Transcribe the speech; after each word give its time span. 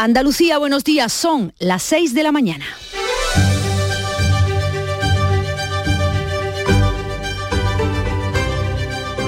Andalucía, 0.00 0.58
buenos 0.58 0.84
días, 0.84 1.12
son 1.12 1.52
las 1.58 1.82
6 1.82 2.14
de 2.14 2.22
la 2.22 2.30
mañana. 2.30 2.64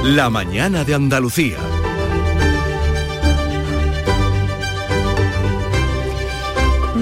La 0.05 0.31
mañana 0.31 0.85
de 0.85 0.95
Andalucía. 0.95 1.59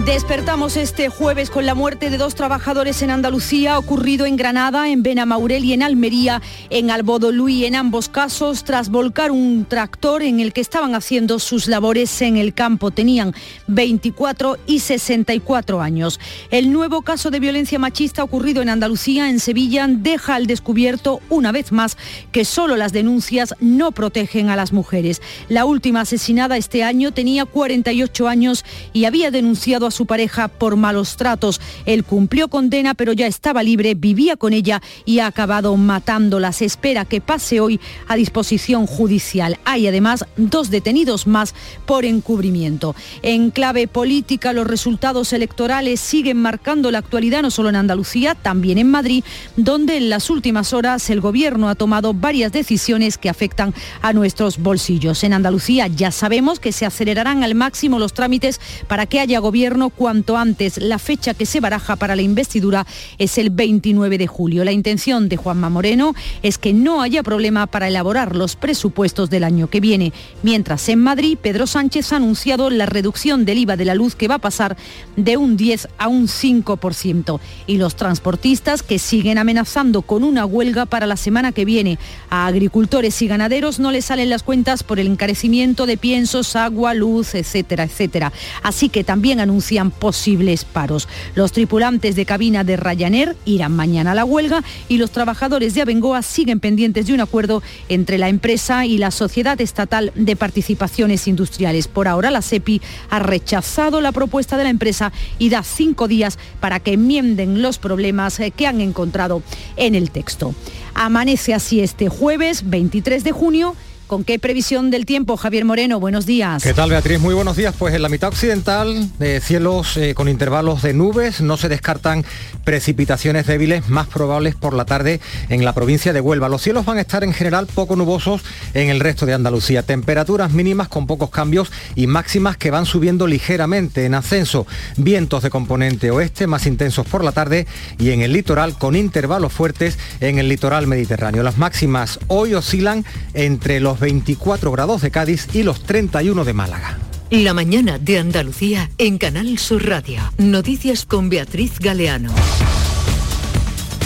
Despertamos 0.09 0.79
este 0.79 1.11
jueves 1.11 1.51
con 1.51 1.67
la 1.67 1.75
muerte 1.75 2.09
de 2.09 2.17
dos 2.17 2.35
trabajadores 2.35 3.03
en 3.03 3.11
Andalucía, 3.11 3.79
ocurrido 3.79 4.25
en 4.25 4.37
Granada, 4.37 4.89
en 4.89 5.03
Benamaurel 5.03 5.67
y 5.67 5.75
en 5.75 5.83
Almería, 5.83 6.41
en 6.71 6.91
Albodoluí, 6.91 7.67
en 7.67 7.77
ambos 7.77 8.09
casos, 8.09 8.65
tras 8.65 8.89
volcar 8.89 9.31
un 9.31 9.67
tractor 9.67 10.23
en 10.23 10.41
el 10.41 10.55
que 10.55 10.63
estaban 10.63 10.95
haciendo 10.95 11.39
sus 11.39 11.69
labores 11.69 12.23
en 12.23 12.39
el 12.39 12.55
campo. 12.55 12.91
Tenían 12.91 13.35
24 13.67 14.57
y 14.67 14.79
64 14.79 15.83
años. 15.83 16.19
El 16.51 16.73
nuevo 16.73 17.03
caso 17.03 17.31
de 17.31 17.41
violencia 17.41 17.79
machista 17.79 18.25
ocurrido 18.25 18.63
en 18.63 18.71
Andalucía, 18.71 19.29
en 19.29 19.41
Sevilla, 19.41 19.87
deja 19.91 20.37
al 20.37 20.47
descubierto 20.47 21.21
una 21.29 21.53
vez 21.53 21.71
más 21.71 21.99
que 22.33 22.47
solo 22.47 22.77
las 22.77 22.95
denuncias 22.95 23.55
no 23.61 23.93
protegen 23.93 24.49
a 24.49 24.57
las 24.57 24.73
mujeres. 24.73 25.21
La 25.51 25.67
última 25.67 26.01
asesinada 26.01 26.57
este 26.57 26.83
año 26.83 27.13
tenía 27.13 27.45
48 27.45 28.27
años 28.27 28.65
y 28.95 29.05
había 29.05 29.31
denunciado 29.31 29.87
a 29.87 29.98
su 29.99 30.07
pareja 30.07 30.47
por 30.47 30.77
malos 30.77 31.17
tratos. 31.17 31.61
Él 31.85 32.05
cumplió 32.05 32.47
condena, 32.47 32.95
pero 32.95 33.13
ya 33.13 33.27
estaba 33.27 33.65
libre, 33.65 33.97
vivía 33.97 34.37
con 34.37 34.53
ella 34.53 34.81
y 35.05 35.19
ha 35.19 35.27
acabado 35.27 35.77
matándola. 35.77 36.53
Se 36.53 36.65
espera 36.65 37.05
que 37.05 37.21
pase 37.21 37.59
hoy 37.59 37.81
a 38.07 38.15
disposición 38.15 38.87
judicial. 38.87 39.59
Hay 39.65 39.89
además 39.89 40.25
dos 40.37 40.71
detenidos 40.71 41.27
más 41.27 41.53
por 41.85 42.05
encubrimiento. 42.05 42.95
En 43.23 43.51
clave 43.51 43.89
política, 43.89 44.53
los 44.53 44.69
resultados 44.69 45.33
electorales 45.33 45.99
siguen 45.99 46.37
marcando 46.37 46.93
la 46.93 46.99
actualidad 46.99 47.43
no 47.43 47.51
solo 47.51 47.69
en 47.69 47.77
Andalucía, 47.77 48.37
también 48.37 48.79
en 48.79 48.89
Madrid, 48.89 49.25
donde 49.57 49.97
en 49.97 50.11
las 50.11 50.31
últimas 50.31 50.73
horas 50.73 51.11
el 51.11 51.21
gobierno 51.21 51.69
ha 51.69 51.75
tomado 51.75 52.15
varias 52.15 52.53
decisiones 52.53 53.19
que 53.19 53.29
afectan 53.29 53.75
a 54.01 54.13
nuestros 54.13 54.59
bolsillos. 54.59 55.25
En 55.25 55.33
Andalucía 55.33 55.89
ya 55.89 56.13
sabemos 56.13 56.61
que 56.61 56.71
se 56.71 56.87
acelerarán 56.87 57.43
al 57.43 57.57
máximo 57.57 57.99
los 57.99 58.13
trámites 58.13 58.61
para 58.87 59.07
que 59.07 59.19
haya 59.19 59.41
gobierno 59.41 59.88
cuanto 59.91 60.37
antes. 60.37 60.79
La 60.79 60.99
fecha 60.99 61.35
que 61.35 61.47
se 61.47 61.61
baraja 61.61 61.97
para 61.97 62.17
la 62.17 62.23
investidura 62.23 62.87
es 63.19 63.39
el 63.39 63.51
29 63.51 64.19
de 64.19 64.27
julio. 64.27 64.65
La 64.65 64.73
intención 64.73 65.29
de 65.29 65.37
Juanma 65.37 65.71
Moreno 65.71 66.15
es 66.43 66.59
que 66.59 66.73
no 66.73 67.03
haya 67.03 67.23
problema 67.23 67.67
para 67.67 67.89
elaborar 67.89 68.37
los 68.37 68.57
presupuestos 68.57 69.31
del 69.31 69.45
año 69.45 69.69
que 69.69 69.81
viene. 69.81 70.13
Mientras 70.43 70.89
en 70.89 71.01
Madrid, 71.01 71.39
Pedro 71.41 71.67
Sánchez 71.67 72.13
ha 72.13 72.17
anunciado 72.17 72.71
la 72.71 72.87
reducción 72.87 73.45
del 73.45 73.59
IVA 73.59 73.77
de 73.77 73.85
la 73.85 73.95
luz 73.95 74.15
que 74.15 74.29
va 74.29 74.37
a 74.37 74.41
pasar 74.41 74.77
de 75.17 75.37
un 75.37 75.57
10 75.57 75.89
a 75.99 76.09
un 76.09 76.29
5%. 76.29 77.41
Y 77.67 77.79
los 77.79 77.97
transportistas 77.97 78.83
que 78.83 78.99
siguen 78.99 79.39
amenazando 79.39 80.03
con 80.03 80.25
una 80.25 80.45
huelga 80.47 80.87
para 80.87 81.07
la 81.07 81.17
semana 81.17 81.53
que 81.53 81.65
viene. 81.65 81.99
A 82.31 82.47
agricultores 82.47 83.21
y 83.23 83.29
ganaderos 83.29 83.79
no 83.79 83.91
les 83.91 84.07
salen 84.07 84.31
las 84.31 84.43
cuentas 84.43 84.83
por 84.83 84.99
el 84.99 85.07
encarecimiento 85.07 85.87
de 85.87 85.97
piensos, 85.97 86.57
agua, 86.57 86.95
luz, 86.95 87.35
etcétera, 87.35 87.85
etcétera. 87.85 88.33
Así 88.63 88.89
que 88.89 89.05
también 89.05 89.41
anuncia 89.41 89.78
posibles 89.91 90.65
paros. 90.65 91.09
Los 91.35 91.53
tripulantes 91.53 92.17
de 92.17 92.27
cabina 92.27 92.65
de 92.65 92.77
Ryanair 92.77 93.37
irán 93.45 93.75
mañana 93.75 94.13
a 94.13 94.15
la 94.15 94.25
huelga 94.25 94.63
y 94.89 94.99
los 94.99 95.11
trabajadores 95.11 95.75
de 95.75 95.83
Abengoa 95.83 96.23
siguen 96.23 96.61
pendientes 96.61 97.07
de 97.07 97.15
un 97.15 97.21
acuerdo 97.21 97.63
entre 97.89 98.19
la 98.19 98.29
empresa 98.29 98.87
y 98.87 98.99
la 98.99 99.11
Sociedad 99.11 99.61
Estatal 99.61 100.13
de 100.15 100.37
Participaciones 100.37 101.29
Industriales. 101.29 101.89
Por 101.89 102.09
ahora 102.09 102.31
la 102.31 102.43
SEPI 102.43 102.83
ha 103.11 103.19
rechazado 103.19 104.01
la 104.01 104.13
propuesta 104.13 104.57
de 104.57 104.65
la 104.65 104.71
empresa 104.71 105.13
y 105.39 105.51
da 105.51 105.63
cinco 105.63 106.09
días 106.09 106.39
para 106.61 106.81
que 106.81 106.95
enmienden 106.95 107.63
los 107.63 107.79
problemas 107.79 108.41
eh, 108.41 108.51
que 108.51 108.67
han 108.67 108.81
encontrado 108.81 109.43
en 109.77 109.95
el 109.95 110.11
texto. 110.11 110.55
Amanece 110.95 111.55
así 111.55 111.81
este 111.81 112.09
jueves 112.09 112.69
23 112.69 113.23
de 113.23 113.33
junio 113.33 113.77
¿Con 114.09 114.25
qué 114.25 114.39
previsión 114.39 114.91
del 114.91 115.05
tiempo, 115.05 115.37
Javier 115.37 115.67
Moreno? 115.67 116.01
Buenos 116.01 116.25
días. 116.25 116.63
¿Qué 116.63 116.73
tal, 116.73 116.89
Beatriz? 116.89 117.21
Muy 117.21 117.35
buenos 117.35 117.59
días. 117.59 117.75
Pues 117.79 117.95
en 117.95 118.01
la 118.01 118.09
mitad 118.09 118.31
occidental, 118.31 119.07
de 119.19 119.39
cielos 119.43 119.99
eh, 119.99 120.15
con 120.15 120.31
intervalos 120.31 120.81
de 120.81 120.95
nubes, 120.95 121.43
no 121.43 121.59
se 121.59 121.69
descartan 121.69 122.25
precipitaciones 122.65 123.47
débiles 123.47 123.91
más 123.91 124.07
probables 124.07 124.55
por 124.55 124.73
la 124.73 124.87
tarde 124.87 125.21
en 125.51 125.63
la 125.63 125.75
provincia 125.75 126.15
de 126.15 126.23
Huelva. 126.23 126.49
Los 126.49 126.63
cielos 126.63 126.87
van 126.87 126.97
a 126.97 127.03
estar 127.03 127.23
en 127.23 127.35
general 127.35 127.67
poco 127.67 127.97
nubosos 127.97 128.41
en 128.73 128.89
el 128.89 129.01
resto 129.01 129.27
de 129.27 129.35
Andalucía. 129.35 129.83
Temperaturas 129.83 130.53
mínimas 130.53 130.89
con 130.89 131.07
pocos 131.07 131.29
cambios 131.29 131.71
y 131.95 132.07
máximas 132.07 132.57
que 132.57 132.71
van 132.71 132.87
subiendo 132.87 133.27
ligeramente 133.27 134.07
en 134.07 134.15
ascenso. 134.15 134.67
Vientos 134.97 135.43
de 135.43 135.51
componente 135.51 136.11
oeste 136.11 136.47
más 136.47 136.65
intensos 136.65 137.07
por 137.07 137.23
la 137.23 137.33
tarde 137.33 137.67
y 137.99 138.13
en 138.13 138.23
el 138.23 138.33
litoral 138.33 138.79
con 138.79 138.97
intervalos 138.97 139.53
fuertes 139.53 139.99
en 140.21 140.39
el 140.39 140.49
litoral 140.49 140.87
mediterráneo. 140.87 141.43
Las 141.43 141.59
máximas 141.59 142.19
hoy 142.29 142.55
oscilan 142.55 143.05
entre 143.35 143.81
los 143.81 143.98
24 143.99 144.71
grados 144.73 145.03
de 145.03 145.11
Cádiz 145.11 145.49
y 145.55 145.63
los 145.63 145.83
31 145.83 146.45
de 146.45 146.53
Málaga. 146.53 146.99
La 147.31 147.53
mañana 147.53 147.99
de 147.99 148.19
Andalucía 148.19 148.91
en 148.97 149.19
Canal 149.19 149.59
Sur 149.59 149.87
Radio. 149.87 150.21
Noticias 150.39 151.05
con 151.05 151.29
Beatriz 151.29 151.79
Galeano. 151.79 152.33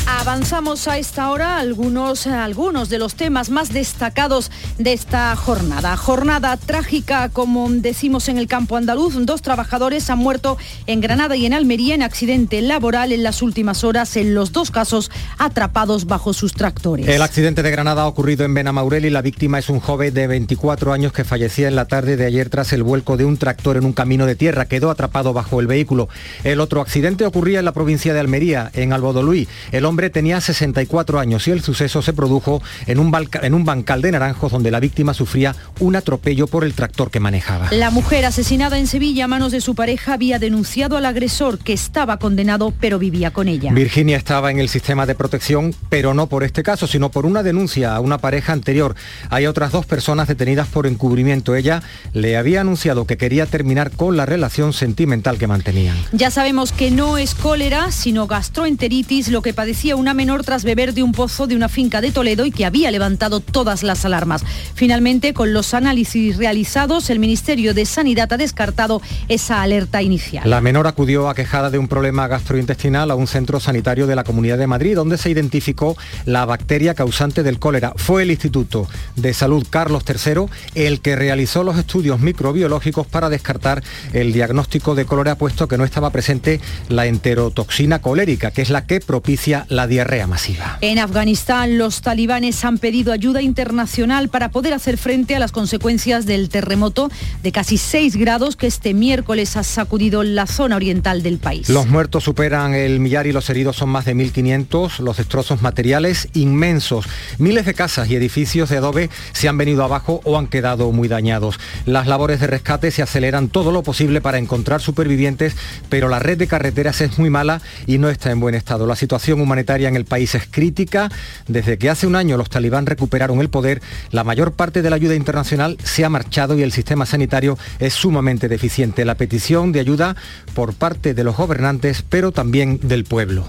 Avanzamos 0.06 0.88
a 0.88 0.98
esta 0.98 1.30
hora 1.30 1.58
algunos, 1.58 2.26
algunos 2.26 2.88
de 2.88 2.98
los 2.98 3.14
temas 3.14 3.50
más 3.50 3.72
destacados 3.72 4.50
de 4.78 4.92
esta 4.92 5.34
jornada. 5.36 5.96
Jornada 5.96 6.56
trágica, 6.56 7.28
como 7.28 7.68
decimos 7.70 8.28
en 8.28 8.36
el 8.36 8.48
campo 8.48 8.76
andaluz. 8.76 9.14
Dos 9.24 9.42
trabajadores 9.42 10.10
han 10.10 10.18
muerto 10.18 10.58
en 10.86 11.00
Granada 11.00 11.36
y 11.36 11.46
en 11.46 11.54
Almería 11.54 11.94
en 11.94 12.02
accidente 12.02 12.60
laboral 12.62 13.12
en 13.12 13.22
las 13.22 13.42
últimas 13.42 13.84
horas, 13.84 14.16
en 14.16 14.34
los 14.34 14.50
dos 14.50 14.72
casos 14.72 15.10
atrapados 15.38 16.06
bajo 16.06 16.32
sus 16.32 16.52
tractores. 16.52 17.06
El 17.06 17.22
accidente 17.22 17.62
de 17.62 17.70
Granada 17.70 18.02
ha 18.02 18.06
ocurrido 18.06 18.44
en 18.44 18.54
Benamaurel 18.54 19.04
y 19.04 19.10
la 19.10 19.22
víctima 19.22 19.60
es 19.60 19.68
un 19.68 19.78
joven 19.78 20.12
de 20.12 20.26
24 20.26 20.92
años 20.92 21.12
que 21.12 21.24
fallecía 21.24 21.68
en 21.68 21.76
la 21.76 21.86
tarde 21.86 22.16
de 22.16 22.26
ayer 22.26 22.50
tras 22.50 22.72
el 22.72 22.82
vuelco 22.82 23.16
de 23.16 23.24
un 23.24 23.36
tractor 23.36 23.76
en 23.76 23.84
un 23.84 23.92
camino 23.92 24.26
de 24.26 24.34
tierra. 24.34 24.66
Quedó 24.66 24.90
atrapado 24.90 25.32
bajo 25.32 25.60
el 25.60 25.68
vehículo. 25.68 26.08
El 26.42 26.60
otro 26.60 26.80
accidente 26.80 27.24
ocurría 27.24 27.60
en 27.60 27.64
la 27.64 27.72
provincia 27.72 28.12
de 28.12 28.20
Almería, 28.20 28.70
en 28.74 28.92
Albodoluí. 28.92 29.46
El 29.70 29.91
hombre 29.92 30.08
tenía 30.08 30.40
64 30.40 31.20
años 31.20 31.46
y 31.48 31.50
el 31.50 31.60
suceso 31.60 32.00
se 32.00 32.14
produjo 32.14 32.62
en 32.86 32.98
un, 32.98 33.14
en 33.42 33.52
un 33.52 33.66
bancal 33.66 34.00
de 34.00 34.10
naranjos 34.10 34.50
donde 34.50 34.70
la 34.70 34.80
víctima 34.80 35.12
sufría 35.12 35.54
un 35.80 35.96
atropello 35.96 36.46
por 36.46 36.64
el 36.64 36.72
tractor 36.72 37.10
que 37.10 37.20
manejaba. 37.20 37.68
La 37.72 37.90
mujer 37.90 38.24
asesinada 38.24 38.78
en 38.78 38.86
Sevilla 38.86 39.26
a 39.26 39.28
manos 39.28 39.52
de 39.52 39.60
su 39.60 39.74
pareja 39.74 40.14
había 40.14 40.38
denunciado 40.38 40.96
al 40.96 41.04
agresor 41.04 41.58
que 41.58 41.74
estaba 41.74 42.18
condenado 42.18 42.72
pero 42.80 42.98
vivía 42.98 43.32
con 43.32 43.48
ella. 43.48 43.70
Virginia 43.70 44.16
estaba 44.16 44.50
en 44.50 44.60
el 44.60 44.70
sistema 44.70 45.04
de 45.04 45.14
protección, 45.14 45.74
pero 45.90 46.14
no 46.14 46.26
por 46.26 46.42
este 46.42 46.62
caso, 46.62 46.86
sino 46.86 47.10
por 47.10 47.26
una 47.26 47.42
denuncia 47.42 47.94
a 47.94 48.00
una 48.00 48.16
pareja 48.16 48.54
anterior. 48.54 48.96
Hay 49.28 49.46
otras 49.46 49.72
dos 49.72 49.84
personas 49.84 50.26
detenidas 50.26 50.68
por 50.68 50.86
encubrimiento. 50.86 51.54
Ella 51.54 51.82
le 52.14 52.38
había 52.38 52.62
anunciado 52.62 53.06
que 53.06 53.18
quería 53.18 53.44
terminar 53.44 53.90
con 53.90 54.16
la 54.16 54.24
relación 54.24 54.72
sentimental 54.72 55.36
que 55.36 55.46
mantenían. 55.46 55.96
Ya 56.12 56.30
sabemos 56.30 56.72
que 56.72 56.90
no 56.90 57.18
es 57.18 57.34
cólera, 57.34 57.92
sino 57.92 58.26
gastroenteritis, 58.26 59.28
lo 59.28 59.42
que 59.42 59.52
padecía 59.52 59.81
una 59.90 60.14
menor 60.14 60.44
tras 60.44 60.62
beber 60.62 60.94
de 60.94 61.02
un 61.02 61.12
pozo 61.12 61.46
de 61.46 61.56
una 61.56 61.68
finca 61.68 62.00
de 62.00 62.12
Toledo 62.12 62.46
y 62.46 62.52
que 62.52 62.64
había 62.64 62.90
levantado 62.90 63.40
todas 63.40 63.82
las 63.82 64.04
alarmas. 64.04 64.44
Finalmente, 64.74 65.34
con 65.34 65.52
los 65.52 65.74
análisis 65.74 66.36
realizados, 66.36 67.10
el 67.10 67.18
Ministerio 67.18 67.74
de 67.74 67.84
Sanidad 67.84 68.32
ha 68.32 68.36
descartado 68.36 69.02
esa 69.28 69.60
alerta 69.60 70.00
inicial. 70.00 70.48
La 70.48 70.60
menor 70.60 70.86
acudió 70.86 71.28
aquejada 71.28 71.70
de 71.70 71.78
un 71.78 71.88
problema 71.88 72.28
gastrointestinal 72.28 73.10
a 73.10 73.16
un 73.16 73.26
centro 73.26 73.58
sanitario 73.58 74.06
de 74.06 74.14
la 74.14 74.24
Comunidad 74.24 74.58
de 74.58 74.68
Madrid, 74.68 74.94
donde 74.94 75.18
se 75.18 75.30
identificó 75.30 75.96
la 76.26 76.44
bacteria 76.44 76.94
causante 76.94 77.42
del 77.42 77.58
cólera. 77.58 77.92
Fue 77.96 78.22
el 78.22 78.30
Instituto 78.30 78.86
de 79.16 79.34
Salud 79.34 79.66
Carlos 79.68 80.04
III 80.08 80.46
el 80.74 81.00
que 81.00 81.16
realizó 81.16 81.64
los 81.64 81.76
estudios 81.76 82.20
microbiológicos 82.20 83.06
para 83.06 83.28
descartar 83.28 83.82
el 84.12 84.32
diagnóstico 84.32 84.94
de 84.94 85.04
cólera, 85.04 85.34
puesto 85.34 85.66
que 85.66 85.78
no 85.78 85.84
estaba 85.84 86.10
presente 86.10 86.60
la 86.88 87.06
enterotoxina 87.06 88.00
colérica, 88.00 88.50
que 88.50 88.62
es 88.62 88.70
la 88.70 88.86
que 88.86 89.00
propicia 89.00 89.66
la 89.72 89.86
diarrea 89.86 90.26
masiva. 90.26 90.78
En 90.80 90.98
Afganistán, 90.98 91.78
los 91.78 92.02
talibanes 92.02 92.64
han 92.64 92.78
pedido 92.78 93.12
ayuda 93.12 93.42
internacional 93.42 94.28
para 94.28 94.50
poder 94.50 94.74
hacer 94.74 94.98
frente 94.98 95.34
a 95.34 95.38
las 95.38 95.50
consecuencias 95.50 96.26
del 96.26 96.48
terremoto 96.48 97.10
de 97.42 97.52
casi 97.52 97.78
6 97.78 98.16
grados 98.16 98.56
que 98.56 98.66
este 98.66 98.94
miércoles 98.94 99.56
ha 99.56 99.62
sacudido 99.62 100.22
la 100.22 100.46
zona 100.46 100.76
oriental 100.76 101.22
del 101.22 101.38
país. 101.38 101.68
Los 101.68 101.86
muertos 101.86 102.24
superan 102.24 102.74
el 102.74 103.00
millar 103.00 103.26
y 103.26 103.32
los 103.32 103.48
heridos 103.48 103.76
son 103.76 103.88
más 103.88 104.04
de 104.04 104.14
1.500, 104.14 104.98
los 104.98 105.16
destrozos 105.16 105.62
materiales 105.62 106.28
inmensos. 106.34 107.06
Miles 107.38 107.64
de 107.64 107.74
casas 107.74 108.10
y 108.10 108.16
edificios 108.16 108.68
de 108.68 108.76
adobe 108.76 109.10
se 109.32 109.48
han 109.48 109.56
venido 109.56 109.84
abajo 109.84 110.20
o 110.24 110.38
han 110.38 110.48
quedado 110.48 110.92
muy 110.92 111.08
dañados. 111.08 111.58
Las 111.86 112.06
labores 112.06 112.40
de 112.40 112.46
rescate 112.46 112.90
se 112.90 113.02
aceleran 113.02 113.48
todo 113.48 113.72
lo 113.72 113.82
posible 113.82 114.20
para 114.20 114.38
encontrar 114.38 114.80
supervivientes, 114.80 115.56
pero 115.88 116.08
la 116.08 116.18
red 116.18 116.36
de 116.36 116.46
carreteras 116.46 117.00
es 117.00 117.18
muy 117.18 117.30
mala 117.30 117.62
y 117.86 117.98
no 117.98 118.10
está 118.10 118.30
en 118.30 118.40
buen 118.40 118.54
estado. 118.54 118.86
La 118.86 118.96
situación 118.96 119.40
humanitaria 119.40 119.61
sanitaria 119.62 119.88
en 119.88 119.96
el 119.96 120.04
país 120.04 120.34
es 120.34 120.48
crítica. 120.50 121.08
Desde 121.46 121.78
que 121.78 121.88
hace 121.88 122.08
un 122.08 122.16
año 122.16 122.36
los 122.36 122.50
talibán 122.50 122.84
recuperaron 122.86 123.40
el 123.40 123.48
poder, 123.48 123.80
la 124.10 124.24
mayor 124.24 124.52
parte 124.52 124.82
de 124.82 124.90
la 124.90 124.96
ayuda 124.96 125.14
internacional 125.14 125.78
se 125.84 126.04
ha 126.04 126.08
marchado 126.08 126.58
y 126.58 126.62
el 126.62 126.72
sistema 126.72 127.06
sanitario 127.06 127.56
es 127.78 127.94
sumamente 127.94 128.48
deficiente. 128.48 129.04
La 129.04 129.14
petición 129.14 129.70
de 129.70 129.78
ayuda 129.78 130.16
por 130.54 130.74
parte 130.74 131.14
de 131.14 131.22
los 131.22 131.36
gobernantes, 131.36 132.02
pero 132.02 132.32
también 132.32 132.80
del 132.82 133.04
pueblo. 133.04 133.46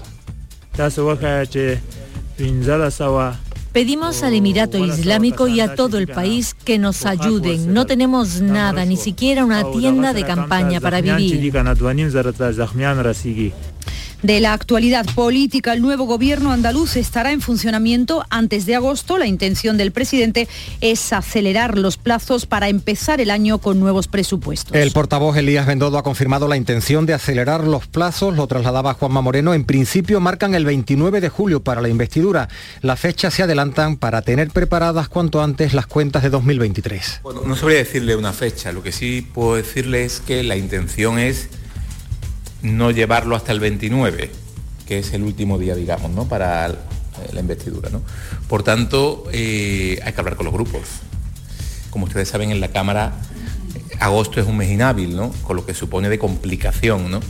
Pedimos 3.72 4.22
al 4.22 4.34
Emirato 4.34 4.78
Islámico 4.78 5.48
y 5.48 5.58
a 5.58 5.74
todo 5.74 5.98
el 5.98 6.06
país 6.06 6.54
que 6.54 6.78
nos 6.78 7.04
ayuden. 7.06 7.74
No 7.74 7.86
tenemos 7.86 8.40
nada, 8.40 8.84
ni 8.84 8.96
siquiera 8.96 9.44
una 9.44 9.68
tienda 9.72 10.12
de 10.12 10.24
campaña 10.24 10.80
para 10.80 11.00
vivir. 11.00 11.52
De 14.24 14.40
la 14.40 14.54
actualidad 14.54 15.04
política, 15.14 15.74
el 15.74 15.82
nuevo 15.82 16.06
gobierno 16.06 16.50
andaluz 16.50 16.96
estará 16.96 17.32
en 17.32 17.42
funcionamiento 17.42 18.24
antes 18.30 18.64
de 18.64 18.74
agosto. 18.74 19.18
La 19.18 19.26
intención 19.26 19.76
del 19.76 19.92
presidente 19.92 20.48
es 20.80 21.12
acelerar 21.12 21.76
los 21.76 21.98
plazos 21.98 22.46
para 22.46 22.70
empezar 22.70 23.20
el 23.20 23.30
año 23.30 23.58
con 23.58 23.78
nuevos 23.78 24.08
presupuestos. 24.08 24.74
El 24.74 24.92
portavoz 24.92 25.36
Elías 25.36 25.66
Bendodo 25.66 25.98
ha 25.98 26.02
confirmado 26.02 26.48
la 26.48 26.56
intención 26.56 27.04
de 27.04 27.12
acelerar 27.12 27.64
los 27.64 27.86
plazos, 27.86 28.34
lo 28.34 28.46
trasladaba 28.46 28.94
Juanma 28.94 29.20
Moreno. 29.20 29.52
En 29.52 29.64
principio 29.64 30.20
marcan 30.20 30.54
el 30.54 30.64
29 30.64 31.20
de 31.20 31.28
julio 31.28 31.62
para 31.62 31.82
la 31.82 31.90
investidura. 31.90 32.48
Las 32.80 33.00
fechas 33.00 33.34
se 33.34 33.42
adelantan 33.42 33.98
para 33.98 34.22
tener 34.22 34.48
preparadas 34.48 35.10
cuanto 35.10 35.42
antes 35.42 35.74
las 35.74 35.86
cuentas 35.86 36.22
de 36.22 36.30
2023. 36.30 37.20
Bueno, 37.24 37.42
no 37.44 37.56
sabría 37.56 37.76
decirle 37.76 38.16
una 38.16 38.32
fecha, 38.32 38.72
lo 38.72 38.82
que 38.82 38.90
sí 38.90 39.20
puedo 39.20 39.56
decirle 39.56 40.06
es 40.06 40.20
que 40.20 40.42
la 40.42 40.56
intención 40.56 41.18
es 41.18 41.50
no 42.64 42.90
llevarlo 42.90 43.36
hasta 43.36 43.52
el 43.52 43.60
29, 43.60 44.30
que 44.86 44.98
es 44.98 45.12
el 45.12 45.22
último 45.22 45.58
día, 45.58 45.76
digamos, 45.76 46.10
¿no? 46.10 46.26
para 46.26 46.68
la 46.68 47.40
investidura. 47.40 47.90
¿no? 47.90 48.02
Por 48.48 48.62
tanto, 48.62 49.24
eh, 49.32 50.00
hay 50.02 50.12
que 50.12 50.20
hablar 50.20 50.34
con 50.36 50.46
los 50.46 50.54
grupos. 50.54 50.82
Como 51.90 52.06
ustedes 52.06 52.28
saben, 52.28 52.50
en 52.50 52.60
la 52.60 52.68
Cámara 52.68 53.12
agosto 54.00 54.40
es 54.40 54.46
un 54.46 54.56
mes 54.56 54.70
inhábil, 54.70 55.14
¿no? 55.14 55.30
con 55.42 55.56
lo 55.56 55.66
que 55.66 55.74
supone 55.74 56.08
de 56.08 56.18
complicación. 56.18 57.10
¿no? 57.10 57.20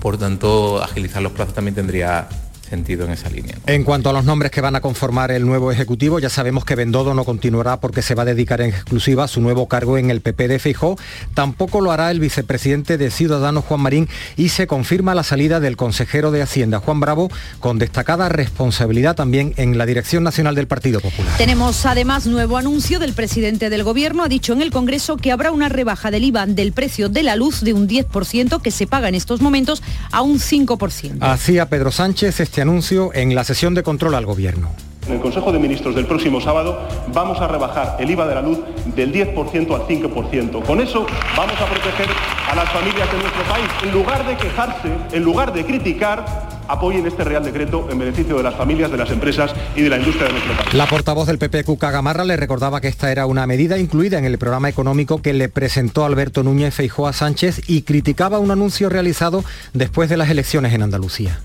Por 0.00 0.18
tanto, 0.18 0.82
agilizar 0.82 1.22
los 1.22 1.32
plazos 1.32 1.54
también 1.54 1.74
tendría 1.74 2.28
sentido 2.72 3.04
en 3.04 3.12
esa 3.12 3.28
línea. 3.28 3.54
En 3.66 3.84
cuanto 3.84 4.08
a 4.08 4.14
los 4.14 4.24
nombres 4.24 4.50
que 4.50 4.62
van 4.62 4.74
a 4.74 4.80
conformar 4.80 5.30
el 5.30 5.44
nuevo 5.44 5.70
Ejecutivo, 5.70 6.20
ya 6.20 6.30
sabemos 6.30 6.64
que 6.64 6.74
Bendodo 6.74 7.12
no 7.12 7.22
continuará 7.26 7.80
porque 7.80 8.00
se 8.00 8.14
va 8.14 8.22
a 8.22 8.24
dedicar 8.24 8.62
en 8.62 8.70
exclusiva 8.70 9.24
a 9.24 9.28
su 9.28 9.42
nuevo 9.42 9.68
cargo 9.68 9.98
en 9.98 10.08
el 10.08 10.22
PP 10.22 10.48
de 10.48 10.58
Feijó. 10.58 10.96
Tampoco 11.34 11.82
lo 11.82 11.92
hará 11.92 12.10
el 12.10 12.18
vicepresidente 12.18 12.96
de 12.96 13.10
Ciudadanos, 13.10 13.66
Juan 13.66 13.82
Marín, 13.82 14.08
y 14.38 14.48
se 14.48 14.66
confirma 14.66 15.14
la 15.14 15.22
salida 15.22 15.60
del 15.60 15.76
consejero 15.76 16.30
de 16.30 16.40
Hacienda, 16.40 16.78
Juan 16.78 16.98
Bravo, 16.98 17.30
con 17.60 17.78
destacada 17.78 18.30
responsabilidad 18.30 19.16
también 19.16 19.52
en 19.58 19.76
la 19.76 19.84
Dirección 19.84 20.24
Nacional 20.24 20.54
del 20.54 20.66
Partido 20.66 21.00
Popular. 21.00 21.36
Tenemos 21.36 21.84
además 21.84 22.26
nuevo 22.26 22.56
anuncio 22.56 23.00
del 23.00 23.12
presidente 23.12 23.68
del 23.68 23.84
Gobierno. 23.84 24.24
Ha 24.24 24.28
dicho 24.28 24.54
en 24.54 24.62
el 24.62 24.70
Congreso 24.70 25.18
que 25.18 25.30
habrá 25.30 25.50
una 25.50 25.68
rebaja 25.68 26.10
del 26.10 26.24
IVA 26.24 26.46
del 26.46 26.72
precio 26.72 27.10
de 27.10 27.22
la 27.22 27.36
luz 27.36 27.60
de 27.60 27.74
un 27.74 27.86
10% 27.86 28.62
que 28.62 28.70
se 28.70 28.86
paga 28.86 29.10
en 29.10 29.14
estos 29.14 29.42
momentos 29.42 29.82
a 30.10 30.22
un 30.22 30.38
5%. 30.38 31.18
Hacía 31.20 31.68
Pedro 31.68 31.92
Sánchez 31.92 32.40
este 32.40 32.61
anuncio 32.62 33.10
en 33.14 33.34
la 33.34 33.44
sesión 33.44 33.74
de 33.74 33.82
control 33.82 34.14
al 34.14 34.26
Gobierno. 34.26 34.70
En 35.06 35.14
el 35.14 35.20
Consejo 35.20 35.50
de 35.50 35.58
Ministros 35.58 35.96
del 35.96 36.06
próximo 36.06 36.40
sábado 36.40 36.78
vamos 37.12 37.40
a 37.40 37.48
rebajar 37.48 37.96
el 37.98 38.08
IVA 38.08 38.26
de 38.28 38.34
la 38.36 38.42
luz 38.42 38.60
del 38.94 39.12
10% 39.12 39.74
al 39.74 39.82
5%. 39.88 40.64
Con 40.64 40.80
eso 40.80 41.06
vamos 41.36 41.60
a 41.60 41.66
proteger 41.66 42.06
a 42.48 42.54
las 42.54 42.70
familias 42.70 43.10
de 43.10 43.18
nuestro 43.18 43.42
país. 43.42 43.66
En 43.82 43.92
lugar 43.92 44.24
de 44.24 44.36
quejarse, 44.36 44.88
en 45.10 45.24
lugar 45.24 45.52
de 45.52 45.66
criticar, 45.66 46.24
apoyen 46.68 47.04
este 47.04 47.24
Real 47.24 47.42
Decreto 47.42 47.88
en 47.90 47.98
beneficio 47.98 48.36
de 48.36 48.44
las 48.44 48.54
familias, 48.54 48.92
de 48.92 48.96
las 48.96 49.10
empresas 49.10 49.52
y 49.74 49.82
de 49.82 49.90
la 49.90 49.98
industria 49.98 50.26
de 50.26 50.34
nuestro 50.34 50.56
país. 50.56 50.72
La 50.74 50.86
portavoz 50.86 51.26
del 51.26 51.38
PP, 51.38 51.64
Cuca 51.64 51.90
Gamarra, 51.90 52.24
le 52.24 52.36
recordaba 52.36 52.80
que 52.80 52.86
esta 52.86 53.10
era 53.10 53.26
una 53.26 53.44
medida 53.48 53.78
incluida 53.78 54.18
en 54.18 54.24
el 54.24 54.38
programa 54.38 54.68
económico 54.68 55.20
que 55.20 55.32
le 55.32 55.48
presentó 55.48 56.04
Alberto 56.04 56.44
Núñez 56.44 56.74
Feijóo 56.74 57.08
a 57.08 57.12
Sánchez 57.12 57.68
y 57.68 57.82
criticaba 57.82 58.38
un 58.38 58.52
anuncio 58.52 58.88
realizado 58.88 59.44
después 59.72 60.08
de 60.08 60.16
las 60.16 60.30
elecciones 60.30 60.72
en 60.72 60.82
Andalucía 60.82 61.40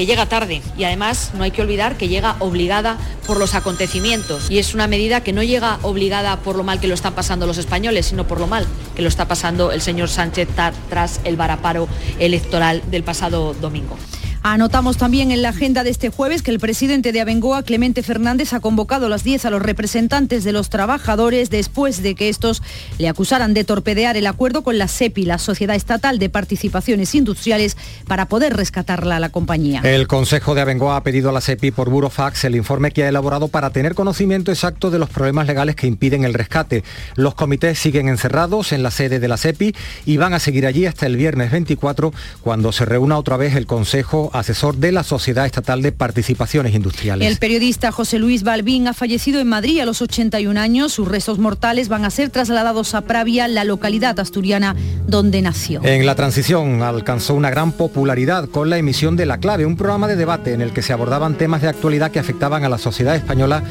que 0.00 0.06
llega 0.06 0.24
tarde 0.24 0.62
y 0.78 0.84
además 0.84 1.32
no 1.34 1.44
hay 1.44 1.50
que 1.50 1.60
olvidar 1.60 1.98
que 1.98 2.08
llega 2.08 2.36
obligada 2.38 2.96
por 3.26 3.38
los 3.38 3.54
acontecimientos 3.54 4.50
y 4.50 4.58
es 4.58 4.72
una 4.72 4.86
medida 4.86 5.22
que 5.22 5.34
no 5.34 5.42
llega 5.42 5.78
obligada 5.82 6.38
por 6.38 6.56
lo 6.56 6.64
mal 6.64 6.80
que 6.80 6.88
lo 6.88 6.94
están 6.94 7.12
pasando 7.12 7.46
los 7.46 7.58
españoles, 7.58 8.06
sino 8.06 8.26
por 8.26 8.40
lo 8.40 8.46
mal 8.46 8.66
que 8.96 9.02
lo 9.02 9.08
está 9.08 9.28
pasando 9.28 9.72
el 9.72 9.82
señor 9.82 10.08
Sánchez 10.08 10.48
tras 10.88 11.20
el 11.24 11.36
varaparo 11.36 11.86
electoral 12.18 12.82
del 12.90 13.04
pasado 13.04 13.52
domingo. 13.52 13.98
Anotamos 14.42 14.96
también 14.96 15.32
en 15.32 15.42
la 15.42 15.50
agenda 15.50 15.84
de 15.84 15.90
este 15.90 16.08
jueves 16.08 16.40
que 16.40 16.50
el 16.50 16.58
presidente 16.58 17.12
de 17.12 17.20
Abengoa, 17.20 17.62
Clemente 17.62 18.02
Fernández, 18.02 18.54
ha 18.54 18.60
convocado 18.60 19.04
a 19.04 19.08
las 19.10 19.22
10 19.22 19.44
a 19.44 19.50
los 19.50 19.60
representantes 19.60 20.44
de 20.44 20.52
los 20.52 20.70
trabajadores 20.70 21.50
después 21.50 22.02
de 22.02 22.14
que 22.14 22.30
estos 22.30 22.62
le 22.96 23.08
acusaran 23.08 23.52
de 23.52 23.64
torpedear 23.64 24.16
el 24.16 24.26
acuerdo 24.26 24.62
con 24.62 24.78
la 24.78 24.88
SEPI, 24.88 25.26
la 25.26 25.36
Sociedad 25.36 25.76
Estatal 25.76 26.18
de 26.18 26.30
Participaciones 26.30 27.14
Industriales, 27.14 27.76
para 28.06 28.28
poder 28.28 28.56
rescatarla 28.56 29.16
a 29.16 29.20
la 29.20 29.28
compañía. 29.28 29.82
El 29.84 30.06
Consejo 30.06 30.54
de 30.54 30.62
Abengoa 30.62 30.96
ha 30.96 31.02
pedido 31.02 31.28
a 31.28 31.32
la 31.32 31.42
SEPI 31.42 31.72
por 31.72 31.90
burofax 31.90 32.44
el 32.44 32.56
informe 32.56 32.92
que 32.92 33.04
ha 33.04 33.08
elaborado 33.10 33.48
para 33.48 33.68
tener 33.68 33.94
conocimiento 33.94 34.50
exacto 34.50 34.90
de 34.90 34.98
los 34.98 35.10
problemas 35.10 35.48
legales 35.48 35.76
que 35.76 35.86
impiden 35.86 36.24
el 36.24 36.32
rescate. 36.32 36.82
Los 37.14 37.34
comités 37.34 37.78
siguen 37.78 38.08
encerrados 38.08 38.72
en 38.72 38.82
la 38.82 38.90
sede 38.90 39.20
de 39.20 39.28
la 39.28 39.36
SEPI 39.36 39.74
y 40.06 40.16
van 40.16 40.32
a 40.32 40.38
seguir 40.38 40.64
allí 40.64 40.86
hasta 40.86 41.04
el 41.04 41.18
viernes 41.18 41.50
24, 41.50 42.14
cuando 42.40 42.72
se 42.72 42.86
reúna 42.86 43.18
otra 43.18 43.36
vez 43.36 43.54
el 43.54 43.66
Consejo 43.66 44.29
asesor 44.32 44.76
de 44.76 44.92
la 44.92 45.02
Sociedad 45.02 45.46
Estatal 45.46 45.82
de 45.82 45.92
Participaciones 45.92 46.74
Industriales. 46.74 47.26
El 47.26 47.38
periodista 47.38 47.92
José 47.92 48.18
Luis 48.18 48.42
Balbín 48.42 48.88
ha 48.88 48.94
fallecido 48.94 49.40
en 49.40 49.48
Madrid 49.48 49.80
a 49.80 49.86
los 49.86 50.02
81 50.02 50.58
años. 50.60 50.92
Sus 50.92 51.08
restos 51.08 51.38
mortales 51.38 51.88
van 51.88 52.04
a 52.04 52.10
ser 52.10 52.30
trasladados 52.30 52.94
a 52.94 53.02
Pravia, 53.02 53.48
la 53.48 53.64
localidad 53.64 54.18
asturiana 54.20 54.76
donde 55.06 55.42
nació. 55.42 55.82
En 55.84 56.06
la 56.06 56.14
transición 56.14 56.82
alcanzó 56.82 57.34
una 57.34 57.50
gran 57.50 57.72
popularidad 57.72 58.48
con 58.48 58.70
la 58.70 58.78
emisión 58.78 59.16
de 59.16 59.26
La 59.26 59.38
Clave, 59.38 59.66
un 59.66 59.76
programa 59.76 60.08
de 60.08 60.16
debate 60.16 60.52
en 60.52 60.60
el 60.60 60.72
que 60.72 60.82
se 60.82 60.92
abordaban 60.92 61.36
temas 61.36 61.62
de 61.62 61.68
actualidad 61.68 62.10
que 62.10 62.18
afectaban 62.18 62.64
a 62.64 62.68
la 62.68 62.78
sociedad 62.78 63.16
española, 63.16 63.62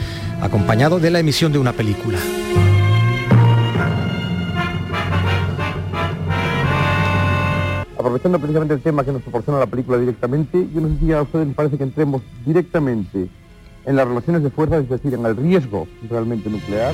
acompañado 0.41 0.99
de 0.99 1.11
la 1.11 1.19
emisión 1.19 1.51
de 1.51 1.59
una 1.59 1.73
película. 1.73 2.19
Aprovechando 7.99 8.39
precisamente 8.39 8.73
el 8.73 8.81
tema 8.81 9.03
que 9.03 9.11
nos 9.11 9.21
proporciona 9.21 9.59
la 9.59 9.65
película 9.65 9.97
directamente, 9.97 10.69
yo 10.73 10.79
no 10.79 10.87
sé 10.87 10.99
si 10.99 11.11
a 11.11 11.21
ustedes 11.21 11.47
les 11.47 11.55
parece 11.55 11.77
que 11.77 11.83
entremos 11.83 12.21
directamente 12.45 13.29
en 13.85 13.95
las 13.95 14.07
relaciones 14.07 14.41
de 14.41 14.49
fuerza, 14.49 14.77
es 14.77 14.87
decir, 14.87 15.13
en 15.13 15.25
el 15.25 15.35
riesgo 15.35 15.85
realmente 16.09 16.49
nuclear. 16.49 16.93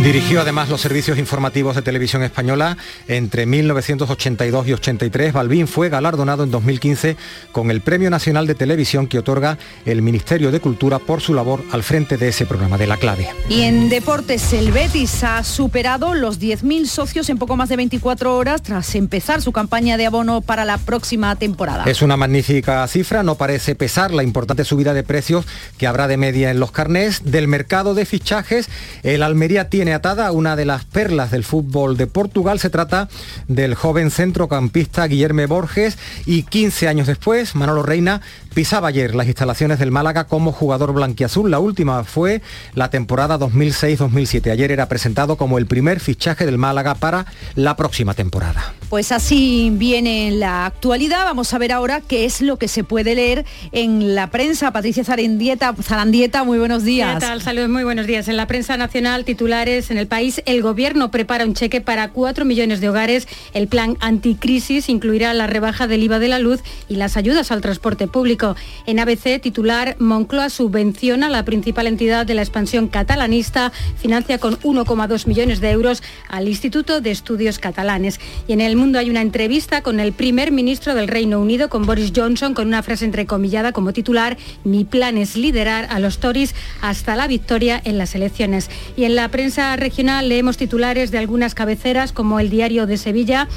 Dirigió 0.00 0.40
además 0.40 0.68
los 0.68 0.80
servicios 0.80 1.16
informativos 1.16 1.76
de 1.76 1.82
televisión 1.82 2.24
española 2.24 2.76
entre 3.06 3.46
1982 3.46 4.66
y 4.66 4.72
83. 4.72 5.32
Balbín 5.32 5.68
fue 5.68 5.90
galardonado 5.90 6.42
en 6.42 6.50
2015 6.50 7.16
con 7.52 7.70
el 7.70 7.82
Premio 7.82 8.10
Nacional 8.10 8.48
de 8.48 8.56
Televisión 8.56 9.06
que 9.06 9.20
otorga 9.20 9.58
el 9.84 10.02
Ministerio 10.02 10.50
de 10.50 10.58
Cultura 10.58 10.98
por 10.98 11.20
su 11.20 11.34
labor 11.34 11.62
al 11.70 11.84
frente 11.84 12.16
de 12.16 12.28
ese 12.28 12.46
programa 12.46 12.78
de 12.78 12.88
La 12.88 12.96
Clave. 12.96 13.28
Y 13.48 13.62
en 13.62 13.90
deportes, 13.90 14.52
el 14.54 14.72
Betis 14.72 15.22
ha 15.22 15.44
superado 15.44 16.14
los 16.14 16.40
10.000 16.40 16.86
socios 16.86 17.28
en 17.28 17.38
poco 17.38 17.56
más 17.56 17.68
de 17.68 17.76
24 17.76 18.36
horas 18.36 18.62
tras 18.62 18.96
empezar 18.96 19.40
su 19.40 19.52
campaña 19.52 19.96
de 19.96 20.06
abono 20.06 20.40
para 20.40 20.64
la 20.64 20.78
próxima 20.78 21.36
temporada. 21.36 21.84
Es 21.84 22.02
una 22.02 22.16
magnífica 22.16 22.84
cifra, 22.88 23.22
no 23.22 23.36
parece 23.36 23.76
pesar 23.76 24.12
la 24.12 24.24
importante 24.24 24.64
subida 24.64 24.94
de 24.94 25.04
precios 25.04 25.44
que 25.78 25.86
habrá 25.86 26.08
de 26.08 26.16
media 26.16 26.50
en 26.50 26.58
los 26.58 26.72
carnés 26.72 27.22
del 27.24 27.46
mercado 27.46 27.94
de 27.94 28.04
fichajes. 28.04 28.68
El 29.04 29.22
Almería 29.22 29.68
tiene 29.68 29.81
tiene 29.82 29.94
atada 29.94 30.30
una 30.30 30.54
de 30.54 30.64
las 30.64 30.84
perlas 30.84 31.32
del 31.32 31.42
fútbol 31.42 31.96
de 31.96 32.06
Portugal. 32.06 32.60
Se 32.60 32.70
trata 32.70 33.08
del 33.48 33.74
joven 33.74 34.12
centrocampista 34.12 35.04
Guillermo 35.08 35.44
Borges 35.48 35.98
y 36.24 36.44
15 36.44 36.86
años 36.86 37.08
después, 37.08 37.56
Manolo 37.56 37.82
Reina 37.82 38.20
pisaba 38.54 38.88
ayer 38.88 39.14
las 39.14 39.26
instalaciones 39.26 39.78
del 39.78 39.90
Málaga 39.90 40.24
como 40.24 40.52
jugador 40.52 40.92
blanquiazul. 40.92 41.50
La 41.50 41.58
última 41.58 42.04
fue 42.04 42.42
la 42.74 42.90
temporada 42.90 43.38
2006-2007. 43.38 44.50
Ayer 44.50 44.70
era 44.70 44.86
presentado 44.86 45.36
como 45.36 45.58
el 45.58 45.66
primer 45.66 46.00
fichaje 46.00 46.46
del 46.46 46.58
Málaga 46.58 46.94
para 46.94 47.26
la 47.54 47.76
próxima 47.76 48.14
temporada. 48.14 48.74
Pues 48.88 49.10
así 49.10 49.70
viene 49.72 50.30
la 50.32 50.66
actualidad. 50.66 51.24
Vamos 51.24 51.54
a 51.54 51.58
ver 51.58 51.72
ahora 51.72 52.02
qué 52.02 52.24
es 52.26 52.42
lo 52.42 52.58
que 52.58 52.68
se 52.68 52.84
puede 52.84 53.14
leer 53.14 53.46
en 53.72 54.14
la 54.14 54.30
prensa. 54.30 54.70
Patricia 54.70 55.02
Zarandieta, 55.02 55.74
Zarandieta 55.82 56.44
muy 56.44 56.58
buenos 56.58 56.84
días. 56.84 57.14
¿Qué 57.14 57.20
tal? 57.26 57.40
Saludos, 57.40 57.70
muy 57.70 57.84
buenos 57.84 58.06
días. 58.06 58.28
En 58.28 58.36
la 58.36 58.46
prensa 58.46 58.76
nacional 58.76 59.24
titulares 59.24 59.71
en 59.72 59.98
el 59.98 60.06
país. 60.06 60.42
El 60.44 60.60
gobierno 60.60 61.10
prepara 61.10 61.44
un 61.44 61.54
cheque 61.54 61.80
para 61.80 62.08
4 62.10 62.44
millones 62.44 62.80
de 62.80 62.88
hogares. 62.88 63.26
El 63.54 63.68
plan 63.68 63.96
anticrisis 64.00 64.88
incluirá 64.88 65.32
la 65.32 65.46
rebaja 65.46 65.86
del 65.86 66.02
IVA 66.02 66.18
de 66.18 66.28
la 66.28 66.38
luz 66.38 66.60
y 66.88 66.96
las 66.96 67.16
ayudas 67.16 67.50
al 67.50 67.60
transporte 67.60 68.08
público. 68.08 68.56
En 68.86 68.98
ABC, 68.98 69.40
titular, 69.40 69.96
Moncloa 69.98 70.50
subvenciona 70.50 71.30
la 71.30 71.44
principal 71.44 71.86
entidad 71.86 72.26
de 72.26 72.34
la 72.34 72.42
expansión 72.42 72.88
catalanista, 72.88 73.72
financia 73.96 74.38
con 74.38 74.58
1,2 74.60 75.26
millones 75.26 75.60
de 75.60 75.70
euros 75.70 76.02
al 76.28 76.48
Instituto 76.48 77.00
de 77.00 77.10
Estudios 77.10 77.58
Catalanes. 77.58 78.20
Y 78.46 78.52
en 78.52 78.60
el 78.60 78.76
mundo 78.76 78.98
hay 78.98 79.08
una 79.08 79.22
entrevista 79.22 79.82
con 79.82 80.00
el 80.00 80.12
primer 80.12 80.52
ministro 80.52 80.94
del 80.94 81.08
Reino 81.08 81.40
Unido, 81.40 81.68
con 81.68 81.86
Boris 81.86 82.12
Johnson, 82.14 82.52
con 82.52 82.68
una 82.68 82.82
frase 82.82 83.04
entrecomillada 83.06 83.72
como 83.72 83.92
titular, 83.92 84.36
mi 84.64 84.84
plan 84.84 85.18
es 85.18 85.36
liderar 85.36 85.86
a 85.90 85.98
los 85.98 86.18
Tories 86.18 86.54
hasta 86.80 87.16
la 87.16 87.26
victoria 87.26 87.80
en 87.84 87.98
las 87.98 88.14
elecciones. 88.14 88.70
Y 88.96 89.04
en 89.04 89.14
la 89.14 89.28
prensa 89.28 89.61
regional 89.76 90.28
leemos 90.28 90.56
titulares 90.56 91.10
de 91.10 91.18
algunas 91.18 91.54
cabeceras 91.54 92.12
como 92.12 92.40
el 92.40 92.50
Diario 92.50 92.86
de 92.86 92.96
Sevilla 92.96 93.48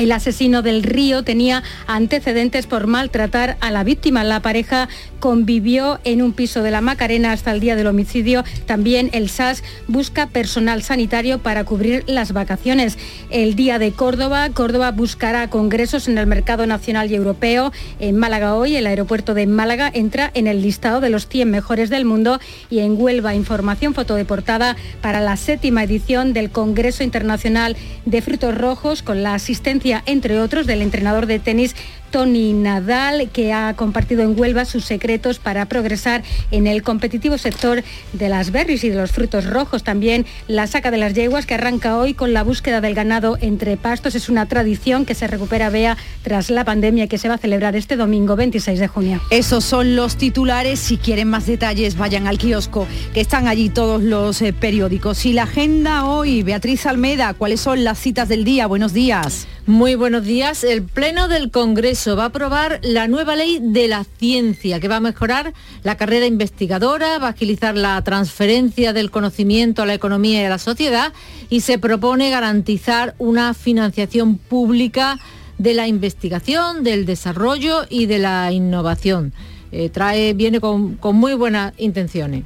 el 0.00 0.12
asesino 0.12 0.62
del 0.62 0.82
río 0.82 1.24
tenía 1.24 1.62
antecedentes 1.86 2.66
por 2.66 2.86
maltratar 2.86 3.58
a 3.60 3.70
la 3.70 3.84
víctima. 3.84 4.24
La 4.24 4.40
pareja 4.40 4.88
convivió 5.20 6.00
en 6.04 6.22
un 6.22 6.32
piso 6.32 6.62
de 6.62 6.70
la 6.70 6.80
Macarena 6.80 7.32
hasta 7.32 7.52
el 7.52 7.60
día 7.60 7.76
del 7.76 7.86
homicidio. 7.86 8.42
También 8.64 9.10
el 9.12 9.28
SAS 9.28 9.62
busca 9.88 10.26
personal 10.26 10.82
sanitario 10.82 11.40
para 11.40 11.64
cubrir 11.64 12.04
las 12.06 12.32
vacaciones. 12.32 12.96
El 13.28 13.54
día 13.56 13.78
de 13.78 13.92
Córdoba, 13.92 14.48
Córdoba 14.54 14.90
buscará 14.90 15.50
congresos 15.50 16.08
en 16.08 16.16
el 16.16 16.26
mercado 16.26 16.66
nacional 16.66 17.10
y 17.10 17.16
europeo. 17.16 17.70
En 17.98 18.16
Málaga 18.16 18.54
hoy, 18.54 18.76
el 18.76 18.86
aeropuerto 18.86 19.34
de 19.34 19.46
Málaga 19.46 19.90
entra 19.92 20.30
en 20.32 20.46
el 20.46 20.62
listado 20.62 21.02
de 21.02 21.10
los 21.10 21.28
100 21.28 21.50
mejores 21.50 21.90
del 21.90 22.06
mundo 22.06 22.40
y 22.70 22.78
en 22.78 22.98
Huelva 22.98 23.34
información 23.34 23.92
fotodeportada 23.92 24.76
para 25.02 25.20
la 25.20 25.36
séptima 25.36 25.84
edición 25.84 26.32
del 26.32 26.48
Congreso 26.48 27.04
Internacional 27.04 27.76
de 28.06 28.22
Frutos 28.22 28.56
Rojos 28.56 29.02
con 29.02 29.22
la 29.22 29.34
asistencia 29.34 29.89
entre 30.06 30.38
otros, 30.40 30.66
del 30.66 30.82
entrenador 30.82 31.26
de 31.26 31.38
tenis 31.38 31.74
Tony 32.10 32.52
Nadal, 32.52 33.30
que 33.30 33.52
ha 33.52 33.74
compartido 33.74 34.22
en 34.22 34.38
Huelva 34.38 34.64
sus 34.64 34.84
secretos 34.84 35.38
para 35.38 35.66
progresar 35.66 36.22
en 36.50 36.66
el 36.66 36.82
competitivo 36.82 37.38
sector 37.38 37.82
de 38.12 38.28
las 38.28 38.50
berries 38.50 38.84
y 38.84 38.90
de 38.90 38.96
los 38.96 39.12
frutos 39.12 39.46
rojos. 39.46 39.84
También 39.84 40.26
la 40.48 40.66
saca 40.66 40.90
de 40.90 40.98
las 40.98 41.14
yeguas, 41.14 41.46
que 41.46 41.54
arranca 41.54 41.96
hoy 41.96 42.14
con 42.14 42.32
la 42.32 42.42
búsqueda 42.42 42.80
del 42.80 42.94
ganado 42.94 43.38
entre 43.40 43.76
pastos. 43.76 44.14
Es 44.14 44.28
una 44.28 44.46
tradición 44.46 45.06
que 45.06 45.14
se 45.14 45.26
recupera, 45.26 45.70
vea, 45.70 45.96
tras 46.22 46.50
la 46.50 46.64
pandemia 46.64 47.06
que 47.06 47.18
se 47.18 47.28
va 47.28 47.34
a 47.34 47.38
celebrar 47.38 47.76
este 47.76 47.96
domingo 47.96 48.36
26 48.36 48.80
de 48.80 48.88
junio. 48.88 49.20
Esos 49.30 49.64
son 49.64 49.96
los 49.96 50.16
titulares. 50.16 50.80
Si 50.80 50.96
quieren 50.96 51.28
más 51.28 51.46
detalles, 51.46 51.96
vayan 51.96 52.26
al 52.26 52.38
kiosco, 52.38 52.86
que 53.14 53.20
están 53.20 53.46
allí 53.46 53.68
todos 53.68 54.02
los 54.02 54.42
eh, 54.42 54.52
periódicos. 54.52 55.24
Y 55.26 55.32
la 55.32 55.44
agenda 55.44 56.04
hoy, 56.04 56.42
Beatriz 56.42 56.86
Almeda, 56.86 57.34
¿cuáles 57.34 57.60
son 57.60 57.84
las 57.84 57.98
citas 57.98 58.28
del 58.28 58.44
día? 58.44 58.66
Buenos 58.66 58.92
días. 58.92 59.46
Muy 59.70 59.94
buenos 59.94 60.24
días. 60.24 60.64
El 60.64 60.82
Pleno 60.82 61.28
del 61.28 61.52
Congreso 61.52 62.16
va 62.16 62.24
a 62.24 62.26
aprobar 62.26 62.80
la 62.82 63.06
nueva 63.06 63.36
ley 63.36 63.60
de 63.62 63.86
la 63.86 64.02
ciencia 64.02 64.80
que 64.80 64.88
va 64.88 64.96
a 64.96 65.00
mejorar 65.00 65.54
la 65.84 65.96
carrera 65.96 66.26
investigadora, 66.26 67.20
va 67.20 67.28
a 67.28 67.30
agilizar 67.30 67.76
la 67.76 68.02
transferencia 68.02 68.92
del 68.92 69.12
conocimiento 69.12 69.82
a 69.82 69.86
la 69.86 69.94
economía 69.94 70.42
y 70.42 70.44
a 70.44 70.48
la 70.48 70.58
sociedad 70.58 71.12
y 71.50 71.60
se 71.60 71.78
propone 71.78 72.30
garantizar 72.30 73.14
una 73.18 73.54
financiación 73.54 74.38
pública 74.38 75.20
de 75.58 75.74
la 75.74 75.86
investigación, 75.86 76.82
del 76.82 77.06
desarrollo 77.06 77.86
y 77.88 78.06
de 78.06 78.18
la 78.18 78.50
innovación. 78.50 79.32
Eh, 79.70 79.88
trae, 79.88 80.34
viene 80.34 80.58
con 80.58 80.98
muy 81.14 81.34
buenas 81.34 81.74
intenciones. 81.78 82.42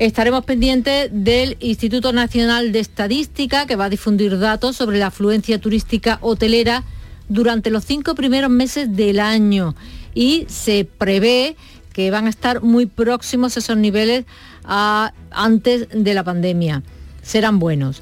Estaremos 0.00 0.46
pendientes 0.46 1.10
del 1.12 1.58
Instituto 1.60 2.14
Nacional 2.14 2.72
de 2.72 2.80
Estadística, 2.80 3.66
que 3.66 3.76
va 3.76 3.84
a 3.84 3.90
difundir 3.90 4.38
datos 4.38 4.74
sobre 4.74 4.98
la 4.98 5.08
afluencia 5.08 5.60
turística 5.60 6.16
hotelera 6.22 6.84
durante 7.28 7.68
los 7.68 7.84
cinco 7.84 8.14
primeros 8.14 8.48
meses 8.48 8.96
del 8.96 9.20
año 9.20 9.74
y 10.14 10.46
se 10.48 10.86
prevé 10.86 11.54
que 11.92 12.10
van 12.10 12.28
a 12.28 12.30
estar 12.30 12.62
muy 12.62 12.86
próximos 12.86 13.58
esos 13.58 13.76
niveles 13.76 14.24
a, 14.64 15.12
antes 15.30 15.86
de 15.92 16.14
la 16.14 16.24
pandemia. 16.24 16.82
Serán 17.20 17.58
buenos. 17.58 18.00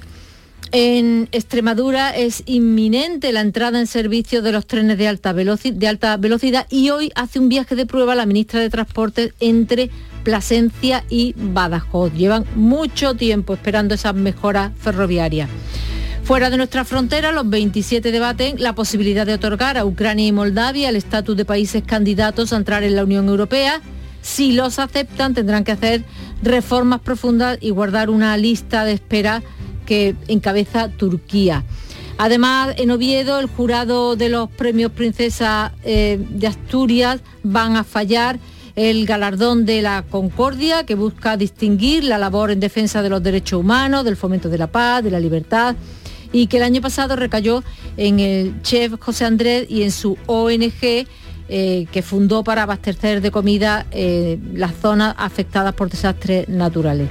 En 0.70 1.28
Extremadura 1.32 2.14
es 2.14 2.44
inminente 2.46 3.32
la 3.32 3.40
entrada 3.40 3.80
en 3.80 3.88
servicio 3.88 4.40
de 4.40 4.52
los 4.52 4.68
trenes 4.68 4.98
de 4.98 5.08
alta, 5.08 5.32
de 5.34 5.88
alta 5.88 6.16
velocidad 6.16 6.68
y 6.70 6.90
hoy 6.90 7.10
hace 7.16 7.40
un 7.40 7.48
viaje 7.48 7.74
de 7.74 7.86
prueba 7.86 8.14
la 8.14 8.24
ministra 8.24 8.60
de 8.60 8.70
Transportes 8.70 9.34
entre 9.40 9.90
Plasencia 10.28 11.04
y 11.08 11.34
Badajoz. 11.38 12.12
Llevan 12.12 12.44
mucho 12.54 13.14
tiempo 13.14 13.54
esperando 13.54 13.94
esas 13.94 14.14
mejoras 14.14 14.72
ferroviarias. 14.78 15.48
Fuera 16.22 16.50
de 16.50 16.58
nuestra 16.58 16.84
frontera, 16.84 17.32
los 17.32 17.48
27 17.48 18.12
debaten 18.12 18.56
la 18.58 18.74
posibilidad 18.74 19.24
de 19.24 19.32
otorgar 19.32 19.78
a 19.78 19.86
Ucrania 19.86 20.26
y 20.26 20.32
Moldavia 20.32 20.90
el 20.90 20.96
estatus 20.96 21.34
de 21.34 21.46
países 21.46 21.82
candidatos 21.82 22.52
a 22.52 22.58
entrar 22.58 22.82
en 22.84 22.94
la 22.94 23.04
Unión 23.04 23.26
Europea. 23.26 23.80
Si 24.20 24.52
los 24.52 24.78
aceptan, 24.78 25.32
tendrán 25.32 25.64
que 25.64 25.72
hacer 25.72 26.04
reformas 26.42 27.00
profundas 27.00 27.56
y 27.62 27.70
guardar 27.70 28.10
una 28.10 28.36
lista 28.36 28.84
de 28.84 28.92
espera 28.92 29.42
que 29.86 30.14
encabeza 30.26 30.90
Turquía. 30.90 31.64
Además, 32.18 32.74
en 32.76 32.90
Oviedo, 32.90 33.40
el 33.40 33.46
jurado 33.46 34.14
de 34.14 34.28
los 34.28 34.50
premios 34.50 34.92
Princesa 34.92 35.72
eh, 35.84 36.22
de 36.28 36.48
Asturias 36.48 37.22
van 37.42 37.76
a 37.76 37.84
fallar 37.84 38.38
el 38.78 39.06
galardón 39.06 39.66
de 39.66 39.82
la 39.82 40.04
Concordia, 40.08 40.86
que 40.86 40.94
busca 40.94 41.36
distinguir 41.36 42.04
la 42.04 42.16
labor 42.16 42.52
en 42.52 42.60
defensa 42.60 43.02
de 43.02 43.08
los 43.08 43.20
derechos 43.20 43.58
humanos, 43.58 44.04
del 44.04 44.16
fomento 44.16 44.48
de 44.48 44.56
la 44.56 44.68
paz, 44.68 45.02
de 45.02 45.10
la 45.10 45.18
libertad, 45.18 45.74
y 46.32 46.46
que 46.46 46.58
el 46.58 46.62
año 46.62 46.80
pasado 46.80 47.16
recayó 47.16 47.64
en 47.96 48.20
el 48.20 48.62
chef 48.62 48.92
José 49.00 49.24
Andrés 49.24 49.66
y 49.68 49.82
en 49.82 49.90
su 49.90 50.16
ONG. 50.26 51.06
Eh, 51.50 51.86
que 51.90 52.02
fundó 52.02 52.44
para 52.44 52.64
abastecer 52.64 53.22
de 53.22 53.30
comida 53.30 53.86
eh, 53.90 54.38
las 54.52 54.74
zonas 54.74 55.14
afectadas 55.16 55.72
por 55.72 55.88
desastres 55.88 56.46
naturales. 56.46 57.08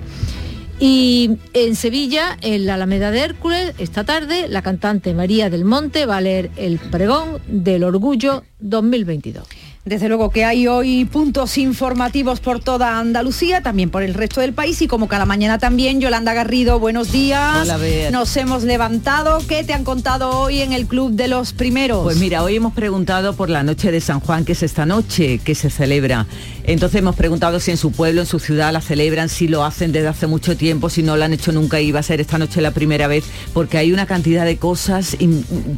Y 0.79 1.39
en 1.53 1.75
Sevilla, 1.75 2.37
en 2.41 2.67
la 2.67 2.75
Alameda 2.75 3.09
de 3.09 3.21
Hércules, 3.21 3.73
esta 3.79 4.03
tarde, 4.03 4.47
la 4.47 4.61
cantante 4.61 5.15
María 5.15 5.49
del 5.49 5.65
Monte 5.65 6.05
va 6.05 6.17
a 6.17 6.21
leer 6.21 6.51
el 6.55 6.77
pregón 6.77 7.41
del 7.47 7.83
orgullo 7.83 8.43
2022. 8.59 9.47
Desde 9.87 10.09
luego 10.09 10.31
que 10.31 10.43
hay 10.43 10.67
hoy 10.67 11.05
puntos 11.05 11.57
informativos 11.57 12.41
por 12.41 12.59
toda 12.59 12.99
Andalucía, 12.99 13.61
también 13.61 13.89
por 13.89 14.03
el 14.03 14.15
resto 14.15 14.41
del 14.41 14.51
país 14.51 14.81
y 14.81 14.87
como 14.87 15.07
cada 15.07 15.25
mañana 15.25 15.59
también, 15.59 16.01
Yolanda 16.01 16.33
Garrido, 16.33 16.77
buenos 16.77 17.13
días. 17.13 17.61
Hola, 17.61 17.79
Nos 18.11 18.35
hemos 18.35 18.63
levantado. 18.63 19.41
¿Qué 19.47 19.63
te 19.63 19.71
han 19.73 19.85
contado 19.85 20.41
hoy 20.41 20.59
en 20.59 20.73
el 20.73 20.87
Club 20.87 21.13
de 21.13 21.29
los 21.29 21.53
Primeros? 21.53 22.03
Pues 22.03 22.17
mira, 22.17 22.43
hoy 22.43 22.57
hemos 22.57 22.73
preguntado 22.73 23.33
por 23.37 23.49
la 23.49 23.63
noche 23.63 23.89
de 23.93 24.01
San 24.01 24.19
Juan, 24.19 24.43
que 24.43 24.51
es 24.51 24.63
esta 24.63 24.85
noche 24.85 25.37
que 25.37 25.55
se 25.55 25.69
celebra. 25.69 26.27
Entonces 26.65 26.99
hemos 26.99 27.15
preguntado 27.15 27.61
si 27.61 27.71
en 27.71 27.77
su 27.77 27.93
pueblo, 27.93 28.19
en 28.19 28.27
su 28.27 28.39
ciudad 28.39 28.73
la 28.73 28.81
celebran, 28.81 29.29
si 29.29 29.47
lo 29.47 29.63
hacen 29.63 29.93
desde 29.93 30.09
hace 30.09 30.27
mucho 30.27 30.57
tiempo, 30.57 30.89
si 30.89 31.01
no 31.01 31.15
lo 31.15 31.23
han 31.23 31.31
hecho 31.31 31.53
nunca 31.53 31.79
y 31.79 31.93
va 31.93 32.01
a 32.01 32.03
ser 32.03 32.19
esta 32.19 32.37
noche 32.37 32.59
la 32.59 32.71
primera 32.71 33.07
vez, 33.07 33.23
porque 33.53 33.77
hay 33.77 33.93
una 33.93 34.05
cantidad 34.05 34.43
de 34.43 34.57
cosas 34.57 35.15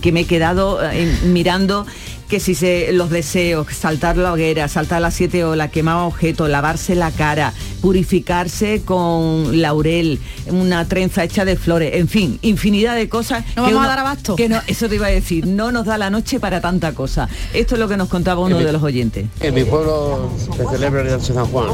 que 0.01 0.11
me 0.11 0.21
he 0.21 0.25
quedado 0.25 0.83
eh, 0.83 1.15
mirando 1.25 1.85
que 2.29 2.39
si 2.39 2.53
se 2.53 2.93
los 2.93 3.09
deseos, 3.09 3.67
saltar 3.73 4.15
la 4.15 4.31
hoguera, 4.31 4.67
saltar 4.67 5.01
las 5.01 5.15
siete 5.15 5.43
olas, 5.43 5.71
quemar 5.71 6.05
objetos, 6.05 6.47
lavarse 6.47 6.93
la 6.93 7.11
cara, 7.11 7.53
purificarse 7.81 8.83
con 8.85 9.59
laurel, 9.61 10.19
una 10.47 10.87
trenza 10.87 11.23
hecha 11.23 11.43
de 11.43 11.55
flores, 11.55 11.95
en 11.95 12.07
fin, 12.07 12.37
infinidad 12.43 12.95
de 12.95 13.09
cosas. 13.09 13.43
No 13.55 13.63
vamos 13.63 13.83
a 13.83 13.87
dar 13.87 13.99
abasto. 13.99 14.35
Que 14.35 14.47
no, 14.47 14.61
eso 14.67 14.87
te 14.87 14.95
iba 14.95 15.07
a 15.07 15.09
decir, 15.09 15.47
no 15.47 15.71
nos 15.71 15.87
da 15.87 15.97
la 15.97 16.11
noche 16.11 16.39
para 16.39 16.61
tanta 16.61 16.93
cosa. 16.93 17.27
Esto 17.53 17.75
es 17.75 17.79
lo 17.79 17.87
que 17.87 17.97
nos 17.97 18.09
contaba 18.09 18.41
uno 18.41 18.59
de 18.59 18.71
los 18.71 18.83
oyentes. 18.83 19.25
En 19.39 19.55
mi 19.55 19.63
pueblo 19.63 20.29
se 20.55 20.67
celebra 20.67 21.01
el 21.01 21.21
San 21.21 21.45
Juan. 21.47 21.69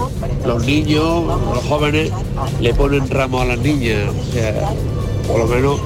Los 0.46 0.66
niños, 0.66 1.26
los 1.54 1.64
jóvenes 1.66 2.12
le 2.62 2.74
ponen 2.74 3.10
ramos 3.10 3.42
a 3.42 3.46
las 3.46 3.60
niñas. 3.60 4.10
O 4.10 4.32
sea, 4.32 4.74
por 5.27 5.39
lo 5.39 5.48
menos 5.48 5.79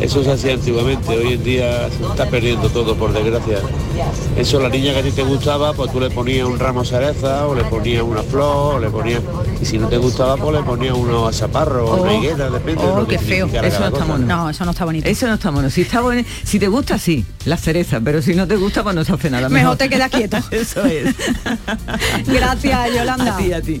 eso 0.00 0.22
se 0.22 0.32
hacía 0.32 0.54
antiguamente, 0.54 1.08
hoy 1.16 1.34
en 1.34 1.44
día 1.44 1.88
se 1.90 2.04
está 2.04 2.28
perdiendo 2.28 2.68
todo 2.68 2.94
por 2.96 3.12
desgracia. 3.12 3.58
Eso 4.36 4.60
la 4.60 4.68
niña 4.68 4.92
que 4.92 4.98
a 4.98 5.02
ti 5.02 5.10
te 5.10 5.22
gustaba, 5.22 5.72
pues 5.72 5.90
tú 5.90 6.00
le 6.00 6.10
ponías 6.10 6.46
un 6.46 6.58
ramo 6.58 6.84
cereza 6.84 7.46
o 7.46 7.54
le 7.54 7.64
ponías 7.64 8.02
una 8.02 8.22
flor, 8.22 8.74
o 8.74 8.78
le 8.78 8.90
ponías 8.90 9.22
y 9.60 9.64
si 9.64 9.78
no 9.78 9.88
te 9.88 9.96
gustaba 9.96 10.36
pues 10.36 10.54
le 10.54 10.62
ponías 10.62 10.94
unos 10.94 11.34
zaparros 11.34 11.88
o 11.88 12.02
una 12.02 12.12
oh, 12.12 12.18
higuera, 12.18 12.50
depende 12.50 12.82
de 12.82 12.88
lo 12.88 13.02
oh, 13.02 13.06
qué 13.06 13.18
feo. 13.18 13.46
Eso 13.46 13.80
no 13.80 13.86
está 13.86 14.04
bonito. 14.04 14.36
No, 14.36 14.50
eso 14.50 14.64
no 14.64 14.70
está 14.72 14.84
bonito. 14.84 15.08
Eso 15.08 15.26
no 15.26 15.34
está 15.34 15.50
bueno. 15.50 15.70
Si 15.70 15.80
está 15.82 16.00
bueno, 16.02 16.22
si 16.44 16.58
te 16.58 16.68
gusta 16.68 16.98
sí, 16.98 17.24
la 17.44 17.56
cereza, 17.56 18.00
pero 18.00 18.20
si 18.20 18.34
no 18.34 18.46
te 18.46 18.56
gusta 18.56 18.82
pues 18.82 18.94
no 18.94 19.04
se 19.04 19.12
hace 19.12 19.30
nada. 19.30 19.48
Mejor, 19.48 19.76
te 19.76 19.88
quedas 19.88 20.10
quieto. 20.10 20.36
eso 20.50 20.84
es. 20.84 21.14
Gracias, 22.26 22.94
Yolanda. 22.94 23.34
A 23.34 23.38
ti, 23.38 23.52
a 23.52 23.62
ti. 23.62 23.80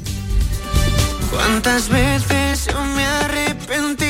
¿Cuántas 1.30 1.88
veces 1.90 2.68
yo 2.72 2.82
me 2.94 3.02
he 3.02 3.06
arrepentido? 3.06 4.05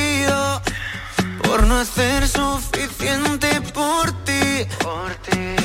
Por 1.47 1.65
no 1.65 1.77
hacer 1.79 2.27
suficiente 2.27 3.61
por 3.73 4.11
ti. 4.23 4.65
Por 4.83 5.15
ti. 5.27 5.55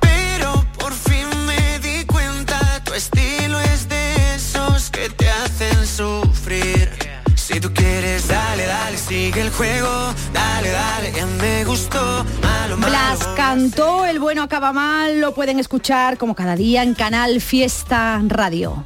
Pero 0.00 0.64
por 0.78 0.92
fin 0.92 1.26
me 1.46 1.78
di 1.78 2.04
cuenta, 2.04 2.58
tu 2.84 2.92
estilo 2.92 3.58
es 3.60 3.88
de 3.88 4.34
esos 4.34 4.90
que 4.90 5.08
te 5.08 5.28
hacen 5.28 5.86
sufrir. 5.86 6.90
Si 7.34 7.58
tú 7.58 7.72
quieres, 7.72 8.28
dale, 8.28 8.66
dale, 8.66 8.96
sí 8.96 9.32
el 9.34 9.50
juego, 9.50 10.14
dale, 10.32 10.70
dale, 10.70 11.12
ya 11.12 11.26
me 11.26 11.64
gustó. 11.64 12.24
Malo, 12.42 12.76
Blas 12.76 13.20
malo. 13.20 13.34
cantó 13.34 14.04
El 14.04 14.20
bueno 14.20 14.42
acaba 14.42 14.72
mal, 14.72 15.20
lo 15.20 15.34
pueden 15.34 15.58
escuchar 15.58 16.18
como 16.18 16.34
cada 16.34 16.54
día 16.54 16.82
en 16.82 16.94
Canal 16.94 17.40
Fiesta 17.40 18.20
Radio. 18.28 18.84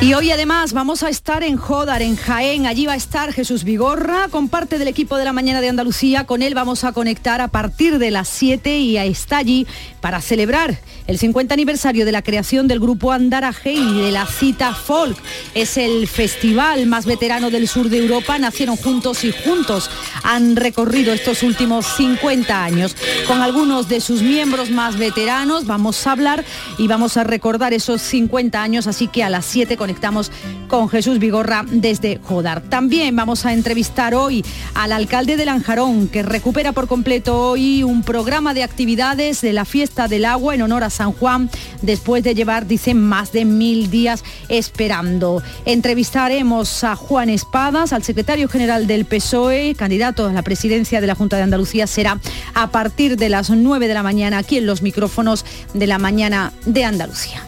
Y 0.00 0.14
hoy 0.14 0.30
además 0.30 0.74
vamos 0.74 1.02
a 1.02 1.08
estar 1.08 1.42
en 1.42 1.56
Jodar, 1.56 2.02
en 2.02 2.14
Jaén. 2.14 2.66
Allí 2.66 2.86
va 2.86 2.92
a 2.92 2.96
estar 2.96 3.32
Jesús 3.32 3.64
Vigorra 3.64 4.28
con 4.30 4.48
parte 4.48 4.78
del 4.78 4.86
equipo 4.86 5.16
de 5.16 5.24
la 5.24 5.32
mañana 5.32 5.60
de 5.60 5.68
Andalucía. 5.68 6.24
Con 6.24 6.40
él 6.40 6.54
vamos 6.54 6.84
a 6.84 6.92
conectar 6.92 7.40
a 7.40 7.48
partir 7.48 7.98
de 7.98 8.12
las 8.12 8.28
7 8.28 8.78
y 8.78 8.96
está 8.96 9.38
allí 9.38 9.66
para 10.00 10.20
celebrar 10.20 10.78
el 11.08 11.18
50 11.18 11.54
aniversario 11.54 12.04
de 12.04 12.12
la 12.12 12.20
creación 12.20 12.68
del 12.68 12.80
grupo 12.80 13.12
Andaraje 13.12 13.72
y 13.72 14.02
de 14.02 14.12
la 14.12 14.26
cita 14.26 14.74
folk. 14.74 15.16
Es 15.54 15.78
el 15.78 16.06
festival 16.06 16.84
más 16.86 17.06
veterano 17.06 17.50
del 17.50 17.66
sur 17.66 17.88
de 17.88 17.96
Europa. 17.96 18.38
Nacieron 18.38 18.76
juntos 18.76 19.24
y 19.24 19.32
juntos 19.32 19.90
han 20.22 20.54
recorrido 20.54 21.14
estos 21.14 21.42
últimos 21.42 21.86
50 21.96 22.62
años. 22.62 22.94
Con 23.26 23.40
algunos 23.40 23.88
de 23.88 24.02
sus 24.02 24.20
miembros 24.20 24.70
más 24.70 24.98
veteranos 24.98 25.64
vamos 25.64 26.06
a 26.06 26.12
hablar 26.12 26.44
y 26.76 26.86
vamos 26.88 27.16
a 27.16 27.24
recordar 27.24 27.72
esos 27.72 28.02
50 28.02 28.62
años. 28.62 28.86
Así 28.86 29.08
que 29.08 29.24
a 29.24 29.30
las 29.30 29.46
7 29.46 29.78
conectamos 29.78 30.30
con 30.68 30.90
Jesús 30.90 31.18
Vigorra 31.18 31.64
desde 31.66 32.20
Jodar. 32.22 32.60
También 32.60 33.16
vamos 33.16 33.46
a 33.46 33.54
entrevistar 33.54 34.14
hoy 34.14 34.44
al 34.74 34.92
alcalde 34.92 35.38
de 35.38 35.46
Lanjarón, 35.46 36.08
que 36.08 36.22
recupera 36.22 36.72
por 36.72 36.86
completo 36.86 37.52
hoy 37.52 37.82
un 37.82 38.02
programa 38.02 38.52
de 38.52 38.62
actividades 38.62 39.40
de 39.40 39.54
la 39.54 39.64
fiesta 39.64 40.06
del 40.06 40.26
agua 40.26 40.54
en 40.54 40.60
honor 40.60 40.84
a 40.84 40.90
San 40.98 41.12
Juan, 41.12 41.48
después 41.80 42.24
de 42.24 42.34
llevar, 42.34 42.66
dicen, 42.66 43.00
más 43.00 43.30
de 43.30 43.44
mil 43.44 43.88
días 43.88 44.24
esperando. 44.48 45.42
Entrevistaremos 45.64 46.82
a 46.82 46.96
Juan 46.96 47.30
Espadas, 47.30 47.92
al 47.92 48.02
secretario 48.02 48.48
general 48.48 48.86
del 48.86 49.04
PSOE, 49.04 49.74
candidato 49.76 50.26
a 50.26 50.32
la 50.32 50.42
presidencia 50.42 51.00
de 51.00 51.06
la 51.06 51.14
Junta 51.14 51.36
de 51.36 51.44
Andalucía, 51.44 51.86
será 51.86 52.18
a 52.54 52.70
partir 52.70 53.16
de 53.16 53.28
las 53.28 53.50
9 53.50 53.86
de 53.86 53.94
la 53.94 54.02
mañana 54.02 54.38
aquí 54.38 54.58
en 54.58 54.66
los 54.66 54.82
micrófonos 54.82 55.44
de 55.72 55.86
la 55.86 55.98
mañana 55.98 56.52
de 56.66 56.84
Andalucía. 56.84 57.47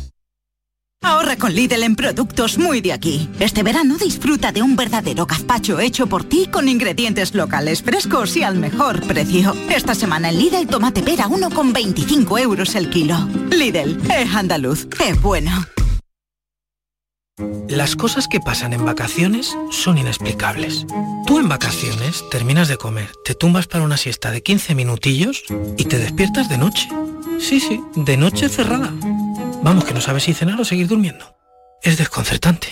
Ahorra 1.03 1.35
con 1.35 1.55
Lidl 1.55 1.81
en 1.81 1.95
productos 1.95 2.59
muy 2.59 2.79
de 2.79 2.93
aquí. 2.93 3.27
Este 3.39 3.63
verano 3.63 3.97
disfruta 3.97 4.51
de 4.51 4.61
un 4.61 4.75
verdadero 4.75 5.25
gazpacho 5.25 5.79
hecho 5.79 6.05
por 6.05 6.23
ti 6.23 6.45
con 6.45 6.69
ingredientes 6.69 7.33
locales 7.33 7.81
frescos 7.81 8.37
y 8.37 8.43
al 8.43 8.55
mejor 8.57 9.01
precio. 9.07 9.55
Esta 9.69 9.95
semana 9.95 10.29
en 10.29 10.37
Lidl 10.37 10.67
tomate 10.67 11.01
pera 11.01 11.27
1,25 11.27 12.39
euros 12.39 12.75
el 12.75 12.91
kilo. 12.91 13.17
Lidl, 13.49 13.99
es 14.11 14.35
andaluz, 14.35 14.87
es 15.03 15.19
bueno. 15.19 15.51
Las 17.67 17.95
cosas 17.95 18.27
que 18.27 18.39
pasan 18.39 18.73
en 18.73 18.85
vacaciones 18.85 19.57
son 19.71 19.97
inexplicables. 19.97 20.85
Tú 21.25 21.39
en 21.39 21.49
vacaciones 21.49 22.23
terminas 22.29 22.67
de 22.67 22.77
comer, 22.77 23.09
te 23.25 23.33
tumbas 23.33 23.65
para 23.65 23.83
una 23.83 23.97
siesta 23.97 24.29
de 24.29 24.43
15 24.43 24.75
minutillos 24.75 25.45
y 25.77 25.85
te 25.85 25.97
despiertas 25.97 26.47
de 26.47 26.59
noche. 26.59 26.89
Sí, 27.39 27.59
sí, 27.59 27.81
de 27.95 28.17
noche 28.17 28.49
cerrada. 28.49 28.93
Vamos, 29.63 29.85
que 29.85 29.93
no 29.93 30.01
sabes 30.01 30.23
si 30.23 30.33
cenar 30.33 30.59
o 30.59 30.65
seguir 30.65 30.87
durmiendo. 30.87 31.35
Es 31.83 31.97
desconcertante. 31.97 32.67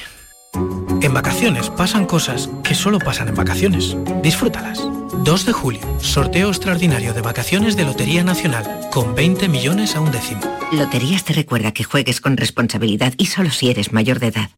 En 1.01 1.13
vacaciones 1.13 1.69
pasan 1.69 2.05
cosas 2.05 2.49
que 2.63 2.73
solo 2.73 2.97
pasan 2.99 3.27
en 3.27 3.35
vacaciones. 3.35 3.95
Disfrútalas. 4.23 4.81
2 5.23 5.45
de 5.45 5.53
julio, 5.53 5.81
sorteo 5.99 6.49
extraordinario 6.49 7.13
de 7.13 7.21
vacaciones 7.21 7.75
de 7.75 7.85
Lotería 7.85 8.23
Nacional, 8.23 8.89
con 8.91 9.13
20 9.13 9.47
millones 9.47 9.95
a 9.95 10.01
un 10.01 10.11
décimo. 10.11 10.41
Loterías 10.71 11.23
te 11.23 11.33
recuerda 11.33 11.71
que 11.71 11.83
juegues 11.83 12.21
con 12.21 12.37
responsabilidad 12.37 13.13
y 13.17 13.27
solo 13.27 13.51
si 13.51 13.69
eres 13.69 13.93
mayor 13.93 14.19
de 14.19 14.27
edad. 14.27 14.49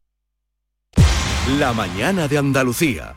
La 1.58 1.72
mañana 1.72 2.28
de 2.28 2.38
Andalucía. 2.38 3.16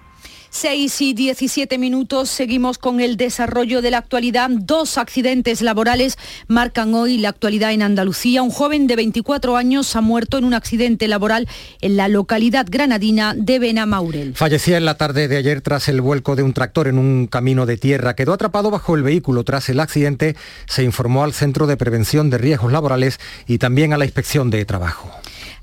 6 0.56 1.02
y 1.02 1.14
17 1.14 1.78
minutos, 1.78 2.30
seguimos 2.30 2.78
con 2.78 3.02
el 3.02 3.18
desarrollo 3.18 3.82
de 3.82 3.92
la 3.92 3.98
actualidad. 3.98 4.50
Dos 4.50 4.98
accidentes 4.98 5.62
laborales 5.62 6.18
marcan 6.48 6.94
hoy 6.94 7.18
la 7.18 7.28
actualidad 7.28 7.74
en 7.74 7.82
Andalucía. 7.82 8.42
Un 8.42 8.52
joven 8.52 8.88
de 8.88 8.96
24 8.96 9.58
años 9.58 9.94
ha 9.98 10.02
muerto 10.02 10.38
en 10.38 10.46
un 10.46 10.54
accidente 10.54 11.10
laboral 11.10 11.50
en 11.82 11.98
la 11.98 12.08
localidad 12.08 12.68
granadina 12.70 13.34
de 13.36 13.60
Benamaurel. 13.60 14.34
Fallecía 14.34 14.78
en 14.78 14.86
la 14.86 14.96
tarde 14.96 15.28
de 15.28 15.36
ayer 15.36 15.60
tras 15.60 15.90
el 15.90 16.00
vuelco 16.00 16.38
de 16.38 16.44
un 16.44 16.54
tractor 16.54 16.88
en 16.88 17.00
un 17.00 17.28
camino 17.28 17.66
de 17.66 17.76
tierra. 17.76 18.16
Quedó 18.16 18.32
atrapado 18.32 18.72
bajo 18.72 18.96
el 18.96 19.04
vehículo. 19.04 19.44
Tras 19.44 19.68
el 19.68 19.82
accidente 19.82 20.38
se 20.68 20.84
informó 20.84 21.26
al 21.26 21.34
Centro 21.34 21.68
de 21.68 21.76
Prevención 21.76 22.30
de 22.30 22.38
Riesgos 22.38 22.72
Laborales 22.72 23.20
y 23.46 23.58
también 23.58 23.92
a 23.92 23.98
la 23.98 24.06
Inspección 24.06 24.50
de 24.52 24.64
Trabajo. 24.64 25.12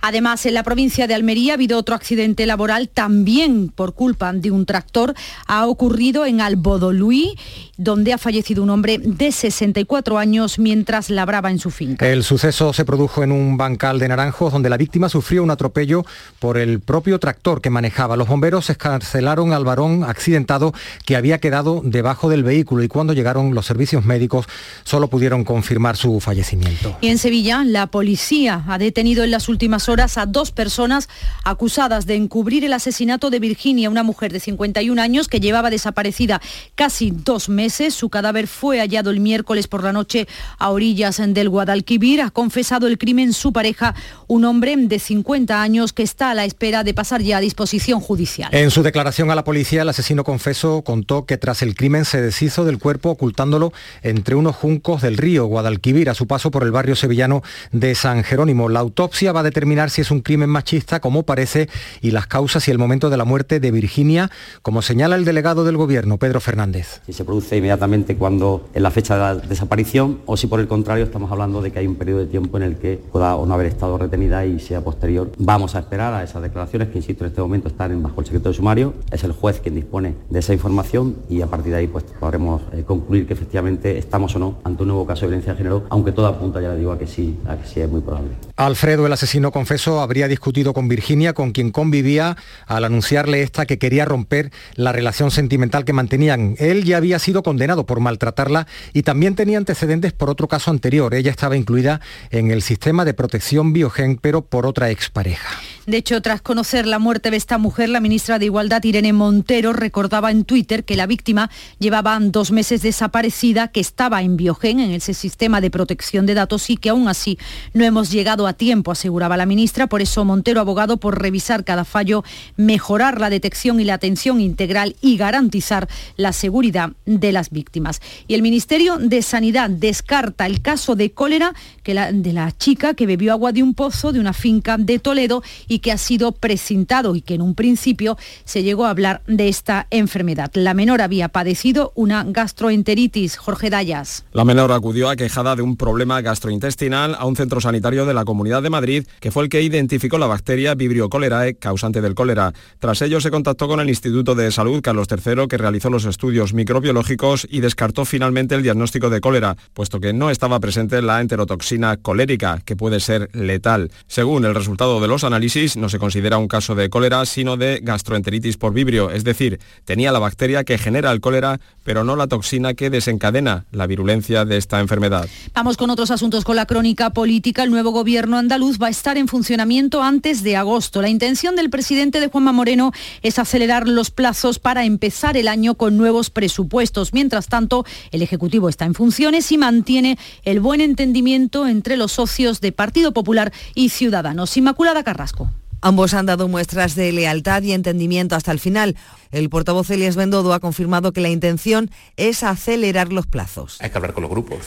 Además, 0.04 0.44
en 0.46 0.54
la 0.54 0.64
provincia 0.64 1.06
de 1.06 1.14
Almería 1.14 1.52
ha 1.52 1.54
habido 1.54 1.78
otro 1.78 1.94
accidente 1.94 2.44
laboral 2.44 2.88
también 2.88 3.68
por 3.68 3.94
culpa 3.94 4.32
de 4.32 4.50
un 4.50 4.66
tractor. 4.66 5.14
Ha 5.46 5.66
ocurrido 5.66 6.26
en 6.26 6.40
Albodoluí, 6.40 7.38
donde 7.76 8.12
ha 8.12 8.18
fallecido 8.18 8.64
un 8.64 8.70
hombre 8.70 8.98
de 8.98 9.30
64 9.30 10.18
años 10.18 10.58
mientras 10.58 11.08
labraba 11.08 11.52
en 11.52 11.60
su 11.60 11.70
finca. 11.70 12.08
El 12.08 12.24
suceso 12.24 12.72
se 12.72 12.84
produjo 12.84 13.22
en 13.22 13.30
un 13.30 13.56
bancal 13.56 14.00
de 14.00 14.08
naranjos 14.08 14.52
donde 14.52 14.70
la 14.70 14.76
víctima 14.76 15.08
sufrió 15.08 15.44
un 15.44 15.52
atropello 15.52 16.04
por 16.40 16.58
el 16.58 16.80
propio 16.80 17.20
tractor 17.20 17.60
que 17.60 17.70
manejaba. 17.70 18.16
Los 18.16 18.26
bomberos 18.26 18.70
escarcelaron 18.70 19.52
al 19.52 19.64
varón 19.64 20.02
accidentado 20.02 20.74
que 21.06 21.14
había 21.14 21.38
quedado 21.38 21.80
debajo 21.84 22.28
del 22.28 22.42
vehículo 22.42 22.82
y 22.82 22.88
cuando 22.88 23.12
llegaron 23.12 23.54
los 23.54 23.66
servicios 23.66 24.04
médicos 24.04 24.46
solo 24.82 25.06
pudieron 25.06 25.44
confirmar 25.44 25.96
su 25.96 26.18
fallecimiento. 26.18 26.96
Y 27.00 27.06
en 27.06 27.18
Sevilla, 27.18 27.62
la 27.64 27.86
policía 27.86 28.64
ha 28.66 28.78
detenido 28.78 29.22
en 29.22 29.30
las 29.30 29.48
últimas 29.48 29.88
horas 29.88 29.91
a 30.00 30.24
dos 30.26 30.52
personas 30.52 31.10
acusadas 31.44 32.06
de 32.06 32.14
encubrir 32.14 32.64
el 32.64 32.72
asesinato 32.72 33.28
de 33.28 33.38
Virginia, 33.38 33.90
una 33.90 34.02
mujer 34.02 34.32
de 34.32 34.40
51 34.40 35.00
años 35.02 35.28
que 35.28 35.38
llevaba 35.38 35.68
desaparecida 35.68 36.40
casi 36.74 37.10
dos 37.10 37.50
meses. 37.50 37.92
Su 37.92 38.08
cadáver 38.08 38.46
fue 38.46 38.78
hallado 38.78 39.10
el 39.10 39.20
miércoles 39.20 39.68
por 39.68 39.84
la 39.84 39.92
noche 39.92 40.26
a 40.58 40.70
orillas 40.70 41.20
del 41.22 41.50
Guadalquivir. 41.50 42.22
Ha 42.22 42.30
confesado 42.30 42.86
el 42.86 42.96
crimen 42.96 43.34
su 43.34 43.52
pareja, 43.52 43.94
un 44.28 44.46
hombre 44.46 44.74
de 44.76 44.98
50 44.98 45.60
años 45.60 45.92
que 45.92 46.02
está 46.02 46.30
a 46.30 46.34
la 46.34 46.46
espera 46.46 46.84
de 46.84 46.94
pasar 46.94 47.20
ya 47.20 47.36
a 47.36 47.40
disposición 47.40 48.00
judicial. 48.00 48.48
En 48.54 48.70
su 48.70 48.82
declaración 48.82 49.30
a 49.30 49.34
la 49.34 49.44
policía, 49.44 49.82
el 49.82 49.90
asesino 49.90 50.24
confeso 50.24 50.82
contó 50.82 51.26
que 51.26 51.36
tras 51.36 51.60
el 51.60 51.74
crimen 51.74 52.06
se 52.06 52.22
deshizo 52.22 52.64
del 52.64 52.78
cuerpo 52.78 53.10
ocultándolo 53.10 53.74
entre 54.02 54.36
unos 54.36 54.56
juncos 54.56 55.02
del 55.02 55.18
río 55.18 55.44
Guadalquivir 55.44 56.08
a 56.08 56.14
su 56.14 56.26
paso 56.26 56.50
por 56.50 56.62
el 56.62 56.70
barrio 56.70 56.96
sevillano 56.96 57.42
de 57.72 57.94
San 57.94 58.24
Jerónimo. 58.24 58.70
La 58.70 58.80
autopsia 58.80 59.32
va 59.32 59.40
a 59.40 59.42
determinar 59.42 59.81
si 59.90 60.00
es 60.00 60.10
un 60.10 60.20
crimen 60.20 60.50
machista, 60.50 61.00
como 61.00 61.24
parece, 61.24 61.68
y 62.00 62.10
las 62.10 62.26
causas 62.26 62.66
y 62.68 62.70
el 62.70 62.78
momento 62.78 63.10
de 63.10 63.16
la 63.16 63.24
muerte 63.24 63.60
de 63.60 63.70
Virginia, 63.70 64.30
como 64.62 64.82
señala 64.82 65.16
el 65.16 65.24
delegado 65.24 65.64
del 65.64 65.76
gobierno, 65.76 66.18
Pedro 66.18 66.40
Fernández. 66.40 67.00
Si 67.06 67.12
se 67.12 67.24
produce 67.24 67.56
inmediatamente 67.56 68.16
cuando 68.16 68.68
en 68.74 68.82
la 68.82 68.90
fecha 68.90 69.14
de 69.14 69.20
la 69.20 69.34
desaparición 69.34 70.20
o 70.26 70.36
si 70.36 70.46
por 70.46 70.60
el 70.60 70.68
contrario 70.68 71.04
estamos 71.04 71.30
hablando 71.30 71.62
de 71.62 71.72
que 71.72 71.78
hay 71.78 71.86
un 71.86 71.96
periodo 71.96 72.20
de 72.20 72.26
tiempo 72.26 72.56
en 72.56 72.62
el 72.64 72.76
que 72.76 73.00
pueda 73.10 73.36
o 73.36 73.46
no 73.46 73.54
haber 73.54 73.66
estado 73.66 73.98
retenida 73.98 74.44
y 74.46 74.60
sea 74.60 74.80
posterior. 74.80 75.32
Vamos 75.38 75.74
a 75.74 75.80
esperar 75.80 76.14
a 76.14 76.22
esas 76.22 76.42
declaraciones 76.42 76.88
que, 76.88 76.98
insisto, 76.98 77.24
en 77.24 77.30
este 77.30 77.40
momento 77.40 77.68
están 77.68 78.02
bajo 78.02 78.20
el 78.20 78.26
secreto 78.26 78.48
de 78.48 78.54
sumario. 78.54 78.94
Es 79.10 79.24
el 79.24 79.32
juez 79.32 79.60
quien 79.60 79.74
dispone 79.74 80.14
de 80.30 80.38
esa 80.38 80.52
información 80.52 81.16
y 81.28 81.42
a 81.42 81.46
partir 81.46 81.72
de 81.72 81.78
ahí 81.78 81.86
pues 81.86 82.04
podremos 82.18 82.62
eh, 82.72 82.84
concluir 82.86 83.26
que 83.26 83.34
efectivamente 83.34 83.98
estamos 83.98 84.34
o 84.36 84.38
no 84.38 84.58
ante 84.64 84.82
un 84.82 84.88
nuevo 84.88 85.06
caso 85.06 85.22
de 85.22 85.28
violencia 85.28 85.52
de 85.52 85.58
género, 85.58 85.84
aunque 85.90 86.12
todo 86.12 86.26
apunta, 86.26 86.60
ya 86.60 86.72
le 86.72 86.78
digo, 86.78 86.92
a 86.92 86.98
que 86.98 87.06
sí, 87.06 87.36
a 87.46 87.56
que 87.56 87.66
sí 87.66 87.80
es 87.80 87.88
muy 87.88 88.00
probable. 88.00 88.30
Alfredo, 88.56 89.06
el 89.06 89.12
asesino 89.12 89.50
confeso, 89.62 90.00
habría 90.00 90.26
discutido 90.26 90.74
con 90.74 90.88
Virginia, 90.88 91.34
con 91.34 91.52
quien 91.52 91.70
convivía, 91.70 92.36
al 92.66 92.84
anunciarle 92.84 93.42
esta 93.42 93.64
que 93.64 93.78
quería 93.78 94.04
romper 94.04 94.50
la 94.74 94.90
relación 94.90 95.30
sentimental 95.30 95.84
que 95.84 95.92
mantenían. 95.92 96.56
Él 96.58 96.82
ya 96.82 96.96
había 96.96 97.20
sido 97.20 97.44
condenado 97.44 97.86
por 97.86 98.00
maltratarla 98.00 98.66
y 98.92 99.04
también 99.04 99.36
tenía 99.36 99.58
antecedentes 99.58 100.12
por 100.12 100.30
otro 100.30 100.48
caso 100.48 100.72
anterior. 100.72 101.14
Ella 101.14 101.30
estaba 101.30 101.56
incluida 101.56 102.00
en 102.32 102.50
el 102.50 102.60
sistema 102.60 103.04
de 103.04 103.14
protección 103.14 103.72
biogen, 103.72 104.16
pero 104.16 104.42
por 104.42 104.66
otra 104.66 104.90
expareja. 104.90 105.60
De 105.84 105.96
hecho, 105.96 106.22
tras 106.22 106.40
conocer 106.40 106.86
la 106.86 107.00
muerte 107.00 107.32
de 107.32 107.36
esta 107.36 107.58
mujer, 107.58 107.88
la 107.88 107.98
ministra 107.98 108.38
de 108.38 108.44
Igualdad, 108.44 108.84
Irene 108.84 109.12
Montero, 109.12 109.72
recordaba 109.72 110.30
en 110.30 110.44
Twitter 110.44 110.84
que 110.84 110.94
la 110.94 111.06
víctima 111.06 111.50
llevaba 111.80 112.16
dos 112.20 112.52
meses 112.52 112.82
desaparecida, 112.82 113.66
que 113.66 113.80
estaba 113.80 114.22
en 114.22 114.36
Biogen, 114.36 114.78
en 114.78 114.92
ese 114.92 115.12
sistema 115.12 115.60
de 115.60 115.72
protección 115.72 116.24
de 116.24 116.34
datos 116.34 116.70
y 116.70 116.76
que 116.76 116.90
aún 116.90 117.08
así 117.08 117.36
no 117.74 117.84
hemos 117.84 118.12
llegado 118.12 118.46
a 118.46 118.52
tiempo, 118.52 118.92
aseguraba 118.92 119.36
la 119.36 119.44
ministra. 119.44 119.88
Por 119.88 120.02
eso 120.02 120.24
Montero 120.24 120.60
abogado 120.60 120.98
por 120.98 121.20
revisar 121.20 121.64
cada 121.64 121.84
fallo, 121.84 122.22
mejorar 122.56 123.20
la 123.20 123.28
detección 123.28 123.80
y 123.80 123.84
la 123.84 123.94
atención 123.94 124.40
integral 124.40 124.94
y 125.00 125.16
garantizar 125.16 125.88
la 126.16 126.32
seguridad 126.32 126.92
de 127.06 127.32
las 127.32 127.50
víctimas. 127.50 128.00
Y 128.28 128.34
el 128.34 128.42
Ministerio 128.42 128.98
de 128.98 129.20
Sanidad 129.22 129.68
descarta 129.68 130.46
el 130.46 130.62
caso 130.62 130.94
de 130.94 131.10
cólera 131.10 131.54
que 131.82 131.94
de 131.94 132.32
la 132.32 132.56
chica 132.56 132.94
que 132.94 133.06
bebió 133.06 133.32
agua 133.32 133.50
de 133.50 133.64
un 133.64 133.74
pozo 133.74 134.12
de 134.12 134.20
una 134.20 134.32
finca 134.32 134.78
de 134.78 135.00
Toledo 135.00 135.42
que 135.78 135.92
ha 135.92 135.98
sido 135.98 136.32
precintado 136.32 137.16
y 137.16 137.22
que 137.22 137.34
en 137.34 137.42
un 137.42 137.54
principio 137.54 138.16
se 138.44 138.62
llegó 138.62 138.86
a 138.86 138.90
hablar 138.90 139.22
de 139.26 139.48
esta 139.48 139.86
enfermedad. 139.90 140.50
La 140.54 140.74
menor 140.74 141.00
había 141.02 141.28
padecido 141.28 141.92
una 141.94 142.24
gastroenteritis. 142.24 143.36
Jorge 143.36 143.70
Dayas. 143.70 144.24
La 144.32 144.44
menor 144.44 144.72
acudió 144.72 145.08
aquejada 145.08 145.56
de 145.56 145.62
un 145.62 145.76
problema 145.76 146.20
gastrointestinal 146.20 147.16
a 147.18 147.26
un 147.26 147.36
centro 147.36 147.60
sanitario 147.60 148.06
de 148.06 148.14
la 148.14 148.24
Comunidad 148.24 148.62
de 148.62 148.70
Madrid, 148.70 149.06
que 149.20 149.30
fue 149.30 149.44
el 149.44 149.48
que 149.48 149.62
identificó 149.62 150.18
la 150.18 150.26
bacteria 150.26 150.74
Vibrio 150.74 151.08
cholerae, 151.08 151.54
causante 151.54 152.00
del 152.00 152.14
cólera. 152.14 152.52
Tras 152.78 153.02
ello 153.02 153.20
se 153.20 153.30
contactó 153.30 153.68
con 153.68 153.80
el 153.80 153.88
Instituto 153.88 154.34
de 154.34 154.50
Salud 154.50 154.82
Carlos 154.82 155.08
III, 155.10 155.48
que 155.48 155.58
realizó 155.58 155.90
los 155.90 156.04
estudios 156.04 156.54
microbiológicos 156.54 157.46
y 157.48 157.60
descartó 157.60 158.04
finalmente 158.04 158.54
el 158.54 158.62
diagnóstico 158.62 159.10
de 159.10 159.20
cólera, 159.20 159.56
puesto 159.74 160.00
que 160.00 160.12
no 160.12 160.30
estaba 160.30 160.60
presente 160.60 161.02
la 161.02 161.20
enterotoxina 161.20 161.96
colérica, 161.96 162.60
que 162.64 162.76
puede 162.76 163.00
ser 163.00 163.28
letal. 163.32 163.90
Según 164.06 164.44
el 164.44 164.54
resultado 164.54 165.00
de 165.00 165.08
los 165.08 165.24
análisis, 165.24 165.61
no 165.76 165.88
se 165.88 165.98
considera 165.98 166.38
un 166.38 166.48
caso 166.48 166.74
de 166.74 166.90
cólera, 166.90 167.24
sino 167.24 167.56
de 167.56 167.80
gastroenteritis 167.82 168.56
por 168.56 168.72
vibrio, 168.72 169.10
es 169.10 169.22
decir, 169.22 169.60
tenía 169.84 170.10
la 170.10 170.18
bacteria 170.18 170.64
que 170.64 170.76
genera 170.76 171.12
el 171.12 171.20
cólera, 171.20 171.60
pero 171.84 172.04
no 172.04 172.16
la 172.16 172.26
toxina 172.26 172.74
que 172.74 172.90
desencadena 172.90 173.64
la 173.72 173.86
virulencia 173.86 174.44
de 174.44 174.56
esta 174.56 174.80
enfermedad. 174.80 175.28
Vamos 175.54 175.76
con 175.76 175.90
otros 175.90 176.10
asuntos 176.10 176.44
con 176.44 176.56
la 176.56 176.66
crónica 176.66 177.10
política. 177.10 177.62
El 177.62 177.70
nuevo 177.70 177.90
gobierno 177.90 178.38
andaluz 178.38 178.78
va 178.80 178.86
a 178.86 178.90
estar 178.90 179.16
en 179.18 179.28
funcionamiento 179.28 180.02
antes 180.02 180.42
de 180.42 180.56
agosto. 180.56 181.02
La 181.02 181.08
intención 181.08 181.56
del 181.56 181.70
presidente 181.70 182.20
de 182.20 182.28
Juanma 182.28 182.52
Moreno 182.52 182.92
es 183.22 183.38
acelerar 183.38 183.88
los 183.88 184.10
plazos 184.10 184.58
para 184.58 184.84
empezar 184.84 185.36
el 185.36 185.48
año 185.48 185.74
con 185.74 185.96
nuevos 185.96 186.30
presupuestos. 186.30 187.12
Mientras 187.12 187.48
tanto, 187.48 187.84
el 188.10 188.22
Ejecutivo 188.22 188.68
está 188.68 188.84
en 188.84 188.94
funciones 188.94 189.50
y 189.52 189.58
mantiene 189.58 190.18
el 190.44 190.60
buen 190.60 190.80
entendimiento 190.80 191.66
entre 191.66 191.96
los 191.96 192.12
socios 192.12 192.60
de 192.60 192.72
Partido 192.72 193.12
Popular 193.12 193.52
y 193.74 193.90
Ciudadanos. 193.90 194.56
Inmaculada 194.56 195.02
Carrasco. 195.02 195.50
Ambos 195.84 196.14
han 196.14 196.26
dado 196.26 196.46
muestras 196.46 196.94
de 196.94 197.10
lealtad 197.10 197.60
y 197.62 197.72
entendimiento 197.72 198.36
hasta 198.36 198.52
el 198.52 198.60
final. 198.60 198.96
El 199.32 199.50
portavoz 199.50 199.90
Elias 199.90 200.14
Bendodo 200.14 200.54
ha 200.54 200.60
confirmado 200.60 201.12
que 201.12 201.20
la 201.20 201.28
intención 201.28 201.90
es 202.16 202.44
acelerar 202.44 203.12
los 203.12 203.26
plazos. 203.26 203.78
Hay 203.80 203.90
que 203.90 203.96
hablar 203.98 204.12
con 204.12 204.22
los 204.22 204.30
grupos. 204.30 204.60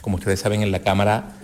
Como 0.00 0.16
ustedes 0.16 0.40
saben, 0.40 0.62
en 0.62 0.72
la 0.72 0.80
Cámara 0.80 1.36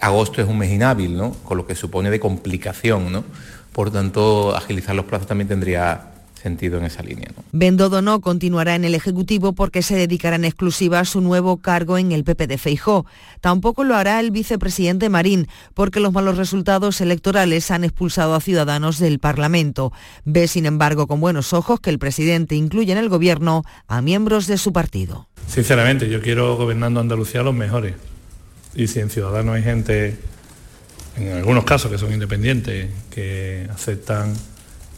agosto 0.00 0.40
es 0.40 0.48
un 0.48 0.56
mes 0.56 0.70
inhábil, 0.70 1.16
¿no? 1.16 1.32
con 1.32 1.56
lo 1.56 1.66
que 1.66 1.74
supone 1.74 2.10
de 2.10 2.20
complicación. 2.20 3.10
¿no? 3.10 3.24
Por 3.72 3.90
tanto, 3.90 4.54
agilizar 4.56 4.94
los 4.94 5.06
plazos 5.06 5.26
también 5.26 5.48
tendría 5.48 6.12
sentido 6.46 6.78
en 6.78 6.84
esa 6.84 7.02
línea. 7.02 7.28
¿no? 7.36 7.42
Bendodo 7.50 8.02
no 8.02 8.20
continuará 8.20 8.76
en 8.76 8.84
el 8.84 8.94
Ejecutivo 8.94 9.52
porque 9.52 9.82
se 9.82 9.96
dedicará 9.96 10.36
en 10.36 10.44
exclusiva 10.44 11.00
a 11.00 11.04
su 11.04 11.20
nuevo 11.20 11.56
cargo 11.56 11.98
en 11.98 12.12
el 12.12 12.22
PP 12.22 12.46
de 12.46 12.56
Feijó. 12.56 13.04
Tampoco 13.40 13.82
lo 13.82 13.96
hará 13.96 14.20
el 14.20 14.30
vicepresidente 14.30 15.08
Marín 15.08 15.48
porque 15.74 15.98
los 15.98 16.12
malos 16.12 16.36
resultados 16.36 17.00
electorales 17.00 17.72
han 17.72 17.82
expulsado 17.82 18.36
a 18.36 18.40
ciudadanos 18.40 19.00
del 19.00 19.18
Parlamento. 19.18 19.92
Ve, 20.24 20.46
sin 20.46 20.66
embargo, 20.66 21.08
con 21.08 21.20
buenos 21.20 21.52
ojos 21.52 21.80
que 21.80 21.90
el 21.90 21.98
presidente 21.98 22.54
incluya 22.54 22.92
en 22.92 22.98
el 22.98 23.08
Gobierno 23.08 23.64
a 23.88 24.00
miembros 24.00 24.46
de 24.46 24.56
su 24.56 24.72
partido. 24.72 25.26
Sinceramente, 25.48 26.08
yo 26.08 26.22
quiero 26.22 26.56
gobernando 26.56 27.00
Andalucía 27.00 27.42
los 27.42 27.54
mejores. 27.54 27.94
Y 28.76 28.86
si 28.86 29.00
en 29.00 29.10
Ciudadanos 29.10 29.56
hay 29.56 29.62
gente, 29.64 30.16
en 31.16 31.32
algunos 31.32 31.64
casos 31.64 31.90
que 31.90 31.98
son 31.98 32.12
independientes, 32.12 32.90
que 33.10 33.66
aceptan 33.72 34.34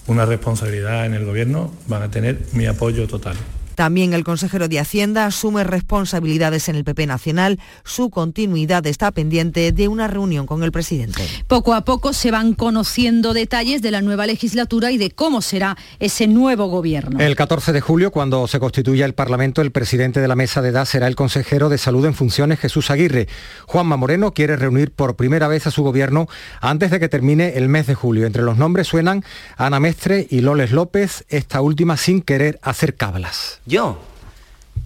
una 0.09 0.27
responsabilidad 0.27 1.07
en 1.07 1.15
el 1.15 1.25
gobierno, 1.25 1.71
van 1.87 2.03
a 2.03 2.11
tener 2.11 2.41
mi 2.53 2.67
apoyo 2.67 3.07
total. 3.07 3.37
También 3.79 4.13
el 4.13 4.25
consejero 4.25 4.67
de 4.67 4.81
Hacienda 4.81 5.25
asume 5.25 5.63
responsabilidades 5.63 6.69
en 6.69 6.75
el 6.75 6.83
PP 6.83 7.07
Nacional. 7.07 7.61
Su 7.85 8.11
continuidad 8.11 8.85
está 8.89 9.13
pendiente 9.13 9.71
de 9.71 9.87
una 9.87 10.09
reunión 10.09 10.47
con 10.47 10.65
el 10.65 10.73
presidente. 10.73 11.23
Poco 11.47 11.75
a 11.75 11.85
poco 11.85 12.13
se 12.13 12.33
van 12.33 12.55
conociendo 12.55 13.35
detalles 13.35 13.81
de 13.81 13.93
la 13.93 14.03
nueva 14.03 14.27
legislatura 14.27 14.91
y 14.91 14.99
de 14.99 15.13
cómo 15.13 15.43
será 15.43 15.77
ese 16.01 16.27
nuevo 16.27 16.67
gobierno. 16.67 17.21
El 17.21 17.37
14 17.37 17.73
de 17.73 17.81
julio, 17.81 18.11
cuando 18.11 18.49
se 18.49 18.59
constituya 18.59 19.07
el 19.07 19.15
Parlamento, 19.15 19.63
el 19.63 19.71
presidente 19.71 20.21
de 20.21 20.27
la 20.27 20.35
mesa 20.35 20.61
de 20.61 20.71
edad 20.71 20.85
será 20.85 21.07
el 21.07 21.15
consejero 21.15 21.69
de 21.69 21.79
Salud 21.79 22.05
en 22.05 22.15
funciones, 22.15 22.59
Jesús 22.59 22.91
Aguirre. 22.91 23.29
Juanma 23.67 23.97
Moreno 23.97 24.35
quiere 24.35 24.57
reunir 24.57 24.91
por 24.91 25.15
primera 25.15 25.47
vez 25.47 25.69
a 25.69 25.71
su 25.71 25.85
gobierno 25.85 26.27
antes 26.61 26.91
de 26.91 26.99
que 26.99 27.09
termine 27.09 27.53
el 27.55 27.69
mes 27.69 27.87
de 27.87 27.95
julio. 27.95 28.27
Entre 28.27 28.43
los 28.43 28.59
nombres 28.59 28.89
suenan 28.89 29.23
Ana 29.57 29.79
Mestre 29.79 30.27
y 30.29 30.41
Loles 30.41 30.73
López, 30.73 31.25
esta 31.29 31.61
última 31.61 31.97
sin 31.97 32.23
querer 32.23 32.59
hacer 32.63 32.97
cábalas. 32.97 33.61
Yo, 33.69 33.99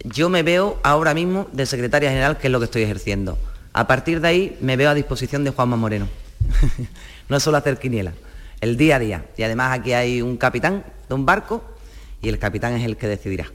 yo 0.02 0.28
me 0.28 0.42
veo 0.42 0.76
ahora 0.82 1.14
mismo 1.14 1.46
de 1.52 1.66
secretaria 1.66 2.10
general, 2.10 2.36
que 2.36 2.48
es 2.48 2.50
lo 2.50 2.58
que 2.58 2.64
estoy 2.64 2.82
ejerciendo. 2.82 3.38
A 3.72 3.86
partir 3.86 4.20
de 4.20 4.26
ahí 4.26 4.58
me 4.60 4.76
veo 4.76 4.90
a 4.90 4.94
disposición 4.94 5.44
de 5.44 5.50
Juanma 5.50 5.76
Moreno. 5.76 6.08
no 7.28 7.36
es 7.36 7.42
solo 7.44 7.58
hacer 7.58 7.78
quiniela, 7.78 8.12
el 8.60 8.76
día 8.76 8.96
a 8.96 8.98
día. 8.98 9.24
Y 9.36 9.44
además 9.44 9.78
aquí 9.78 9.92
hay 9.92 10.20
un 10.20 10.36
capitán 10.36 10.84
de 11.08 11.14
un 11.14 11.24
barco 11.24 11.62
y 12.20 12.28
el 12.28 12.40
capitán 12.40 12.74
es 12.74 12.84
el 12.84 12.96
que 12.96 13.06
decidirá. 13.06 13.46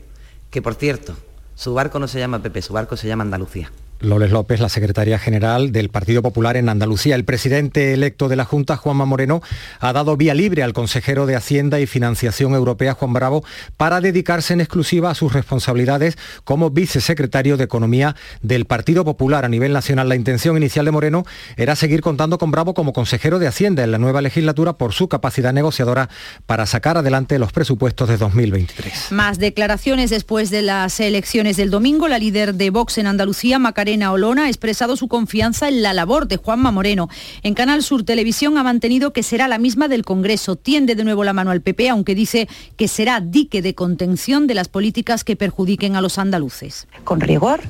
Que 0.50 0.62
por 0.62 0.76
cierto, 0.76 1.18
su 1.56 1.74
barco 1.74 2.00
no 2.00 2.08
se 2.08 2.20
llama 2.20 2.42
Pepe, 2.42 2.62
su 2.62 2.72
barco 2.72 2.96
se 2.96 3.10
llama 3.10 3.26
Andalucía. 3.26 3.70
Loles 4.00 4.32
López, 4.32 4.60
la 4.60 4.70
secretaria 4.70 5.18
general 5.18 5.72
del 5.72 5.90
Partido 5.90 6.22
Popular 6.22 6.56
en 6.56 6.70
Andalucía. 6.70 7.16
El 7.16 7.26
presidente 7.26 7.94
electo 7.94 8.30
de 8.30 8.36
la 8.36 8.46
Junta, 8.46 8.78
Juanma 8.78 9.06
Moreno, 9.06 9.42
ha 9.80 9.92
dado 9.92 10.16
vía 10.18 10.36
libre 10.36 10.62
al 10.62 10.74
consejero 10.74 11.26
de 11.26 11.36
Hacienda 11.36 11.80
y 11.80 11.88
Financiación 11.88 12.54
Europea, 12.54 12.94
Juan 12.94 13.14
Bravo, 13.14 13.44
para 13.76 14.00
dedicarse 14.00 14.54
en 14.54 14.62
exclusiva 14.62 15.10
a 15.10 15.16
sus 15.16 15.34
responsabilidades 15.34 16.16
como 16.44 16.70
vicesecretario 16.70 17.58
de 17.58 17.64
Economía 17.64 18.16
del 18.44 18.66
Partido 18.66 19.04
Popular 19.04 19.46
a 19.46 19.50
nivel 19.50 19.74
nacional. 19.74 20.10
La 20.10 20.16
intención 20.16 20.58
inicial 20.58 20.86
de 20.86 20.92
Moreno 20.92 21.26
era 21.56 21.76
seguir 21.76 22.02
contando 22.02 22.38
con 22.38 22.52
Bravo 22.52 22.76
como 22.76 22.94
consejero 22.94 23.40
de 23.40 23.48
Hacienda 23.48 23.84
en 23.84 23.92
la 23.92 23.98
nueva 23.98 24.22
legislatura 24.22 24.74
por 24.74 24.94
su 24.94 25.08
capacidad 25.08 25.54
negociadora 25.54 26.08
para 26.46 26.68
sacar 26.68 26.98
adelante 26.98 27.40
los 27.40 27.52
presupuestos 27.52 28.10
de 28.10 28.18
2023. 28.18 29.12
Más 29.12 29.40
declaraciones 29.40 30.12
después 30.12 30.52
de 30.52 30.62
las 30.62 31.00
elecciones 31.00 31.58
del 31.58 31.72
domingo. 31.72 32.08
La 32.08 32.20
líder 32.20 32.54
de 32.54 32.70
Vox 32.70 33.00
en 33.00 33.08
Andalucía, 33.08 33.58
Macarena 33.58 33.87
Macarena 33.88 34.12
Olona 34.12 34.44
ha 34.44 34.48
expresado 34.50 34.98
su 34.98 35.08
confianza 35.08 35.70
en 35.70 35.82
la 35.82 35.94
labor 35.94 36.28
de 36.28 36.36
Juanma 36.36 36.72
Moreno. 36.72 37.08
En 37.42 37.54
Canal 37.54 37.82
Sur 37.84 38.04
Televisión 38.04 38.58
ha 38.58 38.64
mantenido 38.64 39.14
que 39.14 39.24
será 39.24 39.48
la 39.48 39.60
misma 39.60 39.88
del 39.88 40.04
Congreso. 40.04 40.58
Tiende 40.58 40.94
de 40.94 41.06
nuevo 41.06 41.24
la 41.24 41.32
mano 41.32 41.52
al 41.52 41.62
PP, 41.62 41.88
aunque 41.88 42.14
dice 42.14 42.50
que 42.76 42.90
será 42.90 43.22
dique 43.22 43.62
de 43.62 43.76
contención 43.76 44.46
de 44.46 44.56
las 44.56 44.68
políticas 44.68 45.24
que 45.24 45.38
perjudiquen 45.38 45.96
a 45.96 46.02
los 46.02 46.18
andaluces. 46.18 46.90
Con 47.06 47.22
rigor, 47.22 47.62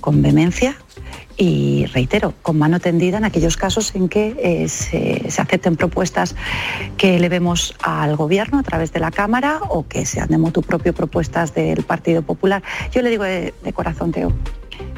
con 0.00 0.22
vehemencia 0.22 0.76
y 1.36 1.86
reitero, 1.86 2.34
con 2.42 2.58
mano 2.58 2.80
tendida 2.80 3.18
en 3.18 3.24
aquellos 3.24 3.56
casos 3.56 3.94
en 3.94 4.08
que 4.08 4.34
eh, 4.42 4.68
se, 4.68 5.22
acepten 5.40 5.76
propuestas 5.76 6.34
que 6.96 7.20
le 7.20 7.28
vemos 7.28 7.76
al 7.80 8.16
Gobierno 8.16 8.58
a 8.58 8.64
través 8.64 8.92
de 8.92 8.98
la 8.98 9.12
Cámara 9.12 9.60
o 9.68 9.86
que 9.86 10.04
sean 10.04 10.30
de 10.30 10.38
motu 10.38 10.62
propio 10.62 10.92
propuestas 10.92 11.54
del 11.54 11.84
Partido 11.84 12.22
Popular. 12.22 12.60
Yo 12.90 13.02
le 13.02 13.10
digo 13.10 13.22
de 13.22 13.72
corazón, 13.72 14.10
Teo, 14.10 14.32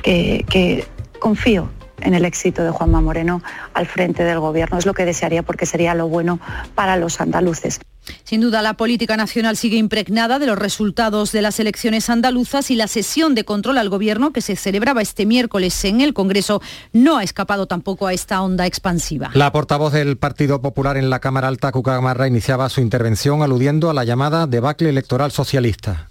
que, 0.03 0.87
confío 1.19 1.71
en 2.01 2.15
el 2.15 2.25
éxito 2.25 2.65
de 2.65 2.71
Juanma 2.71 3.01
Moreno 3.01 3.43
al 3.75 3.87
frente 3.87 4.25
del 4.25 4.41
Gobierno. 4.41 4.79
Es 4.79 4.87
lo 4.87 4.95
que 4.95 5.05
desearía 5.05 5.43
porque 5.43 5.67
sería 5.67 5.95
lo 5.95 6.09
bueno 6.09 6.41
para 6.75 6.97
los 6.97 7.21
andaluces. 7.21 7.81
Sin 8.25 8.41
duda, 8.41 8.63
la 8.63 8.75
política 8.75 9.17
nacional 9.17 9.57
sigue 9.57 9.77
impregnada 9.77 10.41
de 10.41 10.47
los 10.47 10.59
resultados 10.59 11.31
de 11.31 11.43
las 11.43 11.61
elecciones 11.61 12.11
andaluzas 12.11 12.71
y 12.73 12.75
la 12.75 12.89
sesión 12.89 13.37
de 13.37 13.45
control 13.45 13.79
al 13.79 13.89
Gobierno 13.89 14.33
que 14.33 14.41
se 14.41 14.57
celebraba 14.57 15.03
este 15.03 15.27
miércoles 15.27 15.85
en 15.85 16.01
el 16.01 16.13
Congreso 16.13 16.61
no 16.93 17.19
ha 17.19 17.23
escapado 17.23 17.67
tampoco 17.67 18.09
a 18.09 18.13
esta 18.13 18.43
onda 18.43 18.67
expansiva. 18.67 19.31
La 19.35 19.53
portavoz 19.53 19.93
del 19.93 20.17
Partido 20.17 20.61
Popular 20.61 20.97
en 20.97 21.11
la 21.11 21.21
Cámara 21.21 21.47
Alta, 21.47 21.71
Cuca 21.71 21.95
Gamarra, 21.95 22.27
iniciaba 22.27 22.69
su 22.69 22.81
intervención 22.81 23.43
aludiendo 23.43 23.89
a 23.89 23.95
la 23.95 24.03
llamada 24.03 24.49
debacle 24.49 24.89
electoral 24.89 25.31
socialista. 25.31 26.09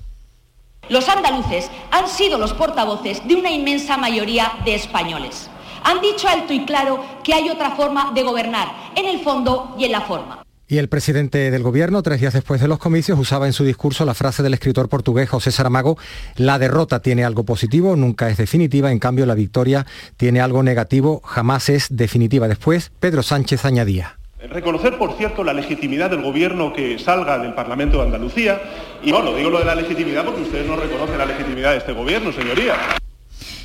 Los 0.90 1.08
andaluces 1.08 1.70
han 1.92 2.08
sido 2.08 2.38
los 2.38 2.54
portavoces 2.54 3.26
de 3.28 3.36
una 3.36 3.52
inmensa 3.52 3.98
mayoría 3.98 4.52
de 4.66 4.76
españoles. 4.76 5.50
Han 5.84 6.02
dicho 6.02 6.28
alto 6.28 6.54
y 6.54 6.66
claro 6.66 7.04
que 7.24 7.34
hay 7.34 7.50
otra 7.50 7.72
forma 7.72 8.12
de 8.14 8.24
gobernar, 8.24 8.68
en 8.96 9.06
el 9.06 9.20
fondo 9.22 9.76
y 9.78 9.86
en 9.86 9.92
la 9.92 10.02
forma. 10.02 10.44
Y 10.68 10.78
el 10.78 10.88
presidente 10.88 11.52
del 11.52 11.64
gobierno, 11.64 12.02
tres 12.02 12.22
días 12.22 12.34
después 12.34 12.62
de 12.62 12.70
los 12.70 12.80
comicios, 12.80 13.20
usaba 13.20 13.46
en 13.46 13.52
su 13.52 13.66
discurso 13.66 14.06
la 14.06 14.14
frase 14.14 14.42
del 14.42 14.54
escritor 14.54 14.88
portugués 14.88 15.30
José 15.30 15.52
Saramago, 15.52 15.98
la 16.38 16.60
derrota 16.60 17.02
tiene 17.02 17.26
algo 17.26 17.44
positivo, 17.44 17.98
nunca 17.98 18.30
es 18.30 18.38
definitiva, 18.38 18.90
en 18.90 19.00
cambio 19.00 19.26
la 19.26 19.36
victoria 19.36 19.86
tiene 20.16 20.40
algo 20.40 20.64
negativo, 20.64 21.22
jamás 21.26 21.68
es 21.68 21.88
definitiva. 21.90 22.48
Después, 22.48 22.92
Pedro 23.02 23.22
Sánchez 23.22 23.66
añadía. 23.66 24.18
Reconocer, 24.50 24.98
por 24.98 25.18
cierto, 25.18 25.44
la 25.44 25.54
legitimidad 25.54 26.10
del 26.10 26.24
gobierno 26.24 26.74
que 26.74 26.98
salga 26.98 27.38
del 27.38 27.54
Parlamento 27.54 27.98
de 27.98 28.06
Andalucía. 28.06 28.60
Y 29.04 29.12
bueno, 29.12 29.34
digo 29.34 29.50
lo 29.50 29.60
de 29.60 29.66
la 29.66 29.76
legitimidad 29.76 30.26
porque 30.26 30.42
ustedes 30.42 30.68
no 30.68 30.76
reconocen 30.76 31.18
la 31.18 31.26
legitimidad 31.26 31.72
de 31.72 31.78
este 31.78 31.92
gobierno, 31.92 32.32
señoría. 32.32 32.76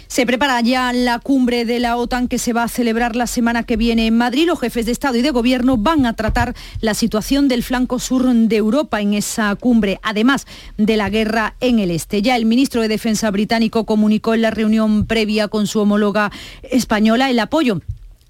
Se 0.09 0.25
prepara 0.25 0.61
ya 0.63 0.95
la 0.95 1.19
cumbre 1.19 1.67
de 1.67 1.79
la 1.79 1.97
OTAN 1.97 2.29
que 2.29 2.39
se 2.39 2.55
va 2.55 2.63
a 2.63 2.69
celebrar 2.69 3.17
la 3.17 3.27
semana 3.27 3.65
que 3.65 3.77
viene 3.77 4.07
en 4.07 4.17
Madrid. 4.17 4.47
Los 4.47 4.61
jefes 4.61 4.87
de 4.87 4.93
Estado 4.93 5.17
y 5.17 5.23
de 5.23 5.31
Gobierno 5.31 5.77
van 5.77 6.07
a 6.07 6.15
tratar 6.15 6.55
la 6.81 6.95
situación 6.95 7.49
del 7.49 7.63
flanco 7.63 7.99
sur 7.99 8.25
de 8.33 8.57
Europa 8.57 9.03
en 9.03 9.13
esa 9.13 9.55
cumbre, 9.57 9.99
además 10.03 10.47
de 10.79 10.97
la 10.97 11.11
guerra 11.11 11.55
en 11.61 11.81
el 11.81 11.91
este. 11.91 12.23
Ya 12.23 12.37
el 12.37 12.47
ministro 12.47 12.81
de 12.81 12.89
Defensa 12.89 13.31
británico 13.31 13.85
comunicó 13.85 14.33
en 14.33 14.43
la 14.43 14.51
reunión 14.51 15.07
previa 15.07 15.49
con 15.49 15.67
su 15.67 15.81
homóloga 15.81 16.31
española 16.63 17.29
el 17.29 17.39
apoyo 17.39 17.81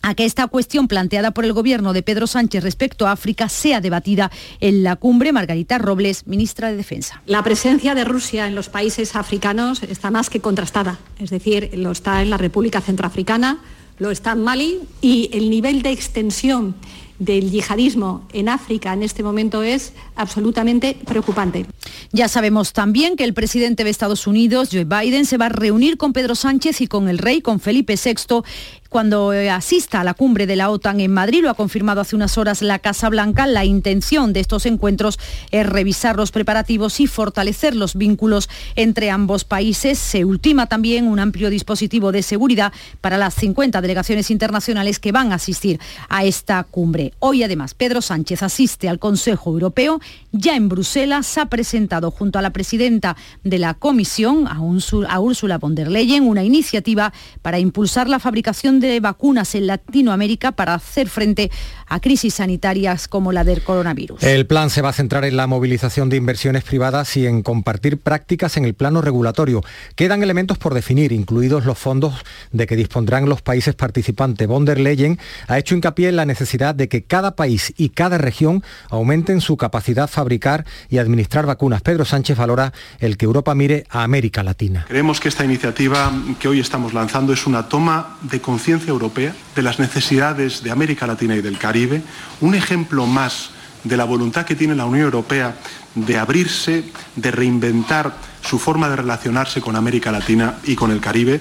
a 0.02 0.14
que 0.14 0.24
esta 0.24 0.46
cuestión 0.46 0.88
planteada 0.88 1.32
por 1.32 1.44
el 1.44 1.52
gobierno 1.52 1.92
de 1.92 2.02
Pedro 2.02 2.26
Sánchez 2.26 2.62
respecto 2.62 3.06
a 3.06 3.12
África 3.12 3.48
sea 3.48 3.80
debatida 3.80 4.30
en 4.60 4.82
la 4.82 4.96
cumbre. 4.96 5.32
Margarita 5.32 5.78
Robles, 5.78 6.26
ministra 6.26 6.70
de 6.70 6.76
Defensa. 6.76 7.22
La 7.26 7.42
presencia 7.42 7.94
de 7.94 8.04
Rusia 8.04 8.46
en 8.46 8.54
los 8.54 8.68
países 8.68 9.16
africanos 9.16 9.82
está 9.82 10.10
más 10.10 10.30
que 10.30 10.40
contrastada, 10.40 10.98
es 11.18 11.30
decir, 11.30 11.70
lo 11.74 11.90
está 11.90 12.22
en 12.22 12.30
la 12.30 12.36
República 12.36 12.80
Centroafricana, 12.80 13.58
lo 13.98 14.10
está 14.10 14.32
en 14.32 14.42
Mali 14.42 14.80
y 15.00 15.30
el 15.32 15.50
nivel 15.50 15.82
de 15.82 15.90
extensión 15.90 16.74
del 17.18 17.50
yihadismo 17.50 18.26
en 18.32 18.48
África 18.48 18.92
en 18.92 19.02
este 19.02 19.22
momento 19.22 19.62
es 19.62 19.92
absolutamente 20.16 20.96
preocupante. 21.06 21.66
Ya 22.12 22.28
sabemos 22.28 22.72
también 22.72 23.16
que 23.16 23.24
el 23.24 23.34
presidente 23.34 23.84
de 23.84 23.90
Estados 23.90 24.26
Unidos, 24.26 24.68
Joe 24.70 24.84
Biden, 24.84 25.24
se 25.24 25.38
va 25.38 25.46
a 25.46 25.50
reunir 25.50 25.96
con 25.96 26.12
Pedro 26.12 26.34
Sánchez 26.34 26.80
y 26.80 26.86
con 26.86 27.08
el 27.08 27.18
rey, 27.18 27.40
con 27.40 27.60
Felipe 27.60 27.94
VI, 28.02 28.42
cuando 28.88 29.32
eh, 29.32 29.50
asista 29.50 30.00
a 30.00 30.04
la 30.04 30.14
cumbre 30.14 30.46
de 30.46 30.56
la 30.56 30.70
OTAN 30.70 31.00
en 31.00 31.12
Madrid. 31.12 31.42
Lo 31.42 31.50
ha 31.50 31.54
confirmado 31.54 32.00
hace 32.00 32.16
unas 32.16 32.38
horas 32.38 32.62
la 32.62 32.78
Casa 32.78 33.08
Blanca. 33.08 33.46
La 33.46 33.64
intención 33.64 34.32
de 34.32 34.40
estos 34.40 34.66
encuentros 34.66 35.18
es 35.50 35.66
revisar 35.66 36.16
los 36.16 36.32
preparativos 36.32 37.00
y 37.00 37.06
fortalecer 37.06 37.74
los 37.74 37.94
vínculos 37.94 38.48
entre 38.74 39.10
ambos 39.10 39.44
países. 39.44 39.98
Se 39.98 40.24
ultima 40.24 40.66
también 40.66 41.06
un 41.06 41.18
amplio 41.18 41.50
dispositivo 41.50 42.12
de 42.12 42.22
seguridad 42.22 42.72
para 43.00 43.18
las 43.18 43.34
50 43.34 43.80
delegaciones 43.80 44.30
internacionales 44.30 44.98
que 44.98 45.12
van 45.12 45.32
a 45.32 45.36
asistir 45.36 45.80
a 46.08 46.24
esta 46.24 46.62
cumbre. 46.64 47.12
Hoy 47.18 47.42
además 47.42 47.74
Pedro 47.74 48.02
Sánchez 48.02 48.42
asiste 48.42 48.88
al 48.88 48.98
Consejo 48.98 49.50
Europeo. 49.50 50.00
Ya 50.32 50.56
en 50.56 50.68
Bruselas 50.68 51.38
ha 51.38 51.46
presentado 51.46 52.10
junto 52.10 52.38
a 52.38 52.42
la 52.42 52.50
presidenta 52.50 53.16
de 53.44 53.58
la 53.58 53.74
Comisión, 53.74 54.46
a 54.48 54.60
Úrsula 54.60 55.58
von 55.58 55.74
der 55.74 55.90
Leyen, 55.90 56.24
una 56.24 56.44
iniciativa 56.44 57.12
para 57.42 57.58
impulsar 57.58 58.08
la 58.08 58.18
fabricación 58.18 58.75
de 58.80 59.00
vacunas 59.00 59.54
en 59.54 59.66
Latinoamérica 59.66 60.52
para 60.52 60.74
hacer 60.74 61.08
frente 61.08 61.50
a 61.86 62.00
crisis 62.00 62.34
sanitarias 62.34 63.08
como 63.08 63.32
la 63.32 63.44
del 63.44 63.62
coronavirus. 63.62 64.22
El 64.22 64.46
plan 64.46 64.70
se 64.70 64.82
va 64.82 64.90
a 64.90 64.92
centrar 64.92 65.24
en 65.24 65.36
la 65.36 65.46
movilización 65.46 66.08
de 66.08 66.16
inversiones 66.16 66.64
privadas 66.64 67.16
y 67.16 67.26
en 67.26 67.42
compartir 67.42 67.98
prácticas 67.98 68.56
en 68.56 68.64
el 68.64 68.74
plano 68.74 69.00
regulatorio. 69.02 69.62
Quedan 69.94 70.22
elementos 70.22 70.58
por 70.58 70.74
definir, 70.74 71.12
incluidos 71.12 71.64
los 71.64 71.78
fondos 71.78 72.14
de 72.52 72.66
que 72.66 72.76
dispondrán 72.76 73.28
los 73.28 73.42
países 73.42 73.74
participantes. 73.74 74.48
Von 74.48 74.64
der 74.64 74.80
Leyen 74.80 75.18
ha 75.48 75.58
hecho 75.58 75.74
hincapié 75.74 76.08
en 76.08 76.16
la 76.16 76.26
necesidad 76.26 76.74
de 76.74 76.88
que 76.88 77.04
cada 77.04 77.36
país 77.36 77.72
y 77.76 77.90
cada 77.90 78.18
región 78.18 78.62
aumenten 78.90 79.40
su 79.40 79.56
capacidad 79.56 80.06
de 80.06 80.12
fabricar 80.12 80.64
y 80.88 80.98
administrar 80.98 81.46
vacunas. 81.46 81.82
Pedro 81.82 82.04
Sánchez 82.04 82.36
valora 82.36 82.72
el 82.98 83.16
que 83.16 83.24
Europa 83.24 83.54
mire 83.54 83.84
a 83.90 84.02
América 84.02 84.42
Latina. 84.42 84.84
Creemos 84.88 85.20
que 85.20 85.28
esta 85.28 85.44
iniciativa 85.44 86.12
que 86.38 86.48
hoy 86.48 86.60
estamos 86.60 86.92
lanzando 86.92 87.32
es 87.32 87.46
una 87.46 87.68
toma 87.68 88.18
de 88.22 88.40
conciencia 88.40 88.65
europea 88.68 89.34
de 89.54 89.62
las 89.62 89.78
necesidades 89.78 90.62
de 90.62 90.70
América 90.70 91.06
Latina 91.06 91.36
y 91.36 91.40
del 91.40 91.58
Caribe, 91.58 92.02
un 92.40 92.54
ejemplo 92.54 93.06
más 93.06 93.50
de 93.84 93.96
la 93.96 94.04
voluntad 94.04 94.44
que 94.44 94.56
tiene 94.56 94.74
la 94.74 94.86
Unión 94.86 95.04
Europea 95.04 95.54
de 95.94 96.18
abrirse, 96.18 96.84
de 97.14 97.30
reinventar 97.30 98.16
su 98.42 98.58
forma 98.58 98.88
de 98.88 98.96
relacionarse 98.96 99.60
con 99.60 99.76
América 99.76 100.10
Latina 100.10 100.58
y 100.64 100.74
con 100.74 100.90
el 100.90 101.00
Caribe. 101.00 101.40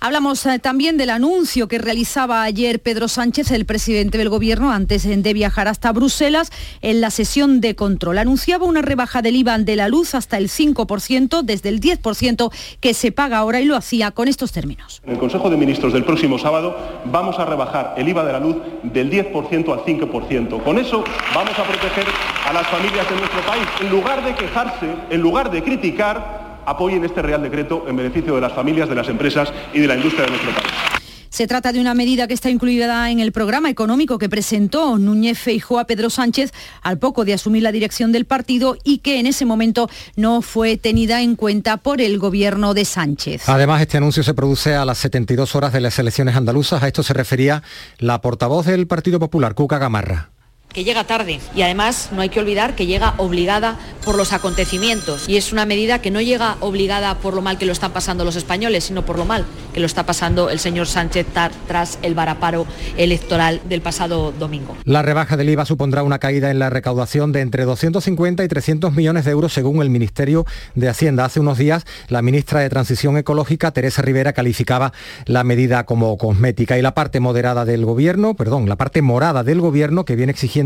Hablamos 0.00 0.46
eh, 0.46 0.60
también 0.60 0.96
del 0.96 1.10
anuncio 1.10 1.66
que 1.66 1.78
realizaba 1.78 2.44
ayer 2.44 2.78
Pedro 2.78 3.08
Sánchez, 3.08 3.50
el 3.50 3.66
presidente 3.66 4.16
del 4.16 4.28
Gobierno, 4.28 4.70
antes 4.70 5.02
de 5.04 5.32
viajar 5.32 5.66
hasta 5.66 5.90
Bruselas, 5.90 6.52
en 6.82 7.00
la 7.00 7.10
sesión 7.10 7.60
de 7.60 7.74
control. 7.74 8.18
Anunciaba 8.18 8.64
una 8.64 8.80
rebaja 8.80 9.22
del 9.22 9.34
IVA 9.34 9.58
de 9.58 9.74
la 9.74 9.88
luz 9.88 10.14
hasta 10.14 10.38
el 10.38 10.50
5%, 10.50 11.42
desde 11.42 11.68
el 11.70 11.80
10% 11.80 12.52
que 12.78 12.94
se 12.94 13.10
paga 13.10 13.38
ahora 13.38 13.60
y 13.60 13.64
lo 13.64 13.74
hacía 13.74 14.12
con 14.12 14.28
estos 14.28 14.52
términos. 14.52 15.02
En 15.04 15.14
el 15.14 15.18
Consejo 15.18 15.50
de 15.50 15.56
Ministros 15.56 15.92
del 15.92 16.04
próximo 16.04 16.38
sábado 16.38 16.76
vamos 17.06 17.36
a 17.40 17.44
rebajar 17.44 17.94
el 17.96 18.08
IVA 18.08 18.24
de 18.24 18.32
la 18.32 18.38
luz 18.38 18.56
del 18.84 19.10
10% 19.10 19.72
al 19.72 19.80
5%. 19.80 20.62
Con 20.62 20.78
eso 20.78 21.02
vamos 21.34 21.58
a 21.58 21.64
proteger 21.64 22.06
a 22.46 22.52
las 22.52 22.68
familias 22.68 23.10
de 23.10 23.16
nuestro 23.16 23.40
país. 23.40 23.66
En 23.80 23.90
lugar 23.90 24.24
de 24.24 24.32
quejarse, 24.36 24.94
en 25.10 25.20
lugar 25.20 25.50
de 25.50 25.60
criticar, 25.64 26.37
apoyen 26.68 27.04
este 27.04 27.22
Real 27.22 27.42
Decreto 27.42 27.84
en 27.88 27.96
beneficio 27.96 28.34
de 28.34 28.40
las 28.40 28.52
familias, 28.52 28.88
de 28.88 28.94
las 28.94 29.08
empresas 29.08 29.52
y 29.72 29.80
de 29.80 29.86
la 29.86 29.96
industria 29.96 30.24
de 30.24 30.30
nuestro 30.30 30.52
país. 30.52 30.98
Se 31.30 31.46
trata 31.46 31.72
de 31.72 31.80
una 31.80 31.94
medida 31.94 32.26
que 32.26 32.34
está 32.34 32.50
incluida 32.50 33.10
en 33.10 33.20
el 33.20 33.32
programa 33.32 33.70
económico 33.70 34.18
que 34.18 34.28
presentó 34.28 34.98
Núñez 34.98 35.38
Feijóo 35.38 35.78
a 35.78 35.84
Pedro 35.84 36.10
Sánchez 36.10 36.52
al 36.82 36.98
poco 36.98 37.24
de 37.24 37.34
asumir 37.34 37.62
la 37.62 37.70
dirección 37.70 38.12
del 38.12 38.24
partido 38.24 38.76
y 38.82 38.98
que 38.98 39.20
en 39.20 39.26
ese 39.26 39.44
momento 39.44 39.88
no 40.16 40.40
fue 40.42 40.78
tenida 40.78 41.20
en 41.20 41.36
cuenta 41.36 41.76
por 41.76 42.00
el 42.00 42.18
gobierno 42.18 42.72
de 42.74 42.84
Sánchez. 42.84 43.48
Además, 43.48 43.82
este 43.82 43.98
anuncio 43.98 44.22
se 44.22 44.34
produce 44.34 44.74
a 44.74 44.84
las 44.84 44.98
72 44.98 45.54
horas 45.54 45.72
de 45.72 45.80
las 45.80 45.98
elecciones 45.98 46.34
andaluzas. 46.34 46.82
A 46.82 46.86
esto 46.86 47.02
se 47.02 47.14
refería 47.14 47.62
la 47.98 48.20
portavoz 48.20 48.66
del 48.66 48.86
Partido 48.86 49.20
Popular, 49.20 49.54
Cuca 49.54 49.78
Gamarra 49.78 50.30
que 50.72 50.84
llega 50.84 51.04
tarde 51.04 51.40
y 51.54 51.62
además 51.62 52.10
no 52.12 52.20
hay 52.20 52.28
que 52.28 52.40
olvidar 52.40 52.74
que 52.74 52.86
llega 52.86 53.14
obligada 53.16 53.78
por 54.04 54.16
los 54.16 54.32
acontecimientos 54.32 55.28
y 55.28 55.36
es 55.36 55.52
una 55.52 55.64
medida 55.64 56.00
que 56.00 56.10
no 56.10 56.20
llega 56.20 56.56
obligada 56.60 57.14
por 57.16 57.34
lo 57.34 57.42
mal 57.42 57.58
que 57.58 57.66
lo 57.66 57.72
están 57.72 57.92
pasando 57.92 58.24
los 58.24 58.36
españoles, 58.36 58.84
sino 58.84 59.04
por 59.04 59.18
lo 59.18 59.24
mal 59.24 59.44
que 59.72 59.80
lo 59.80 59.86
está 59.86 60.04
pasando 60.04 60.50
el 60.50 60.58
señor 60.58 60.86
Sánchez 60.86 61.26
tras 61.66 61.98
el 62.02 62.14
varaparo 62.14 62.66
electoral 62.96 63.60
del 63.68 63.80
pasado 63.80 64.32
domingo. 64.32 64.76
La 64.84 65.02
rebaja 65.02 65.36
del 65.36 65.48
IVA 65.48 65.64
supondrá 65.64 66.02
una 66.02 66.18
caída 66.18 66.50
en 66.50 66.58
la 66.58 66.70
recaudación 66.70 67.32
de 67.32 67.40
entre 67.40 67.64
250 67.64 68.44
y 68.44 68.48
300 68.48 68.92
millones 68.92 69.24
de 69.24 69.30
euros 69.30 69.52
según 69.52 69.82
el 69.82 69.90
Ministerio 69.90 70.44
de 70.74 70.88
Hacienda. 70.88 71.24
Hace 71.24 71.40
unos 71.40 71.58
días 71.58 71.84
la 72.08 72.22
ministra 72.22 72.60
de 72.60 72.68
Transición 72.68 73.16
Ecológica, 73.16 73.70
Teresa 73.70 74.02
Rivera, 74.02 74.32
calificaba 74.32 74.92
la 75.24 75.44
medida 75.44 75.84
como 75.84 76.16
cosmética 76.18 76.78
y 76.78 76.82
la 76.82 76.94
parte 76.94 77.20
moderada 77.20 77.64
del 77.64 77.84
gobierno, 77.84 78.34
perdón, 78.34 78.68
la 78.68 78.76
parte 78.76 79.02
morada 79.02 79.44
del 79.44 79.60
gobierno 79.60 80.04
que 80.04 80.16
viene 80.16 80.32
exigiendo 80.32 80.57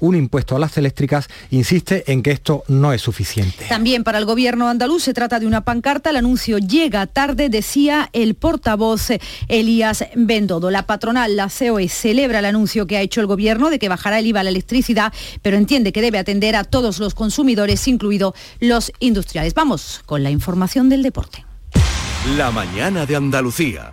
un 0.00 0.16
impuesto 0.16 0.56
a 0.56 0.58
las 0.58 0.76
eléctricas, 0.78 1.28
insiste 1.50 2.10
en 2.12 2.22
que 2.22 2.30
esto 2.30 2.64
no 2.68 2.92
es 2.92 3.02
suficiente. 3.02 3.66
También 3.68 4.04
para 4.04 4.18
el 4.18 4.24
gobierno 4.24 4.68
andaluz 4.68 5.02
se 5.04 5.14
trata 5.14 5.40
de 5.40 5.46
una 5.46 5.62
pancarta. 5.62 6.10
El 6.10 6.16
anuncio 6.16 6.58
llega 6.58 7.06
tarde, 7.06 7.48
decía 7.48 8.08
el 8.12 8.34
portavoz 8.34 9.08
Elías 9.48 10.04
Bendodo. 10.14 10.70
La 10.70 10.86
patronal, 10.86 11.36
la 11.36 11.48
COE, 11.48 11.88
celebra 11.88 12.38
el 12.38 12.44
anuncio 12.44 12.86
que 12.86 12.96
ha 12.96 13.00
hecho 13.00 13.20
el 13.20 13.26
gobierno 13.26 13.70
de 13.70 13.78
que 13.78 13.88
bajará 13.88 14.18
el 14.18 14.26
IVA 14.26 14.40
a 14.40 14.44
la 14.44 14.50
electricidad, 14.50 15.12
pero 15.42 15.56
entiende 15.56 15.92
que 15.92 16.02
debe 16.02 16.18
atender 16.18 16.56
a 16.56 16.64
todos 16.64 16.98
los 16.98 17.14
consumidores, 17.14 17.86
incluidos 17.88 18.34
los 18.60 18.92
industriales. 19.00 19.54
Vamos 19.54 20.02
con 20.06 20.22
la 20.22 20.30
información 20.30 20.88
del 20.88 21.02
deporte. 21.02 21.44
La 22.36 22.50
mañana 22.50 23.04
de 23.04 23.16
Andalucía. 23.16 23.92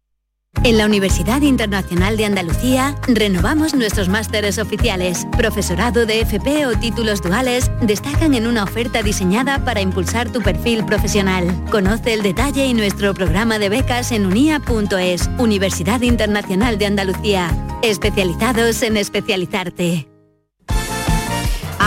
En 0.63 0.77
la 0.77 0.85
Universidad 0.85 1.41
Internacional 1.41 2.17
de 2.17 2.25
Andalucía 2.25 2.95
renovamos 3.07 3.73
nuestros 3.73 4.09
másteres 4.09 4.59
oficiales. 4.59 5.25
Profesorado 5.35 6.05
de 6.05 6.21
FP 6.21 6.67
o 6.67 6.77
títulos 6.77 7.23
duales 7.23 7.71
destacan 7.81 8.35
en 8.35 8.45
una 8.45 8.63
oferta 8.63 9.01
diseñada 9.01 9.65
para 9.65 9.81
impulsar 9.81 10.31
tu 10.31 10.39
perfil 10.41 10.85
profesional. 10.85 11.47
Conoce 11.71 12.13
el 12.13 12.21
detalle 12.21 12.67
y 12.67 12.75
nuestro 12.75 13.15
programa 13.15 13.57
de 13.57 13.69
becas 13.69 14.11
en 14.11 14.27
unia.es. 14.27 15.29
Universidad 15.39 16.01
Internacional 16.01 16.77
de 16.77 16.85
Andalucía. 16.85 17.49
Especializados 17.81 18.83
en 18.83 18.97
especializarte. 18.97 20.10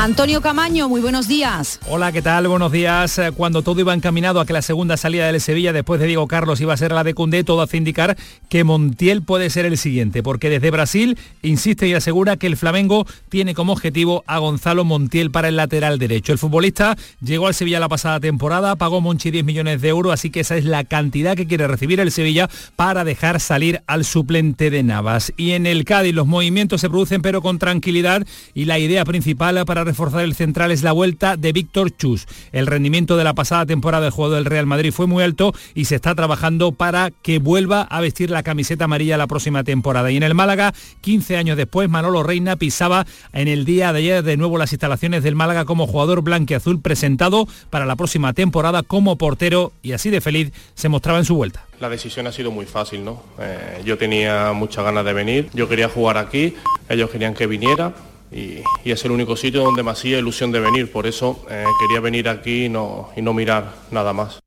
Antonio 0.04 0.42
Camaño, 0.42 0.90
muy 0.90 1.00
buenos 1.00 1.28
días. 1.28 1.80
Hola, 1.88 2.12
¿qué 2.12 2.20
tal? 2.20 2.46
Buenos 2.46 2.70
días. 2.70 3.16
Eh, 3.16 3.32
cuando 3.34 3.62
todo 3.62 3.80
iba 3.80 3.94
encaminado 3.94 4.38
a 4.38 4.44
que 4.44 4.52
la 4.52 4.60
segunda 4.60 4.98
salida 4.98 5.28
del 5.28 5.40
Sevilla 5.40 5.72
después 5.72 5.98
de 5.98 6.06
Diego 6.06 6.28
Carlos 6.28 6.60
iba 6.60 6.74
a 6.74 6.76
ser 6.76 6.92
la 6.92 7.04
de 7.04 7.14
Cundé, 7.14 7.42
todo 7.42 7.62
hace 7.62 7.78
indicar 7.78 8.14
que 8.50 8.64
Montiel 8.64 9.22
puede 9.22 9.48
ser 9.48 9.64
el 9.64 9.78
siguiente, 9.78 10.22
porque 10.22 10.50
desde 10.50 10.70
Brasil 10.70 11.16
insiste 11.40 11.88
y 11.88 11.94
asegura 11.94 12.36
que 12.36 12.46
el 12.46 12.58
Flamengo 12.58 13.06
tiene 13.30 13.54
como 13.54 13.72
objetivo 13.72 14.24
a 14.26 14.36
Gonzalo 14.36 14.84
Montiel 14.84 15.30
para 15.30 15.48
el 15.48 15.56
lateral 15.56 15.98
derecho. 15.98 16.32
El 16.32 16.38
futbolista 16.38 16.98
llegó 17.22 17.46
al 17.46 17.54
Sevilla 17.54 17.80
la 17.80 17.88
pasada 17.88 18.20
temporada, 18.20 18.76
pagó 18.76 19.00
Monchi 19.00 19.30
10 19.30 19.46
millones 19.46 19.80
de 19.80 19.88
euros, 19.88 20.12
así 20.12 20.28
que 20.28 20.40
esa 20.40 20.58
es 20.58 20.66
la 20.66 20.84
cantidad 20.84 21.34
que 21.34 21.46
quiere 21.46 21.66
recibir 21.66 21.98
el 22.00 22.12
Sevilla 22.12 22.50
para 22.76 23.04
dejar 23.04 23.40
salir 23.40 23.80
al 23.86 24.04
suplente 24.04 24.68
de 24.68 24.82
Navas. 24.82 25.32
Y 25.38 25.52
en 25.52 25.64
el 25.64 25.86
Cádiz 25.86 26.14
los 26.14 26.26
movimientos 26.26 26.82
se 26.82 26.90
producen 26.90 27.22
pero 27.22 27.40
con 27.40 27.58
tranquilidad 27.58 28.26
y 28.52 28.66
la 28.66 28.78
idea 28.78 29.06
principal 29.06 29.64
para 29.64 29.93
reforzar 29.94 30.24
el 30.24 30.34
central 30.34 30.72
es 30.72 30.82
la 30.82 30.90
vuelta 30.90 31.36
de 31.36 31.52
Víctor 31.52 31.96
Chus. 31.96 32.26
El 32.50 32.66
rendimiento 32.66 33.16
de 33.16 33.22
la 33.22 33.32
pasada 33.32 33.64
temporada 33.64 34.02
del 34.02 34.10
jugador 34.10 34.38
del 34.38 34.44
Real 34.44 34.66
Madrid 34.66 34.90
fue 34.90 35.06
muy 35.06 35.22
alto 35.22 35.54
y 35.72 35.84
se 35.84 35.94
está 35.94 36.16
trabajando 36.16 36.72
para 36.72 37.12
que 37.12 37.38
vuelva 37.38 37.82
a 37.82 38.00
vestir 38.00 38.28
la 38.28 38.42
camiseta 38.42 38.86
amarilla 38.86 39.16
la 39.16 39.28
próxima 39.28 39.62
temporada. 39.62 40.10
Y 40.10 40.16
en 40.16 40.24
el 40.24 40.34
Málaga, 40.34 40.74
15 41.02 41.36
años 41.36 41.56
después, 41.56 41.88
Manolo 41.88 42.24
Reina 42.24 42.56
pisaba 42.56 43.06
en 43.32 43.46
el 43.46 43.64
día 43.64 43.92
de 43.92 44.00
ayer 44.00 44.24
de 44.24 44.36
nuevo 44.36 44.58
las 44.58 44.72
instalaciones 44.72 45.22
del 45.22 45.36
Málaga 45.36 45.64
como 45.64 45.86
jugador 45.86 46.22
blanqueazul 46.22 46.82
presentado 46.82 47.46
para 47.70 47.86
la 47.86 47.94
próxima 47.94 48.32
temporada 48.32 48.82
como 48.82 49.16
portero 49.16 49.70
y 49.80 49.92
así 49.92 50.10
de 50.10 50.20
feliz 50.20 50.50
se 50.74 50.88
mostraba 50.88 51.20
en 51.20 51.24
su 51.24 51.36
vuelta. 51.36 51.66
La 51.78 51.88
decisión 51.88 52.26
ha 52.26 52.32
sido 52.32 52.50
muy 52.50 52.66
fácil, 52.66 53.04
¿no? 53.04 53.22
Eh, 53.38 53.82
yo 53.84 53.96
tenía 53.96 54.52
muchas 54.54 54.84
ganas 54.84 55.04
de 55.04 55.12
venir, 55.12 55.50
yo 55.54 55.68
quería 55.68 55.88
jugar 55.88 56.18
aquí, 56.18 56.56
ellos 56.88 57.10
querían 57.10 57.34
que 57.34 57.46
viniera 57.46 57.94
y, 58.34 58.62
es 58.84 59.04
el 59.04 59.12
único 59.12 59.36
sitio 59.36 59.62
donde 59.62 59.82
me 59.82 59.92
hacía 59.92 60.18
ilusión 60.18 60.50
de 60.50 60.60
venir, 60.60 60.90
por 60.90 61.06
eso 61.06 61.44
eh, 61.48 61.64
quería 61.80 62.00
venir 62.00 62.28
aquí 62.28 62.64
y 62.64 62.68
no, 62.68 63.10
y 63.16 63.22
no 63.22 63.32
mirar 63.32 63.72
nada 63.90 64.12
más. 64.12 64.40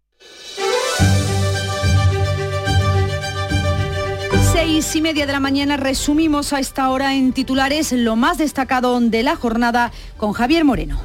Seis 4.52 4.95
y 4.95 5.02
media 5.02 5.26
de 5.26 5.32
la 5.32 5.39
mañana 5.39 5.78
resumimos 5.78 6.52
a 6.52 6.60
esta 6.60 6.89
hora 6.89 7.15
en 7.15 7.32
titulares 7.32 7.93
lo 7.93 8.15
más 8.15 8.38
destacado 8.38 9.00
de 9.00 9.23
la 9.23 9.36
jornada 9.36 9.91
con 10.17 10.34
Javier 10.34 10.65
Moreno. 10.65 11.00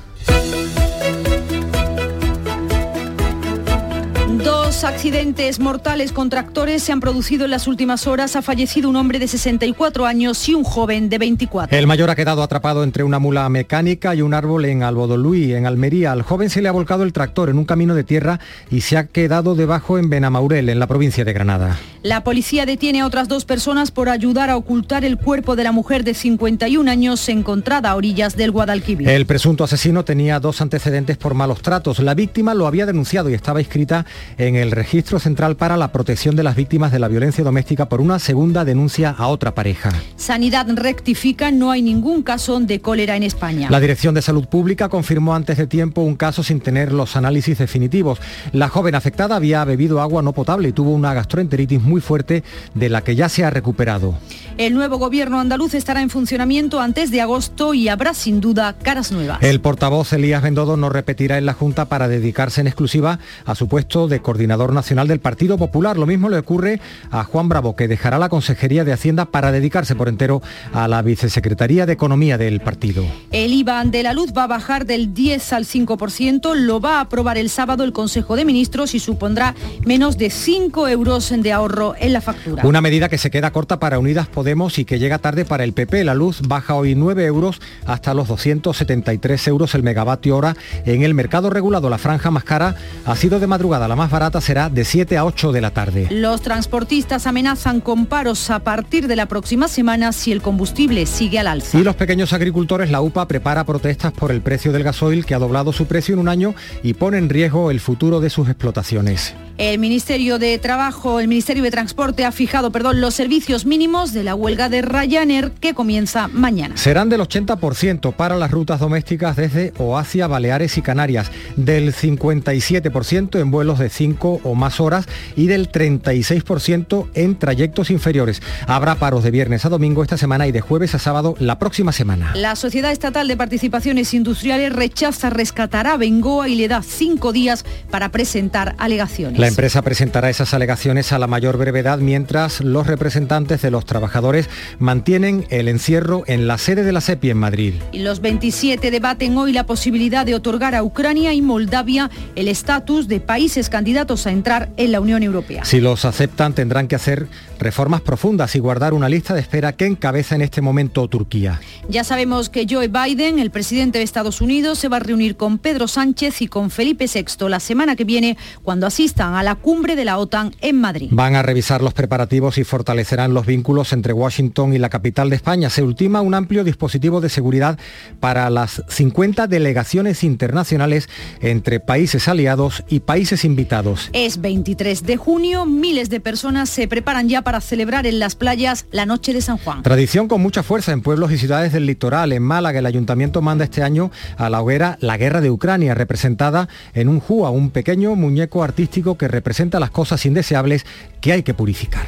Dos 4.72 4.84
accidentes 4.84 5.60
mortales 5.60 6.12
con 6.12 6.30
tractores 6.30 6.82
se 6.82 6.92
han 6.92 7.00
producido 7.00 7.44
en 7.44 7.50
las 7.50 7.68
últimas 7.68 8.06
horas. 8.06 8.36
Ha 8.36 8.42
fallecido 8.42 8.88
un 8.88 8.96
hombre 8.96 9.18
de 9.18 9.28
64 9.28 10.06
años 10.06 10.48
y 10.48 10.54
un 10.54 10.64
joven 10.64 11.10
de 11.10 11.18
24. 11.18 11.76
El 11.76 11.86
mayor 11.86 12.08
ha 12.08 12.16
quedado 12.16 12.42
atrapado 12.42 12.82
entre 12.82 13.04
una 13.04 13.18
mula 13.18 13.46
mecánica 13.50 14.14
y 14.14 14.22
un 14.22 14.32
árbol 14.32 14.64
en 14.64 14.82
Albodoluí, 14.82 15.52
en 15.52 15.66
Almería. 15.66 16.12
Al 16.12 16.22
joven 16.22 16.48
se 16.48 16.62
le 16.62 16.70
ha 16.70 16.72
volcado 16.72 17.02
el 17.02 17.12
tractor 17.12 17.50
en 17.50 17.58
un 17.58 17.66
camino 17.66 17.94
de 17.94 18.02
tierra 18.02 18.40
y 18.70 18.80
se 18.80 18.96
ha 18.96 19.08
quedado 19.08 19.54
debajo 19.54 19.98
en 19.98 20.08
Benamaurel, 20.08 20.70
en 20.70 20.78
la 20.78 20.86
provincia 20.86 21.22
de 21.22 21.34
Granada. 21.34 21.78
La 22.02 22.24
policía 22.24 22.64
detiene 22.66 23.02
a 23.02 23.06
otras 23.06 23.28
dos 23.28 23.44
personas 23.44 23.90
por 23.90 24.08
ayudar 24.08 24.48
a 24.48 24.56
ocultar 24.56 25.04
el 25.04 25.18
cuerpo 25.18 25.54
de 25.54 25.64
la 25.64 25.70
mujer 25.70 26.02
de 26.02 26.14
51 26.14 26.90
años 26.90 27.28
encontrada 27.28 27.90
a 27.90 27.94
orillas 27.94 28.36
del 28.36 28.50
Guadalquivir. 28.50 29.08
El 29.08 29.26
presunto 29.26 29.64
asesino 29.64 30.04
tenía 30.04 30.40
dos 30.40 30.62
antecedentes 30.62 31.18
por 31.18 31.34
malos 31.34 31.60
tratos. 31.60 31.98
La 32.00 32.14
víctima 32.14 32.54
lo 32.54 32.66
había 32.66 32.86
denunciado 32.86 33.28
y 33.28 33.34
estaba 33.34 33.60
inscrita 33.60 34.04
en 34.38 34.56
el 34.56 34.61
Registro 34.70 35.18
Central 35.18 35.56
para 35.56 35.76
la 35.76 35.92
Protección 35.92 36.36
de 36.36 36.42
las 36.42 36.56
Víctimas 36.56 36.92
de 36.92 36.98
la 36.98 37.08
Violencia 37.08 37.42
Doméstica 37.42 37.88
por 37.88 38.00
una 38.00 38.18
segunda 38.18 38.64
denuncia 38.64 39.10
a 39.10 39.26
otra 39.26 39.54
pareja. 39.54 39.90
Sanidad 40.16 40.66
rectifica, 40.74 41.50
no 41.50 41.70
hay 41.70 41.82
ningún 41.82 42.22
caso 42.22 42.60
de 42.60 42.80
cólera 42.80 43.16
en 43.16 43.22
España. 43.22 43.68
La 43.70 43.80
Dirección 43.80 44.14
de 44.14 44.22
Salud 44.22 44.46
Pública 44.46 44.88
confirmó 44.88 45.34
antes 45.34 45.56
de 45.56 45.66
tiempo 45.66 46.02
un 46.02 46.16
caso 46.16 46.42
sin 46.42 46.60
tener 46.60 46.92
los 46.92 47.16
análisis 47.16 47.58
definitivos. 47.58 48.20
La 48.52 48.68
joven 48.68 48.94
afectada 48.94 49.36
había 49.36 49.64
bebido 49.64 50.00
agua 50.00 50.22
no 50.22 50.32
potable 50.32 50.68
y 50.68 50.72
tuvo 50.72 50.92
una 50.92 51.14
gastroenteritis 51.14 51.82
muy 51.82 52.00
fuerte 52.00 52.44
de 52.74 52.88
la 52.88 53.02
que 53.02 53.16
ya 53.16 53.28
se 53.28 53.44
ha 53.44 53.50
recuperado. 53.50 54.14
El 54.58 54.74
nuevo 54.74 54.98
gobierno 54.98 55.40
andaluz 55.40 55.72
estará 55.72 56.02
en 56.02 56.10
funcionamiento 56.10 56.80
antes 56.80 57.10
de 57.10 57.22
agosto 57.22 57.72
y 57.72 57.88
habrá 57.88 58.12
sin 58.12 58.40
duda 58.40 58.74
caras 58.74 59.10
nuevas. 59.10 59.42
El 59.42 59.60
portavoz 59.62 60.12
Elías 60.12 60.42
Bendodo 60.42 60.76
no 60.76 60.90
repetirá 60.90 61.38
en 61.38 61.46
la 61.46 61.54
Junta 61.54 61.86
para 61.86 62.06
dedicarse 62.06 62.60
en 62.60 62.66
exclusiva 62.66 63.18
a 63.46 63.54
su 63.54 63.66
puesto 63.66 64.08
de 64.08 64.20
coordinador 64.20 64.74
nacional 64.74 65.08
del 65.08 65.20
Partido 65.20 65.56
Popular. 65.56 65.96
Lo 65.96 66.04
mismo 66.04 66.28
le 66.28 66.36
ocurre 66.36 66.80
a 67.10 67.24
Juan 67.24 67.48
Bravo, 67.48 67.76
que 67.76 67.88
dejará 67.88 68.18
la 68.18 68.28
Consejería 68.28 68.84
de 68.84 68.92
Hacienda 68.92 69.24
para 69.24 69.52
dedicarse 69.52 69.94
por 69.94 70.08
entero 70.08 70.42
a 70.74 70.86
la 70.86 71.00
Vicesecretaría 71.00 71.86
de 71.86 71.94
Economía 71.94 72.36
del 72.36 72.60
partido. 72.60 73.06
El 73.30 73.54
IVA 73.54 73.84
de 73.84 74.02
la 74.02 74.12
luz 74.12 74.34
va 74.36 74.44
a 74.44 74.48
bajar 74.48 74.84
del 74.84 75.14
10 75.14 75.54
al 75.54 75.64
5%, 75.64 76.54
lo 76.56 76.78
va 76.78 76.98
a 76.98 77.00
aprobar 77.00 77.38
el 77.38 77.48
sábado 77.48 77.84
el 77.84 77.92
Consejo 77.92 78.36
de 78.36 78.44
Ministros 78.44 78.94
y 78.94 79.00
supondrá 79.00 79.54
menos 79.86 80.18
de 80.18 80.28
5 80.28 80.88
euros 80.88 81.32
de 81.34 81.52
ahorro 81.52 81.94
en 81.98 82.12
la 82.12 82.20
factura. 82.20 82.66
Una 82.66 82.82
medida 82.82 83.08
que 83.08 83.16
se 83.16 83.30
queda 83.30 83.50
corta 83.50 83.80
para 83.80 83.98
Unidas 83.98 84.28
Podemos 84.28 84.41
y 84.42 84.84
que 84.84 84.98
llega 84.98 85.18
tarde 85.18 85.44
para 85.44 85.64
el 85.64 85.72
PP. 85.72 86.04
La 86.04 86.14
luz 86.14 86.42
baja 86.42 86.74
hoy 86.74 86.94
9 86.94 87.24
euros 87.24 87.60
hasta 87.86 88.12
los 88.12 88.28
273 88.28 89.48
euros 89.48 89.74
el 89.74 89.82
megavatio 89.82 90.36
hora 90.36 90.56
en 90.84 91.02
el 91.02 91.14
mercado 91.14 91.48
regulado. 91.48 91.88
La 91.88 91.98
franja 91.98 92.30
más 92.30 92.44
cara 92.44 92.74
ha 93.04 93.16
sido 93.16 93.38
de 93.38 93.46
madrugada, 93.46 93.86
la 93.86 93.96
más 93.96 94.10
barata 94.10 94.40
será 94.40 94.68
de 94.68 94.84
7 94.84 95.16
a 95.16 95.24
8 95.24 95.52
de 95.52 95.60
la 95.60 95.70
tarde. 95.70 96.08
Los 96.10 96.42
transportistas 96.42 97.26
amenazan 97.26 97.80
con 97.80 98.06
paros 98.06 98.50
a 98.50 98.58
partir 98.58 99.06
de 99.06 99.16
la 99.16 99.26
próxima 99.26 99.68
semana 99.68 100.12
si 100.12 100.32
el 100.32 100.42
combustible 100.42 101.06
sigue 101.06 101.38
al 101.38 101.46
alza. 101.46 101.78
Y 101.78 101.84
los 101.84 101.96
pequeños 101.96 102.32
agricultores, 102.32 102.90
la 102.90 103.00
UPA 103.00 103.28
prepara 103.28 103.64
protestas 103.64 104.12
por 104.12 104.32
el 104.32 104.42
precio 104.42 104.72
del 104.72 104.82
gasoil 104.82 105.24
que 105.24 105.34
ha 105.34 105.38
doblado 105.38 105.72
su 105.72 105.86
precio 105.86 106.14
en 106.14 106.20
un 106.20 106.28
año 106.28 106.54
y 106.82 106.94
pone 106.94 107.18
en 107.18 107.28
riesgo 107.28 107.70
el 107.70 107.80
futuro 107.80 108.20
de 108.20 108.28
sus 108.28 108.48
explotaciones. 108.48 109.34
El 109.58 109.78
Ministerio 109.78 110.38
de 110.38 110.58
Trabajo, 110.58 111.20
el 111.20 111.28
Ministerio 111.28 111.62
de 111.62 111.70
Transporte 111.70 112.24
ha 112.24 112.32
fijado, 112.32 112.72
perdón, 112.72 113.00
los 113.00 113.14
servicios 113.14 113.66
mínimos 113.66 114.12
de 114.12 114.24
la 114.24 114.34
huelga 114.34 114.68
de 114.68 114.82
Ryanair 114.82 115.52
que 115.52 115.74
comienza 115.74 116.28
mañana. 116.28 116.76
Serán 116.76 117.10
del 117.10 117.20
80% 117.20 118.14
para 118.14 118.36
las 118.36 118.50
rutas 118.50 118.80
domésticas 118.80 119.36
desde 119.36 119.74
o 119.78 119.98
hacia 119.98 120.26
Baleares 120.26 120.78
y 120.78 120.82
Canarias, 120.82 121.30
del 121.56 121.94
57% 121.94 123.40
en 123.40 123.50
vuelos 123.50 123.78
de 123.78 123.90
5 123.90 124.40
o 124.42 124.54
más 124.54 124.80
horas 124.80 125.06
y 125.36 125.46
del 125.48 125.70
36% 125.70 127.08
en 127.14 127.38
trayectos 127.38 127.90
inferiores. 127.90 128.40
Habrá 128.66 128.94
paros 128.94 129.22
de 129.22 129.30
viernes 129.30 129.66
a 129.66 129.68
domingo 129.68 130.02
esta 130.02 130.16
semana 130.16 130.46
y 130.46 130.52
de 130.52 130.62
jueves 130.62 130.94
a 130.94 130.98
sábado 130.98 131.34
la 131.38 131.58
próxima 131.58 131.92
semana. 131.92 132.32
La 132.34 132.56
Sociedad 132.56 132.90
Estatal 132.90 133.28
de 133.28 133.36
Participaciones 133.36 134.14
Industriales 134.14 134.72
rechaza 134.72 135.28
rescatar 135.30 135.86
a 135.86 135.96
Bengoa 135.96 136.48
y 136.48 136.54
le 136.54 136.68
da 136.68 136.82
cinco 136.82 137.32
días 137.32 137.64
para 137.90 138.10
presentar 138.10 138.74
alegaciones. 138.78 139.41
La 139.42 139.48
empresa 139.48 139.82
presentará 139.82 140.30
esas 140.30 140.54
alegaciones 140.54 141.10
a 141.10 141.18
la 141.18 141.26
mayor 141.26 141.56
brevedad 141.56 141.98
mientras 141.98 142.60
los 142.60 142.86
representantes 142.86 143.60
de 143.60 143.72
los 143.72 143.84
trabajadores 143.84 144.48
mantienen 144.78 145.46
el 145.50 145.66
encierro 145.66 146.22
en 146.28 146.46
la 146.46 146.58
sede 146.58 146.84
de 146.84 146.92
la 146.92 147.00
SEPI 147.00 147.30
en 147.30 147.38
Madrid. 147.38 147.74
Y 147.90 147.98
los 148.04 148.20
27 148.20 148.92
debaten 148.92 149.36
hoy 149.36 149.52
la 149.52 149.66
posibilidad 149.66 150.24
de 150.24 150.36
otorgar 150.36 150.76
a 150.76 150.84
Ucrania 150.84 151.34
y 151.34 151.42
Moldavia 151.42 152.08
el 152.36 152.46
estatus 152.46 153.08
de 153.08 153.18
países 153.18 153.68
candidatos 153.68 154.28
a 154.28 154.30
entrar 154.30 154.70
en 154.76 154.92
la 154.92 155.00
Unión 155.00 155.24
Europea. 155.24 155.64
Si 155.64 155.80
los 155.80 156.04
aceptan 156.04 156.52
tendrán 156.52 156.86
que 156.86 156.94
hacer 156.94 157.26
reformas 157.58 158.00
profundas 158.00 158.54
y 158.54 158.60
guardar 158.60 158.94
una 158.94 159.08
lista 159.08 159.34
de 159.34 159.40
espera 159.40 159.72
que 159.72 159.86
encabeza 159.86 160.36
en 160.36 160.42
este 160.42 160.60
momento 160.60 161.08
Turquía. 161.08 161.60
Ya 161.88 162.04
sabemos 162.04 162.48
que 162.48 162.66
Joe 162.68 162.88
Biden, 162.88 163.38
el 163.38 163.50
presidente 163.50 163.98
de 163.98 164.04
Estados 164.04 164.40
Unidos, 164.40 164.78
se 164.78 164.88
va 164.88 164.98
a 164.98 165.00
reunir 165.00 165.36
con 165.36 165.58
Pedro 165.58 165.88
Sánchez 165.88 166.42
y 166.42 166.46
con 166.46 166.70
Felipe 166.70 167.06
VI 167.12 167.48
la 167.48 167.60
semana 167.60 167.96
que 167.96 168.04
viene 168.04 168.36
cuando 168.62 168.86
a 169.34 169.42
la 169.42 169.54
cumbre 169.54 169.96
de 169.96 170.04
la 170.04 170.18
OTAN 170.18 170.54
en 170.60 170.80
Madrid. 170.80 171.08
Van 171.10 171.34
a 171.34 171.42
revisar 171.42 171.82
los 171.82 171.94
preparativos 171.94 172.58
y 172.58 172.64
fortalecerán 172.64 173.34
los 173.34 173.46
vínculos 173.46 173.92
entre 173.92 174.12
Washington 174.12 174.72
y 174.72 174.78
la 174.78 174.88
capital 174.88 175.30
de 175.30 175.36
España. 175.36 175.70
Se 175.70 175.82
ultima 175.82 176.20
un 176.20 176.34
amplio 176.34 176.64
dispositivo 176.64 177.20
de 177.20 177.28
seguridad 177.28 177.78
para 178.20 178.50
las 178.50 178.82
50 178.88 179.46
delegaciones 179.46 180.24
internacionales 180.24 181.08
entre 181.40 181.80
países 181.80 182.28
aliados 182.28 182.84
y 182.88 183.00
países 183.00 183.44
invitados. 183.44 184.10
Es 184.12 184.40
23 184.40 185.04
de 185.04 185.16
junio, 185.16 185.66
miles 185.66 186.10
de 186.10 186.20
personas 186.20 186.68
se 186.68 186.88
preparan 186.88 187.28
ya 187.28 187.42
para 187.42 187.60
celebrar 187.60 188.06
en 188.06 188.18
las 188.18 188.34
playas 188.34 188.86
la 188.90 189.06
noche 189.06 189.32
de 189.32 189.40
San 189.40 189.58
Juan. 189.58 189.82
Tradición 189.82 190.28
con 190.28 190.40
mucha 190.40 190.62
fuerza 190.62 190.92
en 190.92 191.02
pueblos 191.02 191.32
y 191.32 191.38
ciudades 191.38 191.72
del 191.72 191.86
litoral. 191.86 192.32
En 192.32 192.42
Málaga 192.42 192.78
el 192.78 192.86
ayuntamiento 192.86 193.42
manda 193.42 193.64
este 193.64 193.82
año 193.82 194.10
a 194.36 194.50
la 194.50 194.62
hoguera 194.62 194.98
la 195.00 195.16
guerra 195.16 195.40
de 195.40 195.50
Ucrania, 195.50 195.94
representada 195.94 196.68
en 196.94 197.08
un 197.08 197.20
júa, 197.20 197.50
un 197.50 197.70
pequeño 197.70 198.14
muñeco 198.14 198.62
artístico 198.62 199.16
que 199.16 199.21
representa 199.28 199.80
las 199.80 199.90
cosas 199.90 200.24
indeseables 200.26 200.86
que 201.20 201.32
hay 201.32 201.42
que 201.42 201.54
purificar. 201.54 202.06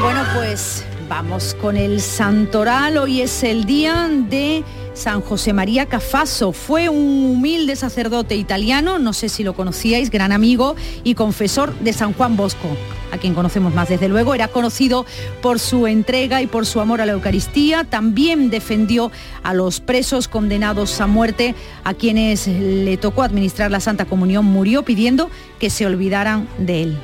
Bueno, 0.00 0.22
pues 0.34 0.84
vamos 1.08 1.56
con 1.60 1.76
el 1.76 2.00
santoral. 2.00 2.98
Hoy 2.98 3.22
es 3.22 3.42
el 3.42 3.64
día 3.64 4.08
de 4.08 4.62
San 4.96 5.20
José 5.20 5.52
María 5.52 5.86
Cafaso. 5.86 6.52
Fue 6.52 6.88
un 6.88 7.24
humilde 7.26 7.76
sacerdote 7.76 8.34
italiano, 8.34 8.98
no 8.98 9.12
sé 9.12 9.28
si 9.28 9.44
lo 9.44 9.54
conocíais, 9.54 10.10
gran 10.10 10.32
amigo 10.32 10.74
y 11.04 11.14
confesor 11.14 11.78
de 11.80 11.92
San 11.92 12.14
Juan 12.14 12.36
Bosco, 12.36 12.68
a 13.12 13.18
quien 13.18 13.34
conocemos 13.34 13.74
más 13.74 13.88
desde 13.88 14.08
luego. 14.08 14.34
Era 14.34 14.48
conocido 14.48 15.04
por 15.42 15.58
su 15.58 15.86
entrega 15.86 16.40
y 16.40 16.46
por 16.46 16.64
su 16.66 16.80
amor 16.80 17.00
a 17.00 17.06
la 17.06 17.12
Eucaristía. 17.12 17.84
También 17.84 18.48
defendió 18.50 19.12
a 19.42 19.52
los 19.52 19.80
presos 19.80 20.28
condenados 20.28 21.00
a 21.00 21.06
muerte, 21.06 21.54
a 21.84 21.92
quienes 21.94 22.48
le 22.48 22.96
tocó 22.96 23.22
administrar 23.22 23.70
la 23.70 23.80
Santa 23.80 24.06
Comunión. 24.06 24.46
Murió 24.46 24.82
pidiendo 24.82 25.30
que 25.60 25.68
se 25.70 25.86
olvidaran 25.86 26.48
de 26.58 26.82
él. 26.82 26.98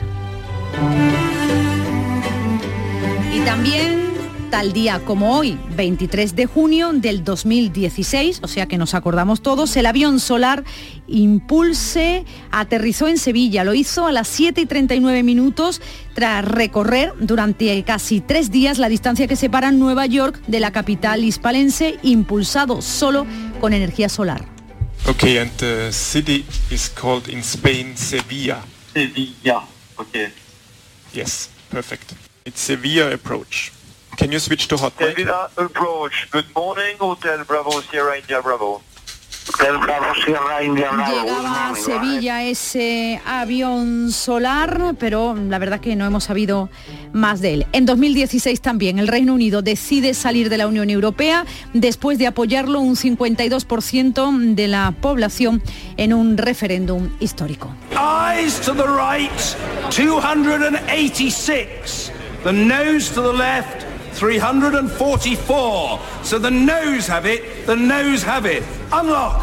Y 3.34 3.40
también 3.40 4.11
tal 4.52 4.74
día 4.74 5.00
como 5.06 5.38
hoy, 5.38 5.58
23 5.76 6.36
de 6.36 6.44
junio 6.44 6.92
del 6.92 7.24
2016, 7.24 8.40
o 8.42 8.48
sea 8.48 8.66
que 8.66 8.76
nos 8.76 8.92
acordamos 8.92 9.40
todos, 9.40 9.74
el 9.78 9.86
avión 9.86 10.20
solar 10.20 10.62
Impulse 11.06 12.26
aterrizó 12.50 13.08
en 13.08 13.16
Sevilla. 13.16 13.64
Lo 13.64 13.72
hizo 13.72 14.06
a 14.06 14.12
las 14.12 14.28
7 14.28 14.60
y 14.60 14.66
39 14.66 15.22
minutos 15.22 15.80
tras 16.14 16.44
recorrer 16.44 17.14
durante 17.18 17.82
casi 17.84 18.20
tres 18.20 18.50
días 18.50 18.78
la 18.78 18.90
distancia 18.90 19.26
que 19.26 19.36
separa 19.36 19.72
Nueva 19.72 20.04
York 20.04 20.42
de 20.46 20.60
la 20.60 20.70
capital 20.70 21.24
hispalense, 21.24 21.96
impulsado 22.02 22.82
solo 22.82 23.26
con 23.58 23.72
energía 23.72 24.10
solar. 24.10 24.44
Okay, 25.06 25.38
and 25.38 25.50
the 25.56 25.90
city 25.90 26.44
is 26.70 26.90
called 26.90 27.26
in 27.26 27.38
Spain 27.38 27.96
Sevilla. 27.96 28.62
Sevilla, 28.92 29.62
okay. 29.96 30.28
Yes, 31.14 31.48
perfect. 31.70 32.12
It's 32.44 32.60
Sevilla 32.60 33.14
approach. 33.14 33.71
Can 34.16 34.30
you 34.30 34.38
switch 34.38 34.68
to 34.68 34.76
hot 34.76 34.92
mic? 35.00 35.16
Sevilla 35.16 35.50
approach. 35.56 36.28
Good 36.30 36.44
morning, 36.54 36.96
Hotel 36.98 37.44
Bravo 37.44 37.80
Sierra 37.82 38.16
India 38.18 38.40
Bravo. 38.40 38.80
Hotel 39.48 39.78
Bravo 39.78 40.14
Sierra 40.24 40.62
India 40.62 40.90
Bravo. 40.92 41.10
Good 41.12 41.24
Llegaba 41.24 41.70
a 41.70 41.74
Sevilla 41.74 42.42
ese 42.44 43.20
avión 43.26 44.12
solar, 44.12 44.94
pero 44.98 45.34
la 45.34 45.58
verdad 45.58 45.80
que 45.80 45.96
no 45.96 46.04
hemos 46.04 46.24
sabido 46.24 46.68
más 47.12 47.40
de 47.40 47.54
él. 47.54 47.66
En 47.72 47.86
2016 47.86 48.60
también 48.60 48.98
el 48.98 49.08
Reino 49.08 49.32
Unido 49.34 49.62
decide 49.62 50.12
salir 50.14 50.50
de 50.50 50.58
la 50.58 50.66
Unión 50.66 50.90
Europea 50.90 51.46
después 51.72 52.18
de 52.18 52.26
apoyarlo 52.26 52.80
un 52.80 52.96
52% 52.96 54.54
de 54.54 54.68
la 54.68 54.92
población 55.00 55.62
en 55.96 56.12
un 56.12 56.36
referéndum 56.36 57.08
histórico. 57.18 57.70
Eyes 57.92 58.60
to 58.60 58.74
the 58.74 58.84
right, 58.86 59.32
286. 59.90 62.12
The 62.44 62.52
nose 62.52 63.08
to 63.14 63.22
the 63.22 63.32
left, 63.32 63.86
344. 64.14 65.98
So 66.22 66.38
the 66.38 66.50
nose 66.50 67.08
have 67.08 67.26
it, 67.26 67.66
the 67.66 67.76
nose 67.76 68.24
have 68.24 68.46
it. 68.46 68.62
Unlock. 68.92 69.42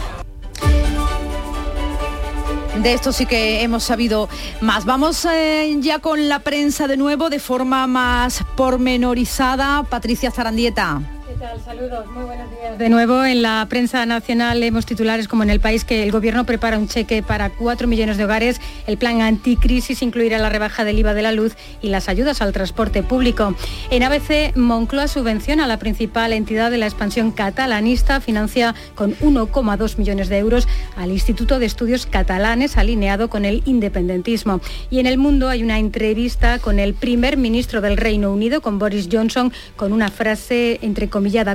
De 2.82 2.94
esto 2.94 3.12
sí 3.12 3.26
que 3.26 3.62
hemos 3.62 3.84
sabido 3.84 4.30
más. 4.62 4.86
Vamos 4.86 5.26
eh, 5.26 5.76
ya 5.82 6.00
con 6.00 6.30
la 6.30 6.40
prensa 6.40 6.88
de 6.88 6.96
nuevo 6.96 7.30
de 7.30 7.40
forma 7.40 7.88
más 7.88 8.46
pormenorizada. 8.56 9.84
Patricia 9.84 10.32
Zarandieta. 10.32 11.19
Saludos, 11.64 12.06
muy 12.08 12.26
buenos 12.26 12.52
días. 12.52 12.78
De 12.78 12.90
nuevo, 12.90 13.24
en 13.24 13.42
la 13.42 13.66
prensa 13.70 14.06
nacional 14.06 14.60
leemos 14.60 14.86
titulares 14.86 15.30
como 15.30 15.44
en 15.44 15.50
el 15.50 15.62
país 15.62 15.86
que 15.86 16.04
el 16.04 16.12
gobierno 16.12 16.46
prepara 16.46 16.78
un 16.78 16.90
cheque 16.90 17.24
para 17.24 17.50
4 17.50 17.88
millones 17.88 18.18
de 18.18 18.26
hogares. 18.26 18.60
El 18.88 18.98
plan 18.98 19.22
anticrisis 19.22 20.02
incluirá 20.02 20.38
la 20.38 20.50
rebaja 20.50 20.84
del 20.84 21.00
IVA 21.00 21.14
de 21.14 21.22
la 21.22 21.32
luz 21.32 21.56
y 21.82 21.90
las 21.90 22.10
ayudas 22.10 22.42
al 22.42 22.52
transporte 22.52 23.04
público. 23.04 23.56
En 23.90 24.04
ABC, 24.04 24.54
Moncloa 24.58 25.08
subvenciona 25.08 25.64
a 25.64 25.68
la 25.68 25.80
principal 25.80 26.34
entidad 26.34 26.72
de 26.72 26.78
la 26.78 26.88
expansión 26.88 27.32
catalanista, 27.32 28.20
financia 28.20 28.76
con 28.96 29.16
1,2 29.16 29.98
millones 29.98 30.28
de 30.28 30.40
euros 30.40 30.68
al 30.98 31.12
Instituto 31.12 31.58
de 31.58 31.68
Estudios 31.68 32.06
Catalanes, 32.06 32.76
alineado 32.76 33.30
con 33.30 33.46
el 33.46 33.64
independentismo. 33.66 34.60
Y 34.90 35.00
en 35.00 35.06
el 35.06 35.18
mundo 35.18 35.48
hay 35.48 35.64
una 35.64 35.80
entrevista 35.80 36.60
con 36.60 36.80
el 36.80 36.96
primer 36.96 37.38
ministro 37.38 37.80
del 37.80 37.96
Reino 37.96 38.34
Unido, 38.34 38.60
con 38.60 38.78
Boris 38.78 39.08
Johnson, 39.10 39.54
con 39.78 39.94
una 39.94 40.10
frase 40.10 40.80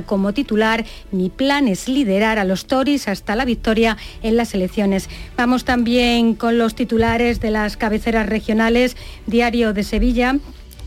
como 0.05 0.33
titular, 0.33 0.85
mi 1.11 1.29
plan 1.29 1.67
es 1.67 1.87
liderar 1.87 2.39
a 2.39 2.43
los 2.43 2.65
Tories 2.65 3.07
hasta 3.07 3.35
la 3.35 3.45
victoria 3.45 3.97
en 4.23 4.37
las 4.37 4.53
elecciones. 4.53 5.09
Vamos 5.37 5.65
también 5.65 6.35
con 6.35 6.57
los 6.57 6.75
titulares 6.75 7.39
de 7.39 7.51
las 7.51 7.77
cabeceras 7.77 8.27
regionales, 8.27 8.95
Diario 9.27 9.73
de 9.73 9.83
Sevilla. 9.83 10.37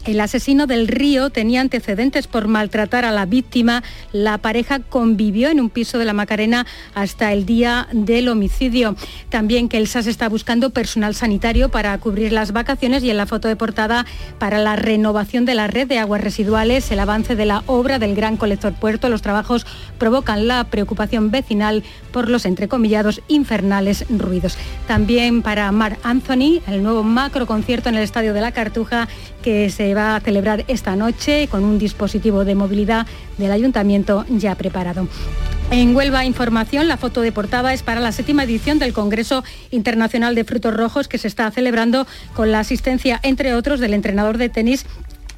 El 0.05 0.21
asesino 0.21 0.67
del 0.67 0.89
río 0.89 1.31
tenía 1.31 1.61
antecedentes 1.61 2.27
por 2.27 2.49
maltratar 2.49 3.05
a 3.05 3.13
la 3.13 3.27
víctima. 3.27 3.83
La 4.13 4.39
pareja 4.39 4.79
convivió 4.81 5.49
en 5.51 5.61
un 5.61 5.71
piso 5.71 5.99
de 5.99 6.05
la 6.05 6.13
Macarena 6.13 6.67
hasta 6.95 7.33
el 7.33 7.45
día 7.45 7.89
del 7.93 8.29
homicidio. 8.29 8.97
También 9.29 9.69
que 9.69 9.77
el 9.79 9.87
SAS 9.87 10.07
está 10.07 10.29
buscando 10.29 10.71
personal 10.71 11.15
sanitario 11.15 11.69
para 11.69 11.97
cubrir 11.99 12.33
las 12.33 12.53
vacaciones 12.53 13.05
y 13.05 13.11
en 13.11 13.17
la 13.17 13.27
foto 13.27 13.49
de 13.49 13.57
portada 13.57 14.07
para 14.39 14.59
la 14.59 14.77
renovación 14.77 15.45
de 15.45 15.55
la 15.55 15.67
red 15.67 15.87
de 15.87 15.99
aguas 15.99 16.23
residuales, 16.23 16.91
el 16.91 17.01
avance 17.01 17.37
de 17.37 17.47
la 17.47 17.63
obra 17.67 17.99
del 17.99 18.15
gran 18.15 18.37
colector 18.37 18.73
puerto. 18.73 19.09
Los 19.09 19.23
trabajos 19.23 19.67
provocan 19.99 20.49
la 20.49 20.65
preocupación 20.65 21.31
vecinal 21.31 21.83
por 22.13 22.29
los 22.29 22.47
entrecomillados 22.47 23.21
infernales 23.29 24.05
ruidos. 24.09 24.57
También 24.87 25.43
para 25.43 25.71
Mar 25.73 25.99
Anthony, 26.03 26.61
el 26.67 26.83
nuevo 26.83 27.03
macro 27.03 27.47
concierto 27.47 27.89
en 27.89 27.97
el 27.97 28.03
Estadio 28.03 28.35
de 28.35 28.41
la 28.41 28.53
Cartuja 28.53 29.09
que 29.43 29.71
se 29.89 29.95
va 29.95 30.17
a 30.17 30.21
celebrar 30.21 30.67
esta 30.69 30.97
noche 30.97 31.49
con 31.51 31.65
un 31.65 31.79
dispositivo 31.79 32.45
de 32.45 32.55
movilidad 32.55 33.07
del 33.39 33.53
ayuntamiento 33.53 34.27
ya 34.29 34.55
preparado. 34.55 35.09
En 35.71 35.97
Huelva 35.97 36.27
Información, 36.27 36.89
la 36.89 36.99
foto 36.99 37.23
de 37.23 37.33
portada 37.33 37.73
es 37.73 37.83
para 37.83 37.99
la 37.99 38.13
séptima 38.13 38.45
edición 38.45 38.79
del 38.79 38.93
Congreso 38.93 39.45
Internacional 39.71 40.35
de 40.35 40.45
Frutos 40.45 40.75
Rojos 40.75 41.09
que 41.09 41.17
se 41.17 41.27
está 41.27 41.51
celebrando 41.51 42.07
con 42.35 42.53
la 42.53 42.59
asistencia, 42.59 43.19
entre 43.23 43.55
otros, 43.55 43.81
del 43.81 43.95
entrenador 43.95 44.37
de 44.37 44.51
tenis 44.51 44.85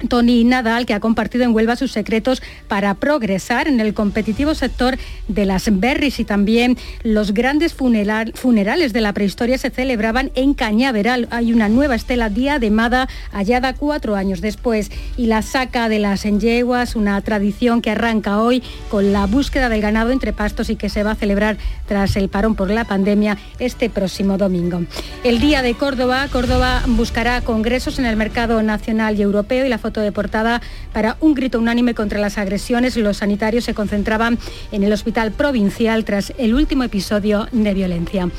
Tony 0.07 0.43
Nadal, 0.43 0.85
que 0.85 0.93
ha 0.93 0.99
compartido 0.99 1.43
en 1.43 1.53
Huelva 1.53 1.75
sus 1.75 1.91
secretos 1.91 2.41
para 2.67 2.93
progresar 2.95 3.67
en 3.67 3.79
el 3.79 3.93
competitivo 3.93 4.55
sector 4.55 4.97
de 5.27 5.45
las 5.45 5.67
berries 5.79 6.19
y 6.19 6.25
también 6.25 6.77
los 7.03 7.33
grandes 7.33 7.73
funerales 7.73 8.93
de 8.93 9.01
la 9.01 9.13
prehistoria 9.13 9.57
se 9.57 9.69
celebraban 9.69 10.31
en 10.35 10.53
Cañaveral. 10.53 11.27
Hay 11.31 11.53
una 11.53 11.69
nueva 11.69 11.95
estela 11.95 12.29
diademada 12.29 13.07
hallada 13.31 13.73
cuatro 13.73 14.15
años 14.15 14.41
después 14.41 14.91
y 15.17 15.27
la 15.27 15.41
saca 15.41 15.89
de 15.89 15.99
las 15.99 16.25
enyeguas, 16.25 16.95
una 16.95 17.19
tradición 17.21 17.81
que 17.81 17.91
arranca 17.91 18.41
hoy 18.41 18.63
con 18.89 19.13
la 19.13 19.25
búsqueda 19.25 19.69
del 19.69 19.81
ganado 19.81 20.11
entre 20.11 20.33
pastos 20.33 20.69
y 20.69 20.75
que 20.75 20.89
se 20.89 21.03
va 21.03 21.11
a 21.11 21.15
celebrar 21.15 21.57
tras 21.87 22.15
el 22.15 22.29
parón 22.29 22.55
por 22.55 22.69
la 22.69 22.85
pandemia 22.85 23.37
este 23.59 23.89
próximo 23.89 24.37
domingo. 24.37 24.83
El 25.23 25.39
Día 25.39 25.61
de 25.61 25.73
Córdoba, 25.73 26.27
Córdoba 26.31 26.83
buscará 26.87 27.41
congresos 27.41 27.99
en 27.99 28.05
el 28.05 28.15
mercado 28.15 28.61
nacional 28.63 29.17
y 29.17 29.21
europeo 29.21 29.65
y 29.65 29.69
la 29.69 29.77
portada 30.11 30.61
para 30.93 31.17
un 31.19 31.33
grito 31.33 31.59
unánime 31.59 31.93
contra 31.93 32.19
las 32.19 32.37
agresiones. 32.37 32.97
Los 32.97 33.17
sanitarios 33.17 33.65
se 33.65 33.73
concentraban 33.73 34.39
en 34.71 34.83
el 34.83 34.93
hospital 34.93 35.31
provincial 35.31 36.05
tras 36.05 36.33
el 36.37 36.53
último 36.53 36.83
episodio 36.83 37.47
de 37.51 37.73
violencia. 37.73 38.29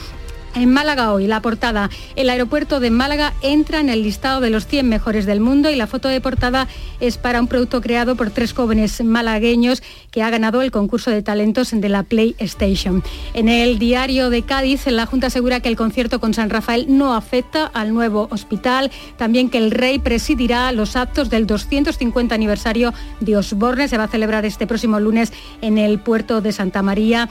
En 0.55 0.71
Málaga 0.71 1.15
hoy, 1.15 1.27
la 1.27 1.41
portada, 1.41 1.89
el 2.15 2.29
aeropuerto 2.29 2.79
de 2.79 2.91
Málaga 2.91 3.33
entra 3.41 3.81
en 3.81 3.89
el 3.89 4.03
listado 4.03 4.43
de 4.43 4.51
los 4.51 4.67
100 4.67 4.87
mejores 4.87 5.25
del 5.25 5.41
mundo 5.41 5.71
y 5.71 5.77
la 5.77 5.87
foto 5.87 6.09
de 6.09 6.21
portada 6.21 6.69
es 7.01 7.17
para 7.17 7.41
un 7.41 7.47
producto 7.47 7.81
creado 7.81 8.17
por 8.17 8.31
tres 8.31 8.53
jóvenes 8.53 9.03
malagueños 9.03 9.83
que 10.11 10.23
ha 10.23 10.29
ganado 10.29 10.61
el 10.61 10.71
concurso 10.71 11.11
de 11.11 11.23
talentos 11.23 11.71
de 11.73 11.89
la 11.89 12.03
PlayStation. 12.03 13.03
En 13.33 13.49
el 13.49 13.79
diario 13.79 14.29
de 14.29 14.43
Cádiz, 14.43 14.87
la 14.89 15.07
Junta 15.07 15.29
asegura 15.29 15.61
que 15.61 15.71
el 15.71 15.77
concierto 15.77 16.21
con 16.21 16.35
San 16.35 16.51
Rafael 16.51 16.85
no 16.89 17.15
afecta 17.15 17.65
al 17.65 17.95
nuevo 17.95 18.29
hospital, 18.31 18.91
también 19.17 19.49
que 19.49 19.57
el 19.57 19.71
rey 19.71 19.99
presidirá 19.99 20.71
los 20.73 20.97
actos 20.97 21.31
del 21.31 21.47
250 21.47 22.35
aniversario 22.35 22.93
de 23.21 23.39
Osborne, 23.39 23.89
se 23.89 23.97
va 23.97 24.05
a 24.05 24.09
celebrar 24.09 24.45
este 24.45 24.67
próximo 24.67 25.01
lunes 25.01 25.33
en 25.63 25.79
el 25.79 25.99
puerto 25.99 26.43
de 26.43 26.53
Santa 26.53 26.83
María 26.83 27.31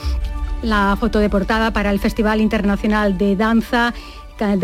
la 0.62 0.96
foto 1.00 1.20
de 1.20 1.30
portada 1.30 1.72
para 1.72 1.92
el 1.92 2.00
Festival 2.00 2.42
Internacional 2.42 3.18
de 3.18 3.36
Danza. 3.36 3.94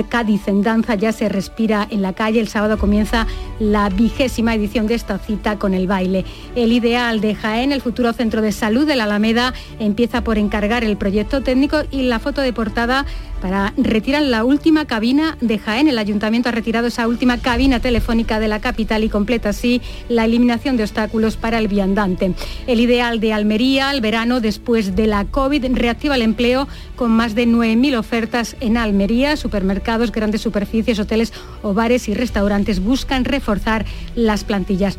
Cádiz 0.10 0.48
en 0.48 0.64
danza 0.64 0.96
ya 0.96 1.12
se 1.12 1.30
respira 1.30 1.88
en 1.92 2.02
la 2.02 2.14
calle. 2.14 2.40
El 2.40 2.48
sábado 2.48 2.80
comienza 2.80 3.28
la 3.60 3.90
vigésima 3.90 4.56
edición 4.56 4.88
de 4.88 4.96
esta 4.96 5.20
cita 5.20 5.60
con 5.60 5.76
el 5.76 5.86
baile. 5.86 6.26
El 6.56 6.72
ideal 6.72 7.22
de 7.22 7.36
Jaén, 7.36 7.72
el 7.72 7.82
futuro 7.82 8.12
centro 8.12 8.42
de 8.42 8.52
salud 8.52 8.88
de 8.88 8.96
la 8.96 9.04
Alameda, 9.04 9.54
empieza 9.78 10.24
por 10.24 10.40
encargar 10.40 10.84
el 10.84 10.98
proyecto 10.98 11.44
técnico 11.44 11.84
y 11.92 12.04
la 12.04 12.18
foto 12.18 12.42
de 12.42 12.54
portada 12.54 13.06
para 13.42 13.74
retirar 13.78 14.24
la 14.24 14.44
última 14.44 14.86
cabina 14.86 15.38
de 15.42 15.58
Jaén. 15.58 15.88
El 15.88 16.00
ayuntamiento 16.00 16.50
ha 16.50 16.52
retirado 16.52 16.88
esa 16.88 17.08
última 17.08 17.38
cabina 17.38 17.80
telefónica 17.80 18.40
de 18.40 18.48
la 18.48 18.60
capital 18.60 19.04
y 19.04 19.10
completa 19.10 19.50
así 19.50 19.82
la 20.10 20.26
eliminación 20.26 20.78
de 20.78 20.84
obstáculos 20.84 21.38
para 21.38 21.60
el 21.60 21.68
viandante. 21.68 22.34
El 22.68 22.80
ideal 22.80 23.20
de 23.20 23.34
Almería, 23.34 23.92
el 23.92 24.02
verano 24.02 24.40
después 24.40 24.96
de 24.96 25.08
la 25.08 25.26
COVID, 25.26 25.66
reactiva 25.74 26.16
el 26.16 26.22
empleo 26.22 26.68
con 26.96 27.12
más 27.12 27.36
de 27.36 27.48
9.000 27.48 27.98
ofertas 27.98 28.56
en 28.60 28.78
Almería. 28.78 29.38
Supermercados, 29.38 30.12
grandes 30.12 30.42
superficies, 30.42 31.00
hoteles 31.00 31.34
o 31.62 31.74
bares 31.74 32.10
y 32.10 32.14
restaurantes 32.14 32.84
buscan 32.84 33.26
reforzar 33.26 33.86
las 34.16 34.44
plantillas. 34.44 34.98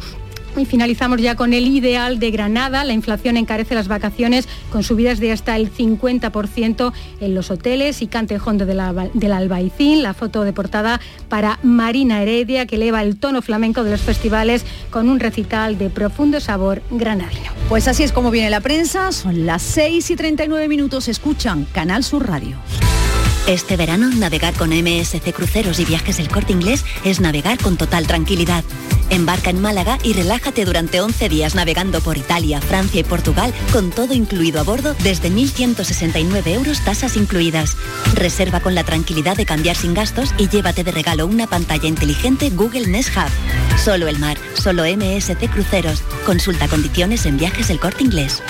Y 0.57 0.65
finalizamos 0.65 1.21
ya 1.21 1.37
con 1.37 1.55
el 1.55 1.67
ideal 1.67 2.19
de 2.19 2.31
Granada. 2.31 2.85
La 2.85 2.93
inflación 2.93 3.37
encarece 3.37 3.75
las 3.75 3.89
vacaciones 3.89 4.49
con 4.71 4.83
subidas 4.83 5.21
de 5.21 5.33
hasta 5.33 5.57
el 5.57 5.73
50% 5.73 6.93
en 7.21 7.35
los 7.35 7.51
hoteles 7.51 8.03
y 8.03 8.07
Cantejondo 8.07 8.67
del 8.67 9.33
Albaicín. 9.33 10.03
La 10.03 10.15
foto 10.15 10.45
de 10.45 10.53
portada 10.53 11.01
para 11.29 11.59
Marina 11.63 12.23
Heredia 12.23 12.67
que 12.67 12.77
eleva 12.77 13.03
el 13.03 13.19
tono 13.19 13.43
flamenco 13.43 13.85
de 13.85 13.91
los 13.91 14.01
festivales 14.01 14.65
con 14.91 15.09
un 15.09 15.21
recital 15.21 15.79
de 15.79 15.91
profundo 15.91 16.41
sabor 16.41 16.83
granadino. 16.91 17.53
Pues 17.69 17.89
así 17.89 18.03
es 18.03 18.13
como 18.13 18.31
viene 18.31 18.51
la 18.51 18.61
prensa. 18.61 19.13
Son 19.13 19.47
las 19.47 19.63
6 19.63 20.11
y 20.11 20.17
39 20.17 20.69
minutos. 20.69 21.09
Escuchan 21.09 21.67
Canal 21.73 22.05
Sur 22.05 22.27
Radio. 22.27 22.57
Este 23.49 23.79
verano, 23.79 24.11
navegar 24.11 24.53
con 24.53 24.71
MSC 24.71 25.33
Cruceros 25.33 25.81
y 25.81 25.87
Viajes 25.87 26.19
El 26.19 26.29
Corte 26.29 26.53
Inglés 26.53 26.85
es 27.03 27.19
navegar 27.19 27.57
con 27.57 27.79
total 27.79 28.07
tranquilidad. 28.07 28.63
Embarca 29.09 29.49
en 29.49 29.59
Málaga 29.63 29.99
y 30.03 30.13
relájate 30.39 30.65
durante 30.65 31.01
11 31.01 31.29
días 31.29 31.57
navegando 31.57 32.01
por 32.01 32.17
Italia, 32.17 32.61
Francia 32.61 33.01
y 33.01 33.05
Portugal 33.05 33.53
con 33.73 33.91
todo 33.91 34.15
incluido 34.15 34.61
a 34.61 34.63
bordo 34.63 34.95
desde 35.03 35.33
1.169 35.33 36.47
euros 36.55 36.81
tasas 36.85 37.17
incluidas. 37.17 37.77
Reserva 38.15 38.61
con 38.61 38.77
la 38.77 38.85
tranquilidad 38.85 39.37
de 39.37 39.47
cambiar 39.47 39.75
sin 39.75 39.95
gastos 39.95 40.33
y 40.39 40.49
llévate 40.49 40.85
de 40.85 40.93
regalo 40.93 41.27
una 41.27 41.49
pantalla 41.49 41.89
inteligente 41.89 42.51
Google 42.51 42.87
Nest 42.87 43.11
Hub. 43.17 43.79
Solo 43.81 44.07
el 44.07 44.21
mar, 44.21 44.39
solo 44.55 44.85
MSC 44.85 45.51
Cruceros. 45.51 46.03
Consulta 46.25 46.69
condiciones 46.69 47.27
en 47.27 47.37
Viajes 47.37 47.69
El 47.71 47.81
Corte 47.81 48.05
Inglés. 48.05 48.41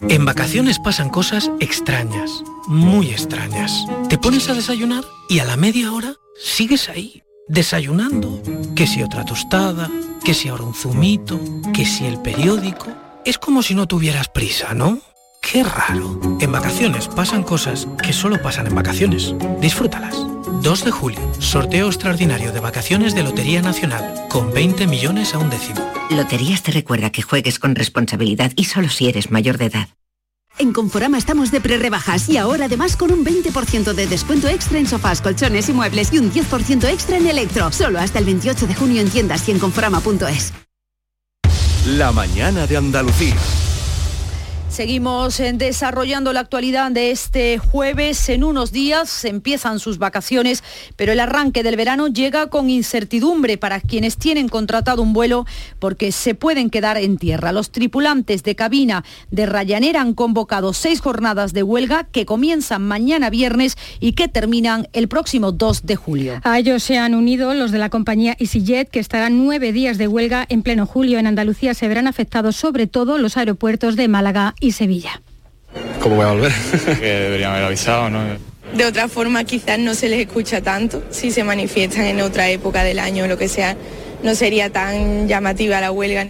En 0.00 0.24
vacaciones 0.24 0.80
pasan 0.80 1.10
cosas 1.10 1.48
extrañas, 1.60 2.42
muy 2.66 3.10
extrañas. 3.10 3.84
Te 4.08 4.18
pones 4.18 4.48
a 4.48 4.54
desayunar 4.54 5.04
y 5.28 5.38
a 5.38 5.44
la 5.44 5.56
media 5.56 5.92
hora 5.92 6.16
sigues 6.42 6.88
ahí, 6.88 7.22
desayunando. 7.50 8.42
Que 8.74 8.86
si 8.86 9.02
otra 9.02 9.24
tostada, 9.24 9.90
que 10.24 10.34
si 10.34 10.48
ahora 10.48 10.64
un 10.64 10.74
zumito, 10.74 11.40
que 11.74 11.84
si 11.84 12.06
el 12.06 12.20
periódico. 12.20 12.86
Es 13.24 13.38
como 13.38 13.62
si 13.62 13.74
no 13.74 13.86
tuvieras 13.86 14.28
prisa, 14.28 14.72
¿no? 14.74 15.00
Qué 15.42 15.64
raro. 15.64 16.38
En 16.40 16.52
vacaciones 16.52 17.08
pasan 17.08 17.42
cosas 17.42 17.88
que 18.02 18.12
solo 18.12 18.40
pasan 18.40 18.66
en 18.66 18.74
vacaciones. 18.74 19.34
Disfrútalas. 19.60 20.16
2 20.62 20.84
de 20.84 20.90
julio, 20.90 21.20
sorteo 21.38 21.86
extraordinario 21.86 22.52
de 22.52 22.60
vacaciones 22.60 23.14
de 23.14 23.22
Lotería 23.22 23.62
Nacional, 23.62 24.26
con 24.28 24.52
20 24.52 24.86
millones 24.86 25.34
a 25.34 25.38
un 25.38 25.48
décimo. 25.48 25.80
Loterías 26.10 26.62
te 26.62 26.72
recuerda 26.72 27.10
que 27.10 27.22
juegues 27.22 27.58
con 27.58 27.74
responsabilidad 27.74 28.52
y 28.56 28.64
solo 28.64 28.88
si 28.90 29.08
eres 29.08 29.30
mayor 29.30 29.58
de 29.58 29.66
edad. 29.66 29.88
En 30.60 30.74
Conforama 30.74 31.16
estamos 31.16 31.50
de 31.50 31.62
pre-rebajas 31.62 32.28
y 32.28 32.36
ahora 32.36 32.66
además 32.66 32.94
con 32.94 33.10
un 33.10 33.24
20% 33.24 33.94
de 33.94 34.06
descuento 34.06 34.46
extra 34.46 34.78
en 34.78 34.86
sofás, 34.86 35.22
colchones 35.22 35.70
y 35.70 35.72
muebles 35.72 36.12
y 36.12 36.18
un 36.18 36.30
10% 36.30 36.84
extra 36.86 37.16
en 37.16 37.26
electro. 37.26 37.72
Solo 37.72 37.98
hasta 37.98 38.18
el 38.18 38.26
28 38.26 38.66
de 38.66 38.74
junio 38.74 39.00
en 39.00 39.08
tiendas 39.08 39.48
y 39.48 39.52
en 39.52 39.58
conforama.es. 39.58 40.52
La 41.86 42.12
mañana 42.12 42.66
de 42.66 42.76
Andalucía. 42.76 43.36
Seguimos 44.80 45.36
desarrollando 45.36 46.32
la 46.32 46.40
actualidad 46.40 46.90
de 46.90 47.10
este 47.10 47.58
jueves. 47.58 48.30
En 48.30 48.42
unos 48.42 48.72
días 48.72 49.26
empiezan 49.26 49.78
sus 49.78 49.98
vacaciones, 49.98 50.64
pero 50.96 51.12
el 51.12 51.20
arranque 51.20 51.62
del 51.62 51.76
verano 51.76 52.08
llega 52.08 52.46
con 52.46 52.70
incertidumbre 52.70 53.58
para 53.58 53.82
quienes 53.82 54.16
tienen 54.16 54.48
contratado 54.48 55.02
un 55.02 55.12
vuelo 55.12 55.44
porque 55.80 56.12
se 56.12 56.34
pueden 56.34 56.70
quedar 56.70 56.96
en 56.96 57.18
tierra. 57.18 57.52
Los 57.52 57.72
tripulantes 57.72 58.42
de 58.42 58.56
cabina 58.56 59.04
de 59.30 59.44
Ryanair 59.44 59.98
han 59.98 60.14
convocado 60.14 60.72
seis 60.72 61.02
jornadas 61.02 61.52
de 61.52 61.62
huelga 61.62 62.04
que 62.04 62.24
comienzan 62.24 62.80
mañana 62.80 63.28
viernes 63.28 63.76
y 64.00 64.12
que 64.12 64.28
terminan 64.28 64.88
el 64.94 65.08
próximo 65.08 65.52
2 65.52 65.84
de 65.84 65.96
julio. 65.96 66.40
A 66.42 66.58
ellos 66.58 66.82
se 66.82 66.96
han 66.96 67.14
unido 67.14 67.52
los 67.52 67.70
de 67.70 67.76
la 67.76 67.90
compañía 67.90 68.34
EasyJet, 68.38 68.88
que 68.88 69.00
estarán 69.00 69.44
nueve 69.44 69.72
días 69.72 69.98
de 69.98 70.08
huelga 70.08 70.46
en 70.48 70.62
pleno 70.62 70.86
julio. 70.86 71.18
En 71.18 71.26
Andalucía 71.26 71.74
se 71.74 71.86
verán 71.86 72.06
afectados 72.06 72.56
sobre 72.56 72.86
todo 72.86 73.18
los 73.18 73.36
aeropuertos 73.36 73.94
de 73.96 74.08
Málaga 74.08 74.54
y 74.58 74.69
Sevilla. 74.72 75.22
¿Cómo 76.00 76.16
voy 76.16 76.24
a 76.24 76.32
volver? 76.32 76.52
que 77.00 77.06
deberían 77.06 77.52
haber 77.52 77.64
avisado, 77.64 78.10
¿no? 78.10 78.20
De 78.74 78.84
otra 78.84 79.08
forma 79.08 79.44
quizás 79.44 79.78
no 79.78 79.94
se 79.94 80.08
les 80.08 80.20
escucha 80.20 80.60
tanto, 80.60 81.02
si 81.10 81.30
se 81.30 81.42
manifiestan 81.42 82.04
en 82.04 82.20
otra 82.20 82.48
época 82.50 82.84
del 82.84 83.00
año 83.00 83.24
o 83.24 83.26
lo 83.26 83.36
que 83.36 83.48
sea, 83.48 83.76
no 84.22 84.34
sería 84.34 84.70
tan 84.70 85.26
llamativa 85.28 85.80
la 85.80 85.90
huelga. 85.90 86.28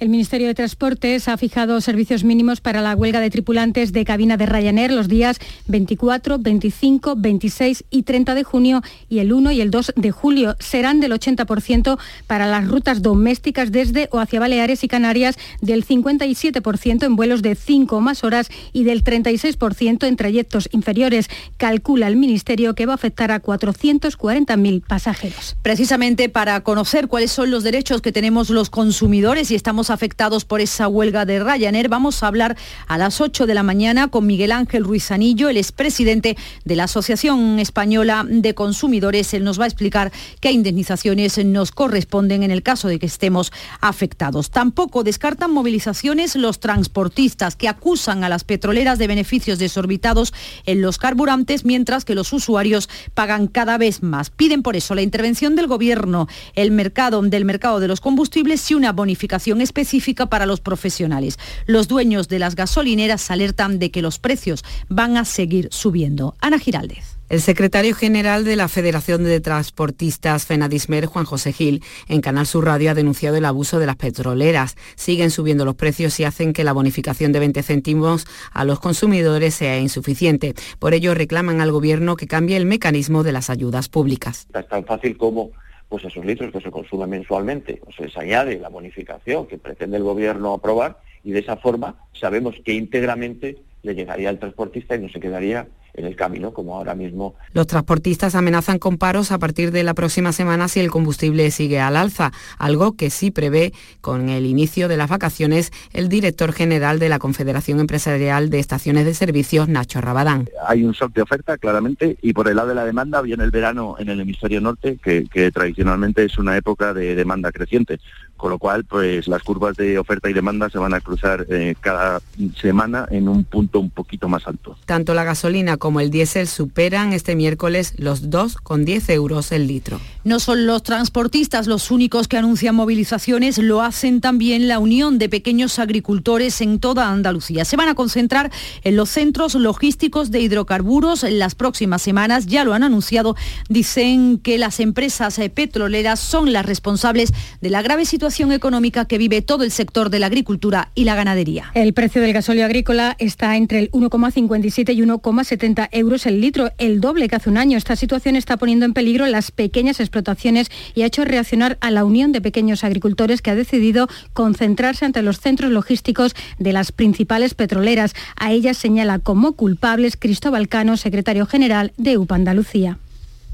El 0.00 0.08
Ministerio 0.08 0.46
de 0.46 0.54
Transportes 0.54 1.28
ha 1.28 1.36
fijado 1.36 1.78
servicios 1.82 2.24
mínimos 2.24 2.62
para 2.62 2.80
la 2.80 2.96
huelga 2.96 3.20
de 3.20 3.28
tripulantes 3.28 3.92
de 3.92 4.06
cabina 4.06 4.38
de 4.38 4.46
Ryanair 4.46 4.90
los 4.92 5.08
días 5.08 5.36
24, 5.66 6.38
25, 6.38 7.16
26 7.18 7.84
y 7.90 8.04
30 8.04 8.34
de 8.34 8.42
junio 8.42 8.82
y 9.10 9.18
el 9.18 9.30
1 9.30 9.52
y 9.52 9.60
el 9.60 9.70
2 9.70 9.92
de 9.96 10.10
julio. 10.10 10.56
Serán 10.58 11.00
del 11.00 11.12
80% 11.12 11.98
para 12.26 12.46
las 12.46 12.66
rutas 12.66 13.02
domésticas 13.02 13.72
desde 13.72 14.08
o 14.10 14.20
hacia 14.20 14.40
Baleares 14.40 14.84
y 14.84 14.88
Canarias, 14.88 15.36
del 15.60 15.86
57% 15.86 17.04
en 17.04 17.14
vuelos 17.14 17.42
de 17.42 17.54
5 17.54 17.94
o 17.94 18.00
más 18.00 18.24
horas 18.24 18.48
y 18.72 18.84
del 18.84 19.04
36% 19.04 20.06
en 20.06 20.16
trayectos 20.16 20.70
inferiores. 20.72 21.28
Calcula 21.58 22.08
el 22.08 22.16
Ministerio 22.16 22.74
que 22.74 22.86
va 22.86 22.94
a 22.94 22.94
afectar 22.94 23.32
a 23.32 23.42
440.000 23.42 24.82
pasajeros. 24.82 25.58
Precisamente 25.60 26.30
para 26.30 26.62
conocer 26.62 27.06
cuáles 27.06 27.32
son 27.32 27.50
los 27.50 27.64
derechos 27.64 28.00
que 28.00 28.12
tenemos 28.12 28.48
los 28.48 28.70
consumidores 28.70 29.50
y 29.50 29.54
estamos 29.54 29.89
afectados 29.90 30.44
por 30.44 30.60
esa 30.60 30.88
huelga 30.88 31.24
de 31.24 31.42
Ryanair. 31.42 31.88
Vamos 31.88 32.22
a 32.22 32.28
hablar 32.28 32.56
a 32.86 32.96
las 32.96 33.20
8 33.20 33.46
de 33.46 33.54
la 33.54 33.62
mañana 33.62 34.08
con 34.08 34.26
Miguel 34.26 34.52
Ángel 34.52 34.84
Ruiz 34.84 35.10
Anillo, 35.10 35.48
el 35.48 35.56
expresidente 35.56 36.36
de 36.64 36.76
la 36.76 36.84
Asociación 36.84 37.58
Española 37.58 38.24
de 38.28 38.54
Consumidores. 38.54 39.34
Él 39.34 39.44
nos 39.44 39.60
va 39.60 39.64
a 39.64 39.66
explicar 39.66 40.12
qué 40.40 40.52
indemnizaciones 40.52 41.44
nos 41.44 41.72
corresponden 41.72 42.42
en 42.42 42.50
el 42.50 42.62
caso 42.62 42.88
de 42.88 42.98
que 42.98 43.06
estemos 43.06 43.52
afectados. 43.80 44.50
Tampoco 44.50 45.04
descartan 45.04 45.52
movilizaciones 45.52 46.36
los 46.36 46.60
transportistas 46.60 47.56
que 47.56 47.68
acusan 47.68 48.24
a 48.24 48.28
las 48.28 48.44
petroleras 48.44 48.98
de 48.98 49.08
beneficios 49.08 49.58
desorbitados 49.58 50.32
en 50.66 50.80
los 50.80 50.98
carburantes, 50.98 51.64
mientras 51.64 52.04
que 52.04 52.14
los 52.14 52.32
usuarios 52.32 52.88
pagan 53.14 53.48
cada 53.48 53.76
vez 53.76 54.02
más. 54.02 54.30
Piden 54.30 54.62
por 54.62 54.76
eso 54.76 54.94
la 54.94 55.02
intervención 55.02 55.56
del 55.56 55.66
gobierno, 55.66 56.28
el 56.54 56.70
mercado 56.70 57.20
del 57.22 57.44
mercado 57.44 57.80
de 57.80 57.88
los 57.88 58.00
combustibles 58.00 58.70
y 58.70 58.74
una 58.74 58.92
bonificación 58.92 59.60
especial 59.60 59.79
específica 59.80 60.26
para 60.26 60.44
los 60.44 60.60
profesionales. 60.60 61.38
Los 61.66 61.88
dueños 61.88 62.28
de 62.28 62.38
las 62.38 62.54
gasolineras 62.54 63.30
alertan 63.30 63.78
de 63.78 63.90
que 63.90 64.02
los 64.02 64.18
precios 64.18 64.62
van 64.88 65.16
a 65.16 65.24
seguir 65.24 65.68
subiendo. 65.70 66.34
Ana 66.40 66.58
Giraldez. 66.58 67.16
El 67.30 67.40
secretario 67.40 67.94
general 67.94 68.44
de 68.44 68.56
la 68.56 68.66
Federación 68.66 69.22
de 69.22 69.40
Transportistas 69.40 70.46
FENADISMER, 70.46 71.06
Juan 71.06 71.24
José 71.24 71.52
Gil, 71.52 71.82
en 72.08 72.20
Canal 72.20 72.44
Sur 72.44 72.64
Radio 72.66 72.90
ha 72.90 72.94
denunciado 72.94 73.36
el 73.36 73.44
abuso 73.44 73.78
de 73.78 73.86
las 73.86 73.96
petroleras. 73.96 74.76
Siguen 74.96 75.30
subiendo 75.30 75.64
los 75.64 75.76
precios 75.76 76.18
y 76.18 76.24
hacen 76.24 76.52
que 76.52 76.64
la 76.64 76.72
bonificación 76.72 77.30
de 77.32 77.38
20 77.38 77.62
céntimos 77.62 78.26
a 78.52 78.64
los 78.64 78.80
consumidores 78.80 79.54
sea 79.54 79.78
insuficiente. 79.78 80.54
Por 80.80 80.92
ello 80.92 81.14
reclaman 81.14 81.60
al 81.60 81.70
Gobierno 81.70 82.16
que 82.16 82.26
cambie 82.26 82.56
el 82.56 82.66
mecanismo 82.66 83.22
de 83.22 83.32
las 83.32 83.48
ayudas 83.48 83.88
públicas. 83.88 84.48
Es 84.52 84.68
tan 84.68 84.84
fácil 84.84 85.16
como 85.16 85.52
pues 85.90 86.04
esos 86.04 86.24
litros 86.24 86.52
que 86.52 86.60
se 86.60 86.70
consumen 86.70 87.10
mensualmente, 87.10 87.82
o 87.84 87.90
se 87.90 88.04
les 88.04 88.16
añade 88.16 88.60
la 88.60 88.68
bonificación 88.68 89.48
que 89.48 89.58
pretende 89.58 89.96
el 89.96 90.04
gobierno 90.04 90.54
aprobar 90.54 91.00
y 91.24 91.32
de 91.32 91.40
esa 91.40 91.56
forma 91.56 91.96
sabemos 92.12 92.54
que 92.64 92.72
íntegramente 92.72 93.58
le 93.82 93.94
llegaría 93.96 94.28
al 94.28 94.38
transportista 94.38 94.94
y 94.94 95.00
no 95.00 95.08
se 95.08 95.18
quedaría 95.18 95.66
en 95.94 96.06
el 96.06 96.16
camino, 96.16 96.52
como 96.52 96.76
ahora 96.76 96.94
mismo. 96.94 97.34
Los 97.52 97.66
transportistas 97.66 98.34
amenazan 98.34 98.78
con 98.78 98.98
paros 98.98 99.32
a 99.32 99.38
partir 99.38 99.70
de 99.72 99.82
la 99.82 99.94
próxima 99.94 100.32
semana 100.32 100.68
si 100.68 100.80
el 100.80 100.90
combustible 100.90 101.50
sigue 101.50 101.80
al 101.80 101.96
alza, 101.96 102.32
algo 102.58 102.96
que 102.96 103.10
sí 103.10 103.30
prevé 103.30 103.72
con 104.00 104.28
el 104.28 104.46
inicio 104.46 104.88
de 104.88 104.96
las 104.96 105.08
vacaciones 105.08 105.72
el 105.92 106.08
director 106.08 106.52
general 106.52 106.98
de 106.98 107.08
la 107.08 107.18
Confederación 107.18 107.80
Empresarial 107.80 108.50
de 108.50 108.58
Estaciones 108.58 109.04
de 109.04 109.14
Servicios, 109.14 109.68
Nacho 109.68 110.00
Rabadán. 110.00 110.48
Hay 110.66 110.84
un 110.84 110.92
shock 110.92 111.12
de 111.12 111.22
oferta, 111.22 111.58
claramente, 111.58 112.18
y 112.22 112.32
por 112.32 112.48
el 112.48 112.56
lado 112.56 112.68
de 112.68 112.74
la 112.74 112.84
demanda 112.84 113.20
viene 113.22 113.44
el 113.44 113.50
verano 113.50 113.96
en 113.98 114.08
el 114.08 114.20
hemisferio 114.20 114.60
norte, 114.60 114.98
que, 115.02 115.26
que 115.32 115.50
tradicionalmente 115.50 116.24
es 116.24 116.38
una 116.38 116.56
época 116.56 116.94
de 116.94 117.14
demanda 117.14 117.52
creciente 117.52 118.00
con 118.40 118.50
lo 118.50 118.58
cual 118.58 118.84
pues 118.84 119.28
las 119.28 119.42
curvas 119.42 119.76
de 119.76 119.98
oferta 119.98 120.30
y 120.30 120.32
demanda 120.32 120.70
se 120.70 120.78
van 120.78 120.94
a 120.94 121.00
cruzar 121.02 121.46
eh, 121.50 121.74
cada 121.78 122.22
semana 122.58 123.06
en 123.10 123.28
un 123.28 123.44
punto 123.44 123.78
un 123.78 123.90
poquito 123.90 124.30
más 124.30 124.46
alto. 124.46 124.78
Tanto 124.86 125.12
la 125.12 125.24
gasolina 125.24 125.76
como 125.76 126.00
el 126.00 126.10
diésel 126.10 126.48
superan 126.48 127.12
este 127.12 127.36
miércoles 127.36 127.92
los 127.98 128.30
2,10 128.30 129.10
euros 129.12 129.52
el 129.52 129.66
litro. 129.66 130.00
No 130.24 130.40
son 130.40 130.66
los 130.66 130.82
transportistas 130.82 131.66
los 131.66 131.90
únicos 131.90 132.28
que 132.28 132.38
anuncian 132.38 132.74
movilizaciones, 132.74 133.58
lo 133.58 133.82
hacen 133.82 134.22
también 134.22 134.68
la 134.68 134.78
Unión 134.78 135.18
de 135.18 135.28
Pequeños 135.28 135.78
Agricultores 135.78 136.62
en 136.62 136.80
toda 136.80 137.10
Andalucía. 137.10 137.66
Se 137.66 137.76
van 137.76 137.88
a 137.88 137.94
concentrar 137.94 138.50
en 138.84 138.96
los 138.96 139.10
centros 139.10 139.54
logísticos 139.54 140.30
de 140.30 140.40
hidrocarburos 140.40 141.24
en 141.24 141.38
las 141.38 141.54
próximas 141.54 142.00
semanas, 142.00 142.46
ya 142.46 142.64
lo 142.64 142.72
han 142.72 142.84
anunciado, 142.84 143.36
dicen 143.68 144.38
que 144.38 144.56
las 144.56 144.80
empresas 144.80 145.38
eh, 145.38 145.50
petroleras 145.50 146.20
son 146.20 146.54
las 146.54 146.64
responsables 146.64 147.34
de 147.60 147.68
la 147.68 147.82
grave 147.82 148.06
situación 148.06 148.29
situación 148.30 148.52
económica 148.52 149.06
que 149.06 149.18
vive 149.18 149.42
todo 149.42 149.64
el 149.64 149.72
sector 149.72 150.08
de 150.08 150.20
la 150.20 150.26
agricultura 150.26 150.92
y 150.94 151.02
la 151.02 151.16
ganadería. 151.16 151.72
El 151.74 151.92
precio 151.92 152.22
del 152.22 152.32
gasóleo 152.32 152.64
agrícola 152.64 153.16
está 153.18 153.56
entre 153.56 153.80
el 153.80 153.90
1,57 153.90 154.94
y 154.94 155.02
1,70 155.02 155.88
euros 155.90 156.26
el 156.26 156.40
litro, 156.40 156.70
el 156.78 157.00
doble 157.00 157.28
que 157.28 157.34
hace 157.34 157.50
un 157.50 157.56
año. 157.56 157.76
Esta 157.76 157.96
situación 157.96 158.36
está 158.36 158.56
poniendo 158.56 158.86
en 158.86 158.92
peligro 158.92 159.26
las 159.26 159.50
pequeñas 159.50 159.98
explotaciones 159.98 160.70
y 160.94 161.02
ha 161.02 161.06
hecho 161.06 161.24
reaccionar 161.24 161.76
a 161.80 161.90
la 161.90 162.04
Unión 162.04 162.30
de 162.30 162.40
Pequeños 162.40 162.84
Agricultores 162.84 163.42
que 163.42 163.50
ha 163.50 163.56
decidido 163.56 164.08
concentrarse 164.32 165.04
ante 165.04 165.22
los 165.22 165.40
centros 165.40 165.72
logísticos 165.72 166.36
de 166.60 166.72
las 166.72 166.92
principales 166.92 167.54
petroleras. 167.54 168.14
A 168.36 168.52
ellas 168.52 168.76
señala 168.76 169.18
como 169.18 169.54
culpables 169.54 170.16
Cristóbal 170.16 170.68
Cano, 170.68 170.96
secretario 170.96 171.46
general 171.46 171.92
de 171.96 172.16
UPA 172.16 172.36
Andalucía. 172.36 172.98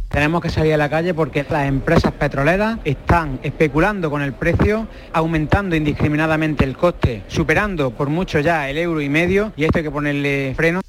Tenemos 0.09 0.41
que 0.41 0.51
salir 0.51 0.73
a 0.73 0.77
la 0.77 0.89
calle 0.89 1.13
porque 1.15 1.45
las 1.49 1.67
empresas 1.69 2.13
petroleras 2.13 2.79
están 2.85 3.39
especulando 3.43 4.11
con 4.11 4.23
el 4.23 4.33
precio, 4.33 4.89
aumentando 5.13 5.77
indiscriminadamente 5.77 6.65
el 6.65 6.77
coste, 6.77 7.25
superando 7.29 7.91
por 7.91 8.09
mucho 8.09 8.41
ya 8.41 8.71
el 8.71 8.79
euro 8.79 9.01
y 9.01 9.09
medio 9.09 9.53
y 9.57 9.65
esto 9.65 9.79
hay 9.79 9.85
que 9.85 9.91
ponerle 9.91 10.55
freno. 10.57 10.81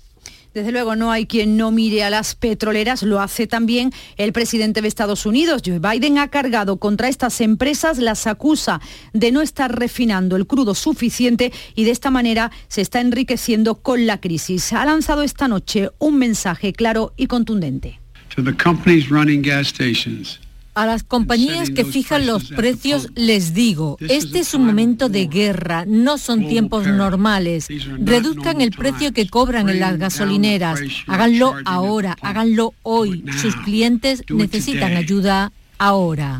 Desde 0.57 0.71
luego 0.71 0.95
no 0.95 1.11
hay 1.11 1.27
quien 1.27 1.55
no 1.55 1.69
mire 1.69 2.03
a 2.03 2.09
las 2.09 2.33
petroleras, 2.33 3.03
lo 3.03 3.19
hace 3.19 3.45
también 3.45 3.91
el 4.15 4.33
presidente 4.33 4.81
de 4.81 4.87
Estados 4.87 5.27
Unidos. 5.27 5.61
Joe 5.63 5.77
Biden 5.77 6.17
ha 6.17 6.29
cargado 6.29 6.77
contra 6.77 7.09
estas 7.09 7.41
empresas, 7.41 7.99
las 7.99 8.25
acusa 8.25 8.81
de 9.13 9.31
no 9.31 9.41
estar 9.41 9.77
refinando 9.77 10.35
el 10.35 10.47
crudo 10.47 10.73
suficiente 10.73 11.51
y 11.75 11.83
de 11.83 11.91
esta 11.91 12.09
manera 12.09 12.51
se 12.69 12.81
está 12.81 13.01
enriqueciendo 13.01 13.75
con 13.75 14.07
la 14.07 14.19
crisis. 14.19 14.73
Ha 14.73 14.83
lanzado 14.85 15.21
esta 15.21 15.47
noche 15.47 15.91
un 15.99 16.17
mensaje 16.17 16.73
claro 16.73 17.13
y 17.17 17.27
contundente. 17.27 17.99
A 20.75 20.85
las 20.85 21.01
compañías 21.01 21.71
que 21.71 21.83
fijan 21.83 22.27
los 22.27 22.51
precios 22.51 23.09
les 23.15 23.55
digo, 23.55 23.97
este 23.99 24.39
es 24.39 24.53
un 24.53 24.63
momento 24.63 25.09
de 25.09 25.25
guerra, 25.25 25.85
no 25.87 26.19
son 26.19 26.47
tiempos 26.47 26.85
normales. 26.85 27.67
Reduzcan 27.97 28.61
el 28.61 28.69
precio 28.69 29.11
que 29.11 29.27
cobran 29.27 29.69
en 29.69 29.79
las 29.79 29.97
gasolineras. 29.97 30.79
Háganlo 31.07 31.55
ahora, 31.65 32.15
háganlo 32.21 32.75
hoy. 32.83 33.25
Sus 33.41 33.55
clientes 33.55 34.23
necesitan 34.29 34.95
ayuda 34.95 35.51
ahora. 35.79 36.37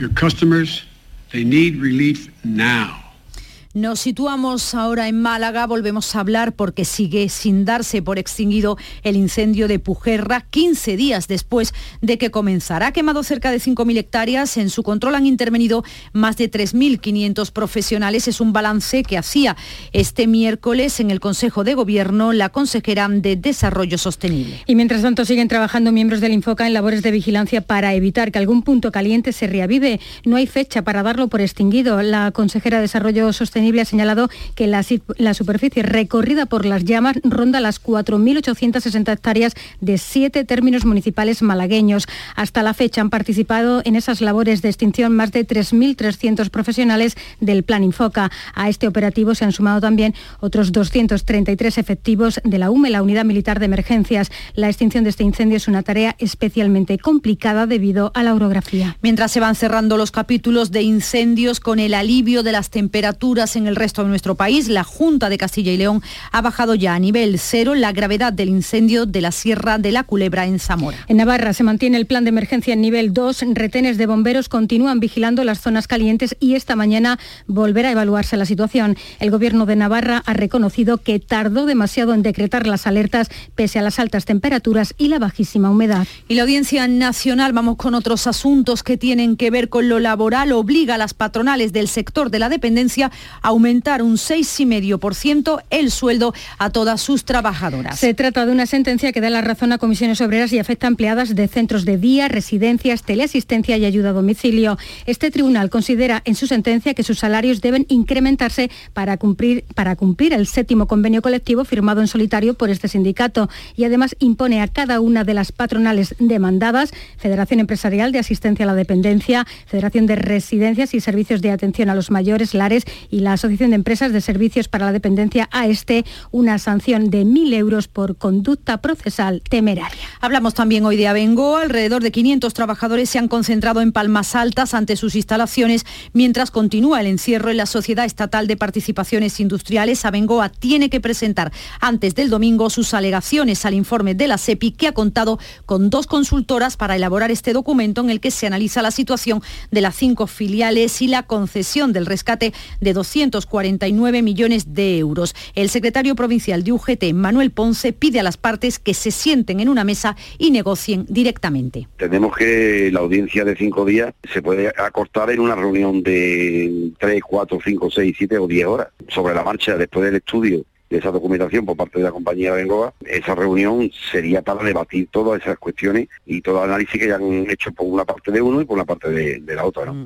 Nos 3.78 4.00
situamos 4.00 4.74
ahora 4.74 5.08
en 5.08 5.22
Málaga, 5.22 5.68
volvemos 5.68 6.16
a 6.16 6.22
hablar 6.22 6.54
porque 6.54 6.84
sigue 6.84 7.30
sin 7.30 7.64
darse 7.64 8.02
por 8.02 8.18
extinguido 8.18 8.76
el 9.04 9.16
incendio 9.16 9.68
de 9.68 9.78
Pujerra 9.78 10.48
15 10.50 10.98
días 10.98 11.28
después 11.28 11.76
de 12.02 12.18
que 12.18 12.32
comenzara. 12.32 12.88
Ha 12.88 12.92
quemado 12.92 13.22
cerca 13.22 13.52
de 13.52 13.60
5.000 13.60 14.00
hectáreas, 14.00 14.58
en 14.58 14.72
su 14.72 14.82
control 14.82 15.14
han 15.14 15.28
intervenido 15.28 15.84
más 16.12 16.38
de 16.38 16.50
3.500 16.50 17.52
profesionales. 17.52 18.28
Es 18.28 18.42
un 18.42 18.52
balance 18.52 19.04
que 19.04 19.16
hacía 19.16 19.56
este 19.94 20.26
miércoles 20.26 21.00
en 21.00 21.12
el 21.12 21.20
Consejo 21.20 21.64
de 21.64 21.76
Gobierno 21.76 22.34
la 22.34 22.50
consejera 22.50 23.08
de 23.08 23.36
Desarrollo 23.36 24.00
Sostenible. 24.00 24.60
Y 24.66 24.74
mientras 24.74 25.04
tanto 25.04 25.24
siguen 25.24 25.50
trabajando 25.50 25.92
miembros 25.92 26.20
del 26.20 26.34
Infoca 26.34 26.66
en 26.66 26.74
labores 26.74 27.04
de 27.04 27.12
vigilancia 27.12 27.62
para 27.62 27.94
evitar 27.94 28.32
que 28.32 28.40
algún 28.40 28.64
punto 28.64 28.92
caliente 28.92 29.34
se 29.34 29.46
reavive. 29.46 30.00
No 30.26 30.36
hay 30.36 30.48
fecha 30.48 30.82
para 30.82 31.04
darlo 31.04 31.28
por 31.28 31.42
extinguido. 31.42 32.02
La 32.02 32.32
consejera 32.32 32.78
de 32.78 32.82
Desarrollo 32.82 33.32
Sostenible 33.34 33.66
ha 33.82 33.86
señalado 33.86 34.30
que 34.55 34.68
la, 34.68 34.84
la 35.18 35.34
superficie 35.34 35.84
recorrida 35.84 36.45
por 36.45 36.65
las 36.65 36.84
llamas 36.84 37.18
ronda 37.24 37.59
las 37.59 37.82
4.860 37.82 39.11
hectáreas 39.11 39.53
de 39.82 39.97
siete 39.97 40.43
términos 40.45 40.86
municipales 40.86 41.41
malagueños. 41.41 42.07
Hasta 42.36 42.63
la 42.63 42.74
fecha 42.74 43.01
han 43.01 43.09
participado 43.09 43.82
en 43.86 43.95
esas 43.95 44.22
labores 44.22 44.61
de 44.61 44.70
extinción 44.70 45.15
más 45.15 45.32
de 45.32 45.45
3.300 45.45 46.49
profesionales 46.49 47.15
del 47.39 47.63
Plan 47.63 47.84
Infoca. 47.84 48.32
A 48.53 48.70
este 48.70 48.88
operativo 48.88 49.36
se 49.36 49.45
han 49.45 49.51
sumado 49.51 49.82
también 49.82 50.13
otros 50.39 50.72
233 50.72 51.78
efectivos 51.78 52.39
de 52.43 52.57
la 52.57 52.72
UME, 52.72 52.89
la 52.89 53.01
Unidad 53.01 53.26
Militar 53.26 53.59
de 53.59 53.65
Emergencias. 53.65 54.32
La 54.55 54.68
extinción 54.68 55.03
de 55.03 55.11
este 55.11 55.24
incendio 55.24 55.57
es 55.57 55.68
una 55.68 55.84
tarea 55.84 56.15
especialmente 56.20 56.97
complicada 56.97 57.65
debido 57.65 58.11
a 58.13 58.24
la 58.24 58.34
orografía. 58.34 58.97
Mientras 59.01 59.32
se 59.32 59.39
van 59.39 59.55
cerrando 59.55 59.97
los 59.97 60.11
capítulos 60.11 60.72
de 60.72 60.82
incendios 60.82 61.59
con 61.59 61.80
el 61.80 61.93
alivio 61.93 62.43
de 62.43 62.51
las 62.51 62.70
temperaturas 62.70 63.55
en 63.58 63.68
el 63.68 63.76
resto 63.76 64.03
de 64.03 64.10
nuestro 64.10 64.36
país, 64.36 64.70
la 64.70 64.84
Junta 64.84 65.30
de 65.30 65.38
Castilla 65.38 65.72
y 65.72 65.78
León 65.78 66.01
ha 66.32 66.41
bajado 66.41 66.76
ya 66.76 66.95
a 66.95 66.99
nivel 66.99 67.39
cero 67.39 67.76
la 67.76 67.91
gravedad 67.91 68.32
del 68.32 68.49
incendio 68.49 69.05
de 69.05 69.22
la 69.22 69.32
Sierra 69.32 69.78
de 69.78 69.91
la 69.91 70.03
Culebra 70.03 70.45
en 70.45 70.60
Zamora. 70.60 70.97
En 71.08 71.18
Navarra 71.18 71.53
se 71.53 71.64
mantiene 71.64 71.97
el 71.97 72.05
plan 72.05 72.24
de 72.24 72.30
emergencia 72.30 72.74
en 72.74 72.82
nivel 72.82 73.14
2. 73.14 73.43
Retenes 73.53 73.97
de 73.97 74.05
bomberos 74.05 74.49
continúan 74.49 74.99
vigilando 74.99 75.43
las 75.43 75.60
zonas 75.60 75.88
calientes 75.88 76.36
y 76.39 76.55
esta 76.55 76.76
mañana 76.76 77.20
volverá 77.47 77.89
a 77.89 77.91
evaluarse 77.93 78.38
la 78.38 78.45
situación. 78.45 78.97
El 79.20 79.32
gobierno 79.32 79.66
de 79.66 79.76
Navarra 79.76 80.24
ha 80.26 80.34
reconocido 80.34 80.97
que 80.97 81.20
tardó 81.20 81.66
demasiado 81.66 82.14
en 82.14 82.22
decretar 82.22 82.68
las 82.68 82.88
alertas 82.88 83.30
pese 83.55 83.80
a 83.80 83.82
las 83.82 83.99
altas 83.99 84.26
temperaturas 84.26 84.93
y 84.97 85.08
la 85.08 85.20
bajísima 85.20 85.70
humedad. 85.70 86.08
Y 86.28 86.36
la 86.36 86.43
Audiencia 86.43 86.88
Nacional, 86.88 87.53
vamos 87.53 87.78
con 87.78 87.95
otros 87.95 88.28
asuntos 88.28 88.84
que 88.84 88.97
tienen 88.97 89.38
que 89.38 89.51
ver 89.51 89.70
con 89.70 89.89
lo 89.89 89.99
laboral, 89.99 90.51
obliga 90.51 90.95
a 90.95 90.97
las 90.97 91.14
patronales 91.14 91.74
del 91.74 91.88
sector 91.88 92.30
de 92.30 92.39
la 92.39 92.49
dependencia 92.49 93.12
aumentar 93.42 94.02
un 94.02 94.16
6,5% 94.16 95.64
el 95.70 95.92
sueldo 95.92 96.34
a 96.58 96.70
todas 96.70 97.02
sus 97.02 97.26
trabajadoras. 97.26 98.00
Se 98.00 98.14
trata 98.14 98.46
de 98.46 98.52
una 98.52 98.66
sentencia 98.66 99.12
que 99.12 99.22
da 99.22 99.30
la 99.30 99.42
razón 99.42 99.72
a 99.72 99.78
comisiones 99.78 100.22
obreras 100.22 100.54
y 100.54 100.60
afecta 100.60 100.88
a 100.88 100.90
empleadas 100.90 101.36
de 101.36 101.48
centros 101.48 101.86
de 101.86 101.98
día, 101.98 102.28
residencias, 102.28 103.04
teleasistencia 103.04 103.78
y 103.78 103.86
ayuda 103.86 104.10
a 104.10 104.14
domicilio. 104.14 104.78
Este 105.06 105.32
tribunal 105.32 105.70
considera 105.70 106.22
en 106.26 106.36
su 106.36 106.48
sentencia 106.48 106.94
que 106.94 107.04
sus 107.04 107.20
salarios 107.20 107.62
deben 107.62 107.86
incrementarse 107.90 108.70
para 108.94 109.18
cumplir, 109.18 109.64
para 109.76 109.96
cumplir 109.96 110.34
el 110.34 110.48
séptimo 110.48 110.88
convenio 110.88 111.22
colectivo 111.22 111.66
firmado 111.66 112.02
en 112.02 112.08
solitario 112.08 112.54
por 112.54 112.70
este 112.70 112.88
sindicato 112.88 113.50
y 113.76 113.84
además 113.84 114.16
impone 114.20 114.62
a 114.62 114.68
cada 114.68 115.00
una 115.00 115.24
de 115.24 115.34
las 115.34 115.52
patronales 115.52 116.16
demandadas, 116.20 116.92
Federación 117.18 117.60
Empresarial 117.60 118.12
de 118.12 118.20
Asistencia 118.20 118.66
a 118.66 118.68
la 118.68 118.76
Dependencia, 118.76 119.46
Federación 119.66 120.06
de 120.06 120.16
Residencias 120.16 120.94
y 120.94 121.00
Servicios 121.00 121.42
de 121.42 121.52
Atención 121.52 121.90
a 121.90 121.96
los 121.96 122.12
Mayores, 122.12 122.54
Lares 122.54 122.84
y 123.10 123.20
la 123.28 123.34
Asociación 123.34 123.72
de 123.72 123.76
Empresas 123.76 124.14
de 124.14 124.22
Servicios 124.22 124.70
para 124.70 124.86
la 124.86 124.94
Dependencia 124.94 125.50
a 125.52 125.68
este 125.68 126.06
una 126.32 126.60
sanción 126.60 127.10
de 127.10 127.26
1.000 127.26 127.54
euros 127.56 127.88
por 127.90 128.16
conducta 128.16 128.78
procesal 128.78 129.42
temeraria. 129.42 130.00
Hablamos 130.22 130.54
también 130.54 130.86
hoy 130.86 130.96
de 130.96 131.08
Abengoa. 131.08 131.64
Alrededor 131.64 132.02
de 132.02 132.12
500 132.12 132.54
trabajadores 132.54 133.10
se 133.10 133.20
han 133.20 133.28
concentrado 133.28 133.82
en 133.82 133.92
Palmas 133.92 134.34
Altas 134.34 134.74
ante 134.74 134.96
sus 134.96 135.16
instalaciones 135.16 135.86
mientras 136.14 136.52
continúa 136.52 137.02
el 137.02 137.08
encierro 137.08 137.52
en 137.52 137.58
la 137.58 137.66
Sociedad 137.66 138.06
Estatal 138.06 138.48
de 138.48 138.56
Participaciones 138.56 139.42
Industriales. 139.42 140.06
Abengoa 140.06 140.50
tiene 140.50 140.90
que 140.90 141.02
presentar 141.02 141.52
antes 141.82 142.16
del 142.16 142.30
domingo 142.30 142.70
sus 142.70 142.94
alegaciones 142.94 143.66
al 143.66 143.74
informe 143.74 144.16
de 144.16 144.28
la 144.28 144.38
SEPI 144.38 144.72
que 144.72 144.88
ha 144.88 144.94
contado 144.94 145.38
con 145.66 145.90
dos 145.90 146.08
consultoras 146.08 146.78
para 146.78 146.96
elaborar 146.96 147.30
este 147.32 147.52
documento 147.52 148.02
en 148.02 148.10
el 148.10 148.22
que 148.22 148.32
se 148.32 148.48
analiza 148.48 148.82
la 148.82 148.92
situación 148.92 149.42
de 149.70 149.82
las 149.82 149.96
cinco 149.96 150.28
filiales 150.28 151.02
y 151.02 151.08
la 151.08 151.24
concesión 151.24 151.92
del 151.92 152.06
rescate 152.06 152.54
de 152.80 152.94
249 153.18 154.22
millones 154.22 154.74
de 154.74 154.97
euros. 154.99 155.36
El 155.55 155.70
secretario 155.70 156.15
provincial 156.15 156.63
de 156.63 156.72
UGT, 156.72 157.13
Manuel 157.13 157.51
Ponce, 157.51 157.93
pide 157.93 158.20
a 158.20 158.24
las 158.24 158.38
partes 158.38 158.80
que 158.80 158.93
se 158.93 159.11
sienten 159.11 159.59
en 159.59 159.70
una 159.70 159.84
mesa 159.84 160.15
y 160.38 160.51
negocien 160.51 161.05
directamente. 161.09 161.88
Tenemos 161.97 162.36
que 162.36 162.89
la 162.91 162.99
audiencia 162.99 163.43
de 163.43 163.55
cinco 163.55 163.86
días 163.86 164.13
se 164.32 164.41
puede 164.41 164.68
acortar 164.68 165.32
en 165.32 165.39
una 165.39 165.55
reunión 165.55 166.03
de 166.03 166.91
tres, 166.99 167.22
cuatro, 167.24 167.59
cinco, 167.63 167.89
seis, 167.89 168.15
siete 168.18 168.38
o 168.38 168.47
diez 168.47 168.65
horas 168.65 168.89
sobre 169.09 169.34
la 169.34 169.43
marcha 169.43 169.76
después 169.78 170.05
del 170.05 170.15
estudio 170.15 170.63
de 170.89 170.97
esa 170.97 171.11
documentación 171.11 171.65
por 171.65 171.76
parte 171.76 171.99
de 171.99 172.05
la 172.05 172.11
compañía 172.11 172.53
Bengoa, 172.53 172.93
esa 173.05 173.36
reunión 173.36 173.91
sería 174.11 174.41
para 174.41 174.63
debatir 174.63 175.09
todas 175.11 175.41
esas 175.41 175.57
cuestiones 175.57 176.07
y 176.26 176.41
todo 176.41 176.63
el 176.63 176.70
análisis 176.70 176.99
que 176.99 177.07
ya 177.09 177.15
han 177.15 177.49
hecho 177.49 177.74
por 177.74 177.88
una 177.88 178.05
parte 178.05 178.32
de 178.32 178.41
uno 178.41 178.61
y 178.61 178.65
por 178.65 178.76
una 178.76 178.86
parte 178.86 179.09
de, 179.09 179.39
de 179.39 179.55
la 179.55 179.65
otra. 179.65 179.86
¿no? 179.86 180.05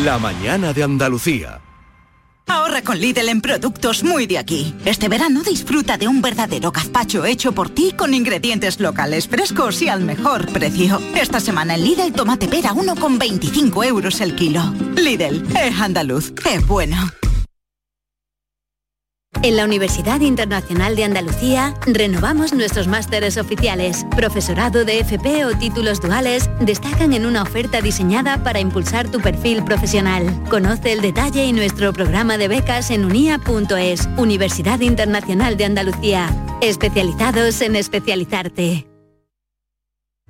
La 0.00 0.18
mañana 0.18 0.72
de 0.72 0.82
Andalucía. 0.82 1.60
Ahorra 2.46 2.80
con 2.80 2.98
Lidl 2.98 3.28
en 3.28 3.42
productos 3.42 4.02
muy 4.02 4.26
de 4.26 4.38
aquí. 4.38 4.74
Este 4.86 5.10
verano 5.10 5.42
disfruta 5.42 5.98
de 5.98 6.08
un 6.08 6.22
verdadero 6.22 6.72
gazpacho 6.72 7.26
hecho 7.26 7.52
por 7.52 7.68
ti 7.68 7.92
con 7.92 8.14
ingredientes 8.14 8.80
locales 8.80 9.28
frescos 9.28 9.82
y 9.82 9.90
al 9.90 10.00
mejor 10.00 10.50
precio. 10.50 10.98
Esta 11.14 11.40
semana 11.40 11.74
en 11.74 11.84
Lidl 11.84 12.14
tomate 12.14 12.48
pera 12.48 12.70
1,25 12.70 13.84
euros 13.84 14.22
el 14.22 14.34
kilo. 14.34 14.62
Lidl, 14.96 15.44
es 15.54 15.78
andaluz, 15.78 16.32
es 16.50 16.66
bueno. 16.66 16.96
En 19.40 19.56
la 19.56 19.64
Universidad 19.64 20.20
Internacional 20.20 20.94
de 20.94 21.04
Andalucía 21.04 21.74
renovamos 21.86 22.52
nuestros 22.52 22.86
másteres 22.86 23.38
oficiales. 23.38 24.06
Profesorado 24.14 24.84
de 24.84 25.00
FP 25.00 25.46
o 25.46 25.56
títulos 25.56 26.00
duales 26.00 26.48
destacan 26.60 27.12
en 27.12 27.26
una 27.26 27.42
oferta 27.42 27.80
diseñada 27.80 28.44
para 28.44 28.60
impulsar 28.60 29.10
tu 29.10 29.20
perfil 29.20 29.64
profesional. 29.64 30.44
Conoce 30.48 30.92
el 30.92 31.00
detalle 31.00 31.44
y 31.44 31.52
nuestro 31.52 31.92
programa 31.92 32.38
de 32.38 32.48
becas 32.48 32.90
en 32.90 33.04
unia.es. 33.04 34.08
Universidad 34.16 34.80
Internacional 34.80 35.56
de 35.56 35.64
Andalucía. 35.64 36.28
Especializados 36.60 37.62
en 37.62 37.74
especializarte. 37.74 38.91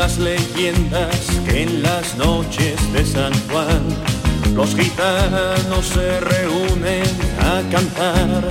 Las 0.00 0.16
leyendas 0.16 1.26
que 1.46 1.64
en 1.64 1.82
las 1.82 2.16
noches 2.16 2.74
de 2.94 3.04
San 3.04 3.34
Juan 3.50 3.82
los 4.54 4.74
gitanos 4.74 5.84
se 5.84 6.20
reúnen 6.20 7.04
a 7.38 7.60
cantar 7.70 8.48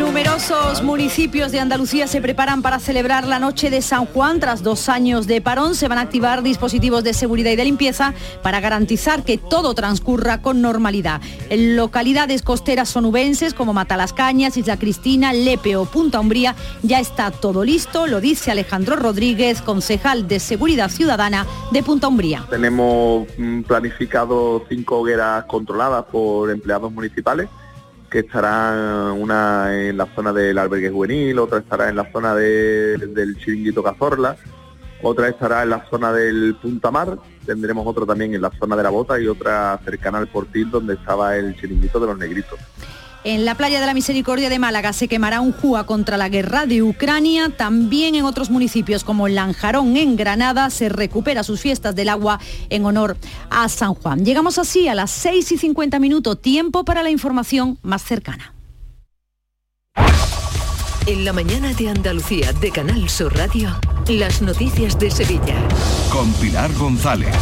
Numerosos 0.00 0.82
municipios 0.82 1.52
de 1.52 1.60
Andalucía 1.60 2.06
se 2.06 2.22
preparan 2.22 2.62
para 2.62 2.78
celebrar 2.78 3.26
la 3.26 3.38
noche 3.38 3.68
de 3.68 3.82
San 3.82 4.06
Juan. 4.06 4.40
Tras 4.40 4.62
dos 4.62 4.88
años 4.88 5.26
de 5.26 5.42
parón 5.42 5.74
se 5.74 5.88
van 5.88 5.98
a 5.98 6.00
activar 6.00 6.42
dispositivos 6.42 7.04
de 7.04 7.12
seguridad 7.12 7.50
y 7.50 7.56
de 7.56 7.66
limpieza 7.66 8.14
para 8.42 8.60
garantizar 8.60 9.24
que 9.24 9.36
todo 9.36 9.74
transcurra 9.74 10.40
con 10.40 10.62
normalidad. 10.62 11.20
En 11.50 11.76
localidades 11.76 12.40
costeras 12.40 12.88
sonubenses 12.88 13.52
como 13.52 13.74
Matalascañas, 13.74 14.56
Isla 14.56 14.78
Cristina, 14.78 15.34
Lepe 15.34 15.76
o 15.76 15.84
Punta 15.84 16.18
Umbría 16.18 16.56
ya 16.82 16.98
está 16.98 17.30
todo 17.30 17.62
listo, 17.62 18.06
lo 18.06 18.22
dice 18.22 18.50
Alejandro 18.50 18.96
Rodríguez, 18.96 19.60
concejal 19.60 20.26
de 20.26 20.40
Seguridad 20.40 20.88
Ciudadana 20.88 21.46
de 21.72 21.82
Punta 21.82 22.08
Umbría. 22.08 22.46
Tenemos 22.48 23.28
mm, 23.36 23.60
planificado 23.62 24.64
cinco 24.66 25.00
hogueras 25.00 25.44
controladas 25.44 26.06
por 26.06 26.50
empleados 26.50 26.90
municipales 26.90 27.50
que 28.10 28.20
estará 28.20 29.12
una 29.12 29.88
en 29.88 29.96
la 29.96 30.06
zona 30.14 30.32
del 30.32 30.58
albergue 30.58 30.90
juvenil, 30.90 31.38
otra 31.38 31.60
estará 31.60 31.88
en 31.88 31.96
la 31.96 32.10
zona 32.10 32.34
del 32.34 33.36
chiringuito 33.38 33.82
Cazorla, 33.82 34.36
otra 35.02 35.28
estará 35.28 35.62
en 35.62 35.70
la 35.70 35.88
zona 35.88 36.12
del 36.12 36.56
Punta 36.60 36.90
Mar, 36.90 37.18
tendremos 37.46 37.86
otro 37.86 38.04
también 38.04 38.34
en 38.34 38.42
la 38.42 38.50
zona 38.50 38.76
de 38.76 38.82
la 38.82 38.90
Bota 38.90 39.18
y 39.20 39.28
otra 39.28 39.78
cercana 39.84 40.18
al 40.18 40.26
Portil 40.26 40.70
donde 40.70 40.94
estaba 40.94 41.36
el 41.36 41.56
chiringuito 41.56 42.00
de 42.00 42.06
los 42.06 42.18
negritos. 42.18 42.58
En 43.22 43.44
la 43.44 43.54
playa 43.54 43.80
de 43.80 43.86
la 43.86 43.92
Misericordia 43.92 44.48
de 44.48 44.58
Málaga 44.58 44.94
se 44.94 45.06
quemará 45.06 45.42
un 45.42 45.52
júa 45.52 45.84
contra 45.84 46.16
la 46.16 46.30
guerra 46.30 46.64
de 46.64 46.82
Ucrania. 46.82 47.50
También 47.54 48.14
en 48.14 48.24
otros 48.24 48.48
municipios 48.48 49.04
como 49.04 49.28
Lanjarón, 49.28 49.98
en 49.98 50.16
Granada, 50.16 50.70
se 50.70 50.88
recupera 50.88 51.42
sus 51.42 51.60
fiestas 51.60 51.94
del 51.94 52.08
agua 52.08 52.40
en 52.70 52.86
honor 52.86 53.18
a 53.50 53.68
San 53.68 53.92
Juan. 53.92 54.24
Llegamos 54.24 54.56
así 54.56 54.88
a 54.88 54.94
las 54.94 55.10
6 55.10 55.52
y 55.52 55.58
50 55.58 55.98
minutos, 55.98 56.40
tiempo 56.40 56.84
para 56.84 57.02
la 57.02 57.10
información 57.10 57.78
más 57.82 58.02
cercana. 58.02 58.54
En 61.06 61.24
la 61.24 61.32
mañana 61.32 61.74
de 61.74 61.90
Andalucía 61.90 62.52
de 62.54 62.70
Canal 62.70 63.08
Sur 63.10 63.36
Radio, 63.36 63.78
las 64.08 64.40
noticias 64.40 64.98
de 64.98 65.10
Sevilla. 65.10 65.56
Con 66.10 66.32
Pilar 66.34 66.72
González. 66.74 67.34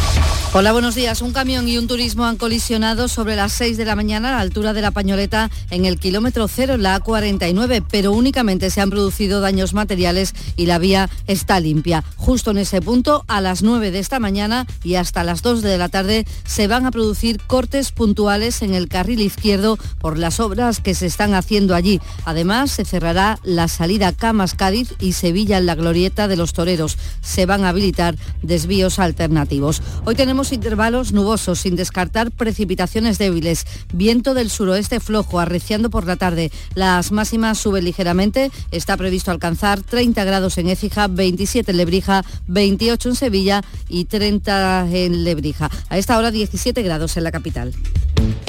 Hola, 0.51 0.71
buenos 0.71 0.95
días. 0.95 1.21
Un 1.21 1.31
camión 1.31 1.67
y 1.67 1.77
un 1.77 1.87
turismo 1.87 2.25
han 2.25 2.35
colisionado 2.35 3.07
sobre 3.07 3.35
las 3.35 3.51
6 3.51 3.77
de 3.77 3.85
la 3.85 3.95
mañana 3.95 4.29
a 4.29 4.31
la 4.31 4.39
altura 4.39 4.73
de 4.73 4.81
la 4.81 4.89
Pañoleta 4.89 5.51
en 5.69 5.85
el 5.85 5.99
kilómetro 5.99 6.47
cero, 6.47 6.75
la 6.75 6.99
A49, 6.99 7.85
pero 7.87 8.13
únicamente 8.13 8.71
se 8.71 8.81
han 8.81 8.89
producido 8.89 9.41
daños 9.41 9.75
materiales 9.75 10.33
y 10.55 10.65
la 10.65 10.79
vía 10.79 11.07
está 11.27 11.59
limpia. 11.59 12.03
Justo 12.15 12.49
en 12.49 12.57
ese 12.57 12.81
punto, 12.81 13.25
a 13.27 13.41
las 13.41 13.61
9 13.61 13.91
de 13.91 13.99
esta 13.99 14.19
mañana 14.19 14.65
y 14.83 14.95
hasta 14.95 15.23
las 15.23 15.43
2 15.43 15.61
de 15.61 15.77
la 15.77 15.87
tarde, 15.87 16.25
se 16.45 16.67
van 16.67 16.87
a 16.87 16.91
producir 16.91 17.39
cortes 17.45 17.91
puntuales 17.91 18.63
en 18.63 18.73
el 18.73 18.87
carril 18.87 19.21
izquierdo 19.21 19.77
por 19.99 20.17
las 20.17 20.39
obras 20.39 20.79
que 20.79 20.95
se 20.95 21.05
están 21.05 21.35
haciendo 21.35 21.75
allí. 21.75 22.01
Además, 22.25 22.71
se 22.71 22.85
cerrará 22.85 23.37
la 23.43 23.67
salida 23.67 24.13
Camas-Cádiz 24.13 24.95
y 24.99 25.13
Sevilla 25.13 25.59
en 25.59 25.67
la 25.67 25.75
glorieta 25.75 26.27
de 26.27 26.37
los 26.37 26.53
toreros. 26.53 26.97
Se 27.21 27.45
van 27.45 27.65
a 27.65 27.69
habilitar 27.69 28.15
desvíos 28.41 28.97
alternativos. 28.97 29.83
Hoy 30.05 30.15
tenemos 30.15 30.38
intervalos 30.51 31.11
nubosos, 31.11 31.59
sin 31.59 31.75
descartar 31.75 32.31
precipitaciones 32.31 33.17
débiles. 33.17 33.65
Viento 33.93 34.33
del 34.33 34.49
suroeste 34.49 34.99
flojo, 34.99 35.39
arreciando 35.39 35.89
por 35.89 36.05
la 36.05 36.15
tarde. 36.15 36.51
Las 36.75 37.11
máximas 37.11 37.57
suben 37.57 37.83
ligeramente. 37.83 38.51
Está 38.71 38.95
previsto 38.97 39.31
alcanzar 39.31 39.81
30 39.81 40.23
grados 40.23 40.57
en 40.57 40.69
Écija, 40.69 41.07
27 41.07 41.71
en 41.71 41.77
Lebrija, 41.77 42.23
28 42.47 43.09
en 43.09 43.15
Sevilla 43.15 43.63
y 43.89 44.05
30 44.05 44.87
en 44.91 45.23
Lebrija. 45.23 45.69
A 45.89 45.97
esta 45.97 46.17
hora 46.17 46.31
17 46.31 46.81
grados 46.81 47.17
en 47.17 47.25
la 47.25 47.31
capital. 47.31 47.73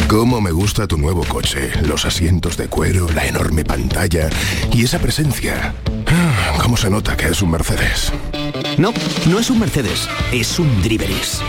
¿Cómo 0.08 0.40
me 0.40 0.52
gusta 0.52 0.86
tu 0.86 0.96
nuevo 0.96 1.24
coche? 1.24 1.70
Los 1.86 2.04
asientos 2.04 2.56
de 2.56 2.68
cuero, 2.68 3.08
la 3.14 3.26
enorme 3.26 3.64
pantalla 3.64 4.30
y 4.72 4.84
esa 4.84 4.98
presencia. 4.98 5.74
¿Cómo 6.58 6.76
se 6.76 6.90
nota 6.90 7.16
que 7.16 7.28
es 7.28 7.42
un 7.42 7.50
Mercedes? 7.50 8.12
No, 8.78 8.92
no 9.28 9.38
es 9.38 9.50
un 9.50 9.58
Mercedes, 9.58 10.08
es 10.32 10.58
un 10.58 10.82
Driveris. 10.82 11.40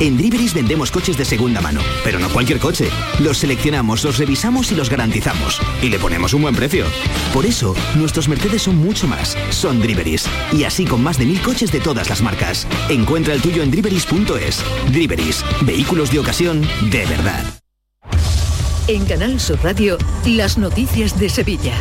En 0.00 0.16
Driveris 0.16 0.54
vendemos 0.54 0.90
coches 0.90 1.16
de 1.18 1.24
segunda 1.24 1.60
mano, 1.60 1.80
pero 2.04 2.18
no 2.18 2.30
cualquier 2.30 2.58
coche. 2.58 2.88
Los 3.18 3.38
seleccionamos, 3.38 4.02
los 4.04 4.18
revisamos 4.18 4.72
y 4.72 4.74
los 4.74 4.88
garantizamos. 4.88 5.60
Y 5.82 5.88
le 5.90 5.98
ponemos 5.98 6.32
un 6.32 6.42
buen 6.42 6.54
precio. 6.54 6.86
Por 7.34 7.44
eso, 7.44 7.74
nuestros 7.96 8.28
Mercedes 8.28 8.62
son 8.62 8.76
mucho 8.76 9.06
más. 9.06 9.36
Son 9.50 9.80
Driveris. 9.80 10.26
Y 10.52 10.64
así 10.64 10.86
con 10.86 11.02
más 11.02 11.18
de 11.18 11.26
mil 11.26 11.40
coches 11.42 11.70
de 11.70 11.80
todas 11.80 12.08
las 12.08 12.22
marcas. 12.22 12.66
Encuentra 12.88 13.34
el 13.34 13.42
tuyo 13.42 13.62
en 13.62 13.70
driveris.es. 13.70 14.64
Driveris. 14.90 15.44
Vehículos 15.62 16.10
de 16.10 16.18
ocasión 16.18 16.66
de 16.90 17.04
verdad. 17.06 17.44
En 18.88 19.04
Canal 19.04 19.38
Sur 19.38 19.58
Radio, 19.62 19.98
las 20.24 20.56
noticias 20.58 21.18
de 21.18 21.28
Sevilla. 21.28 21.74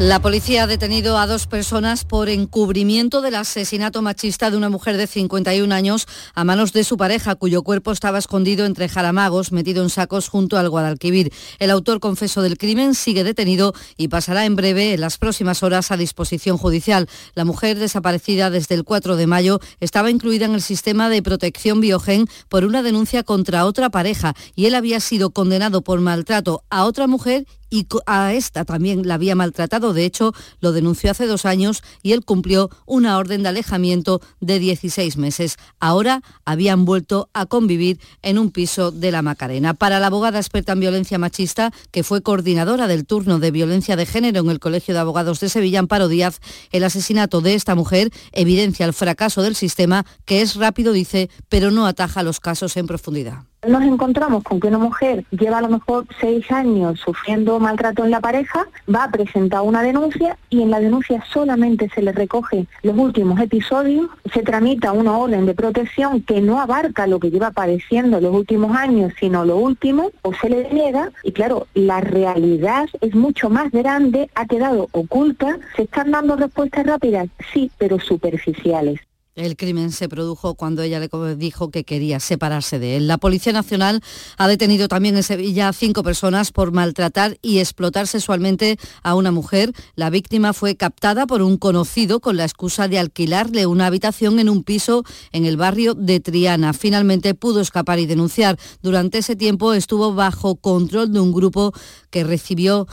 La 0.00 0.22
policía 0.22 0.62
ha 0.62 0.66
detenido 0.66 1.18
a 1.18 1.26
dos 1.26 1.46
personas 1.46 2.06
por 2.06 2.30
encubrimiento 2.30 3.20
del 3.20 3.34
asesinato 3.34 4.00
machista 4.00 4.50
de 4.50 4.56
una 4.56 4.70
mujer 4.70 4.96
de 4.96 5.06
51 5.06 5.74
años 5.74 6.06
a 6.34 6.42
manos 6.42 6.72
de 6.72 6.84
su 6.84 6.96
pareja, 6.96 7.34
cuyo 7.34 7.62
cuerpo 7.62 7.92
estaba 7.92 8.16
escondido 8.16 8.64
entre 8.64 8.88
jaramagos, 8.88 9.52
metido 9.52 9.82
en 9.82 9.90
sacos 9.90 10.30
junto 10.30 10.56
al 10.56 10.70
Guadalquivir. 10.70 11.34
El 11.58 11.70
autor 11.70 12.00
confeso 12.00 12.40
del 12.40 12.56
crimen 12.56 12.94
sigue 12.94 13.24
detenido 13.24 13.74
y 13.98 14.08
pasará 14.08 14.46
en 14.46 14.56
breve, 14.56 14.94
en 14.94 15.02
las 15.02 15.18
próximas 15.18 15.62
horas, 15.62 15.90
a 15.90 15.98
disposición 15.98 16.56
judicial. 16.56 17.06
La 17.34 17.44
mujer, 17.44 17.78
desaparecida 17.78 18.48
desde 18.48 18.76
el 18.76 18.84
4 18.84 19.16
de 19.16 19.26
mayo, 19.26 19.60
estaba 19.80 20.10
incluida 20.10 20.46
en 20.46 20.54
el 20.54 20.62
sistema 20.62 21.10
de 21.10 21.22
protección 21.22 21.82
biogen 21.82 22.26
por 22.48 22.64
una 22.64 22.82
denuncia 22.82 23.22
contra 23.22 23.66
otra 23.66 23.90
pareja 23.90 24.32
y 24.56 24.64
él 24.64 24.76
había 24.76 24.98
sido 24.98 25.28
condenado 25.28 25.82
por 25.82 26.00
maltrato 26.00 26.64
a 26.70 26.86
otra 26.86 27.06
mujer 27.06 27.44
y 27.70 27.86
a 28.06 28.34
esta 28.34 28.64
también 28.64 29.06
la 29.06 29.14
había 29.14 29.34
maltratado. 29.34 29.94
De 29.94 30.04
hecho, 30.04 30.34
lo 30.60 30.72
denunció 30.72 31.10
hace 31.10 31.26
dos 31.26 31.46
años 31.46 31.82
y 32.02 32.12
él 32.12 32.24
cumplió 32.24 32.68
una 32.84 33.16
orden 33.16 33.42
de 33.42 33.48
alejamiento 33.48 34.20
de 34.40 34.58
16 34.58 35.16
meses. 35.16 35.56
Ahora 35.78 36.22
habían 36.44 36.84
vuelto 36.84 37.30
a 37.32 37.46
convivir 37.46 38.00
en 38.22 38.38
un 38.38 38.50
piso 38.50 38.90
de 38.90 39.12
la 39.12 39.22
Macarena. 39.22 39.74
Para 39.74 40.00
la 40.00 40.08
abogada 40.08 40.38
experta 40.38 40.72
en 40.72 40.80
violencia 40.80 41.18
machista, 41.18 41.72
que 41.90 42.02
fue 42.02 42.22
coordinadora 42.22 42.88
del 42.88 43.06
turno 43.06 43.38
de 43.38 43.50
violencia 43.50 43.96
de 43.96 44.06
género 44.06 44.40
en 44.40 44.50
el 44.50 44.60
Colegio 44.60 44.94
de 44.94 45.00
Abogados 45.00 45.40
de 45.40 45.48
Sevilla, 45.48 45.78
Amparo 45.78 46.08
Díaz, 46.08 46.40
el 46.72 46.84
asesinato 46.84 47.40
de 47.40 47.54
esta 47.54 47.74
mujer 47.74 48.10
evidencia 48.32 48.86
el 48.86 48.92
fracaso 48.92 49.42
del 49.42 49.54
sistema, 49.54 50.04
que 50.24 50.42
es 50.42 50.56
rápido, 50.56 50.92
dice, 50.92 51.30
pero 51.48 51.70
no 51.70 51.86
ataja 51.86 52.22
los 52.22 52.40
casos 52.40 52.76
en 52.76 52.86
profundidad. 52.86 53.49
Nos 53.68 53.82
encontramos 53.82 54.42
con 54.42 54.58
que 54.58 54.68
una 54.68 54.78
mujer 54.78 55.26
lleva 55.30 55.58
a 55.58 55.60
lo 55.60 55.68
mejor 55.68 56.06
seis 56.18 56.50
años 56.50 56.98
sufriendo 56.98 57.60
maltrato 57.60 58.02
en 58.02 58.10
la 58.10 58.22
pareja, 58.22 58.66
va 58.92 59.04
a 59.04 59.10
presentar 59.10 59.60
una 59.60 59.82
denuncia 59.82 60.38
y 60.48 60.62
en 60.62 60.70
la 60.70 60.80
denuncia 60.80 61.22
solamente 61.30 61.90
se 61.94 62.00
le 62.00 62.12
recoge 62.12 62.66
los 62.82 62.96
últimos 62.96 63.38
episodios, 63.38 64.08
se 64.32 64.42
tramita 64.42 64.92
una 64.92 65.18
orden 65.18 65.44
de 65.44 65.52
protección 65.52 66.22
que 66.22 66.40
no 66.40 66.58
abarca 66.58 67.06
lo 67.06 67.20
que 67.20 67.30
lleva 67.30 67.50
padeciendo 67.50 68.18
los 68.18 68.34
últimos 68.34 68.74
años, 68.74 69.12
sino 69.20 69.44
lo 69.44 69.58
último, 69.58 70.10
o 70.22 70.32
se 70.32 70.48
le 70.48 70.72
niega 70.72 71.12
y 71.22 71.32
claro, 71.32 71.66
la 71.74 72.00
realidad 72.00 72.88
es 73.02 73.14
mucho 73.14 73.50
más 73.50 73.70
grande, 73.72 74.30
ha 74.36 74.46
quedado 74.46 74.88
oculta, 74.92 75.58
se 75.76 75.82
están 75.82 76.12
dando 76.12 76.34
respuestas 76.36 76.86
rápidas, 76.86 77.28
sí, 77.52 77.70
pero 77.76 78.00
superficiales. 78.00 79.00
El 79.40 79.56
crimen 79.56 79.90
se 79.90 80.06
produjo 80.06 80.54
cuando 80.54 80.82
ella 80.82 81.00
le 81.00 81.08
dijo 81.34 81.70
que 81.70 81.84
quería 81.84 82.20
separarse 82.20 82.78
de 82.78 82.98
él. 82.98 83.08
La 83.08 83.16
Policía 83.16 83.54
Nacional 83.54 84.02
ha 84.36 84.46
detenido 84.48 84.86
también 84.86 85.16
en 85.16 85.22
Sevilla 85.22 85.68
a 85.68 85.72
cinco 85.72 86.02
personas 86.02 86.52
por 86.52 86.72
maltratar 86.72 87.38
y 87.40 87.58
explotar 87.58 88.06
sexualmente 88.06 88.76
a 89.02 89.14
una 89.14 89.30
mujer. 89.30 89.72
La 89.94 90.10
víctima 90.10 90.52
fue 90.52 90.76
captada 90.76 91.26
por 91.26 91.40
un 91.40 91.56
conocido 91.56 92.20
con 92.20 92.36
la 92.36 92.44
excusa 92.44 92.86
de 92.86 92.98
alquilarle 92.98 93.64
una 93.64 93.86
habitación 93.86 94.40
en 94.40 94.50
un 94.50 94.62
piso 94.62 95.04
en 95.32 95.46
el 95.46 95.56
barrio 95.56 95.94
de 95.94 96.20
Triana. 96.20 96.74
Finalmente 96.74 97.32
pudo 97.32 97.62
escapar 97.62 97.98
y 97.98 98.04
denunciar. 98.04 98.58
Durante 98.82 99.16
ese 99.16 99.36
tiempo 99.36 99.72
estuvo 99.72 100.12
bajo 100.12 100.56
control 100.56 101.14
de 101.14 101.20
un 101.20 101.32
grupo 101.32 101.72
que 102.10 102.24
recibió, 102.24 102.86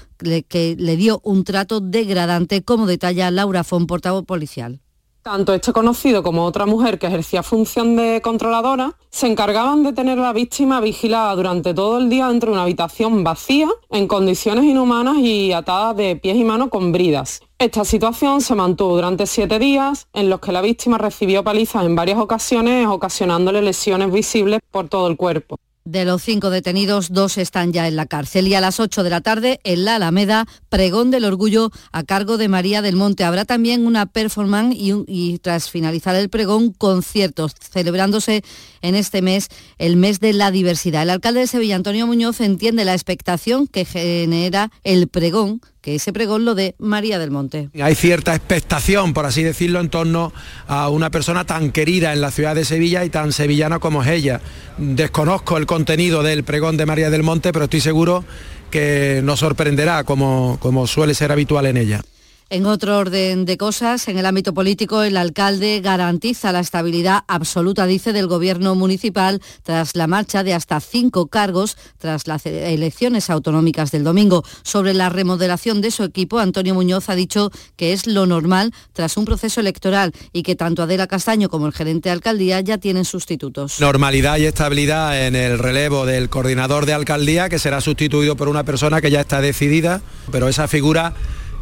que 0.47 0.77
le 0.79 0.95
dio 0.95 1.19
un 1.25 1.43
trato 1.43 1.81
degradante, 1.81 2.63
como 2.63 2.87
detalla 2.87 3.31
Laura 3.31 3.65
Fon, 3.65 3.85
portavoz 3.85 4.23
policial 4.23 4.79
Tanto 5.27 5.53
este 5.53 5.73
conocido 5.73 6.23
como 6.23 6.45
otra 6.45 6.65
mujer 6.65 6.97
que 6.97 7.07
ejercía 7.07 7.43
función 7.43 7.97
de 7.97 8.21
controladora 8.21 8.95
se 9.09 9.27
encargaban 9.27 9.83
de 9.83 9.91
tener 9.91 10.17
a 10.19 10.21
la 10.21 10.31
víctima 10.31 10.79
vigilada 10.79 11.35
durante 11.35 11.73
todo 11.73 11.97
el 11.97 12.09
día 12.09 12.29
dentro 12.29 12.47
de 12.47 12.53
una 12.53 12.63
habitación 12.63 13.25
vacía, 13.25 13.67
en 13.89 14.07
condiciones 14.07 14.63
inhumanas 14.63 15.17
y 15.17 15.51
atada 15.51 15.93
de 15.93 16.15
pies 16.15 16.37
y 16.37 16.45
manos 16.45 16.69
con 16.69 16.93
bridas. 16.93 17.41
Esta 17.59 17.83
situación 17.83 18.39
se 18.39 18.55
mantuvo 18.55 18.95
durante 18.95 19.27
siete 19.27 19.59
días, 19.59 20.07
en 20.13 20.29
los 20.29 20.39
que 20.39 20.53
la 20.53 20.61
víctima 20.61 20.97
recibió 20.97 21.43
palizas 21.43 21.83
en 21.83 21.97
varias 21.97 22.19
ocasiones, 22.19 22.87
ocasionándole 22.87 23.61
lesiones 23.61 24.09
visibles 24.09 24.61
por 24.71 24.87
todo 24.87 25.09
el 25.09 25.17
cuerpo. 25.17 25.57
De 25.87 26.03
los 26.03 26.21
cinco 26.21 26.49
detenidos, 26.49 27.13
dos 27.13 27.37
están 27.37 27.71
ya 27.71 27.87
en 27.87 27.95
la 27.95 28.07
cárcel 28.07 28.49
y 28.49 28.55
a 28.55 28.59
las 28.59 28.81
8 28.81 29.03
de 29.03 29.09
la 29.09 29.21
tarde 29.21 29.61
en 29.63 29.85
la 29.85 29.95
Alameda, 29.95 30.45
pregón 30.67 31.11
del 31.11 31.23
orgullo 31.23 31.71
a 31.93 32.03
cargo 32.03 32.37
de 32.37 32.49
María 32.49 32.81
del 32.81 32.97
Monte. 32.97 33.23
Habrá 33.23 33.45
también 33.45 33.85
una 33.85 34.05
performance 34.05 34.75
y, 34.77 34.91
y, 35.07 35.39
tras 35.39 35.69
finalizar 35.69 36.13
el 36.15 36.27
pregón, 36.27 36.73
conciertos, 36.73 37.53
celebrándose 37.71 38.43
en 38.81 38.95
este 38.95 39.21
mes 39.21 39.47
el 39.77 39.95
mes 39.95 40.19
de 40.19 40.33
la 40.33 40.51
diversidad. 40.51 41.03
El 41.03 41.09
alcalde 41.09 41.39
de 41.39 41.47
Sevilla, 41.47 41.77
Antonio 41.77 42.05
Muñoz, 42.05 42.41
entiende 42.41 42.83
la 42.83 42.93
expectación 42.93 43.65
que 43.65 43.85
genera 43.85 44.69
el 44.83 45.07
pregón 45.07 45.61
que 45.87 45.95
ese 45.95 46.11
pregón 46.11 46.43
lo 46.43 46.53
de 46.53 46.75
María 46.79 47.17
del 47.17 47.31
Monte. 47.31 47.69
Hay 47.81 47.95
cierta 47.95 48.35
expectación, 48.35 49.13
por 49.13 49.25
así 49.25 49.41
decirlo, 49.41 49.79
en 49.79 49.87
torno 49.87 50.33
a 50.67 50.89
una 50.89 51.09
persona 51.11 51.45
tan 51.45 51.71
querida 51.71 52.11
en 52.11 52.19
la 52.19 52.29
ciudad 52.29 52.55
de 52.55 52.65
Sevilla 52.65 53.05
y 53.05 53.09
tan 53.09 53.31
sevillana 53.31 53.79
como 53.79 54.03
es 54.03 54.09
ella. 54.09 54.41
Desconozco 54.77 55.55
el 55.55 55.65
contenido 55.65 56.23
del 56.23 56.43
pregón 56.43 56.75
de 56.75 56.85
María 56.85 57.09
del 57.09 57.23
Monte, 57.23 57.53
pero 57.53 57.65
estoy 57.65 57.79
seguro 57.79 58.25
que 58.69 59.21
nos 59.23 59.39
sorprenderá 59.39 60.03
como, 60.03 60.57
como 60.59 60.87
suele 60.87 61.13
ser 61.13 61.31
habitual 61.31 61.65
en 61.67 61.77
ella. 61.77 62.01
En 62.49 62.65
otro 62.65 62.97
orden 62.97 63.43
de 63.43 63.57
cosas, 63.57 64.07
en 64.07 64.17
el 64.17 64.25
ámbito 64.25 64.53
político, 64.53 65.03
el 65.03 65.17
alcalde 65.17 65.81
garantiza 65.81 66.53
la 66.53 66.61
estabilidad 66.61 67.25
absoluta, 67.27 67.85
dice, 67.85 68.13
del 68.13 68.27
gobierno 68.27 68.73
municipal 68.73 69.41
tras 69.63 69.97
la 69.97 70.07
marcha 70.07 70.43
de 70.43 70.53
hasta 70.53 70.79
cinco 70.79 71.27
cargos 71.27 71.75
tras 71.97 72.25
las 72.25 72.45
elecciones 72.45 73.29
autonómicas 73.29 73.91
del 73.91 74.05
domingo. 74.05 74.45
Sobre 74.63 74.93
la 74.93 75.09
remodelación 75.09 75.81
de 75.81 75.91
su 75.91 76.05
equipo, 76.05 76.39
Antonio 76.39 76.73
Muñoz 76.73 77.09
ha 77.09 77.15
dicho 77.15 77.51
que 77.75 77.91
es 77.91 78.07
lo 78.07 78.25
normal 78.25 78.73
tras 78.93 79.17
un 79.17 79.25
proceso 79.25 79.59
electoral 79.59 80.13
y 80.31 80.43
que 80.43 80.55
tanto 80.55 80.83
Adela 80.83 81.07
Castaño 81.07 81.49
como 81.49 81.67
el 81.67 81.73
gerente 81.73 82.07
de 82.07 82.13
alcaldía 82.13 82.61
ya 82.61 82.77
tienen 82.77 83.03
sustitutos. 83.03 83.81
Normalidad 83.81 84.37
y 84.37 84.45
estabilidad 84.45 85.27
en 85.27 85.35
el 85.35 85.59
relevo 85.59 86.05
del 86.05 86.29
coordinador 86.29 86.85
de 86.85 86.93
alcaldía, 86.93 87.49
que 87.49 87.59
será 87.59 87.81
sustituido 87.81 88.37
por 88.37 88.47
una 88.47 88.63
persona 88.63 89.01
que 89.01 89.11
ya 89.11 89.19
está 89.19 89.41
decidida, 89.41 90.01
pero 90.31 90.47
esa 90.47 90.69
figura 90.69 91.13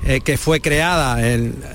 eh, 0.06 0.22
que 0.22 0.38
fue 0.38 0.62
creada 0.62 1.18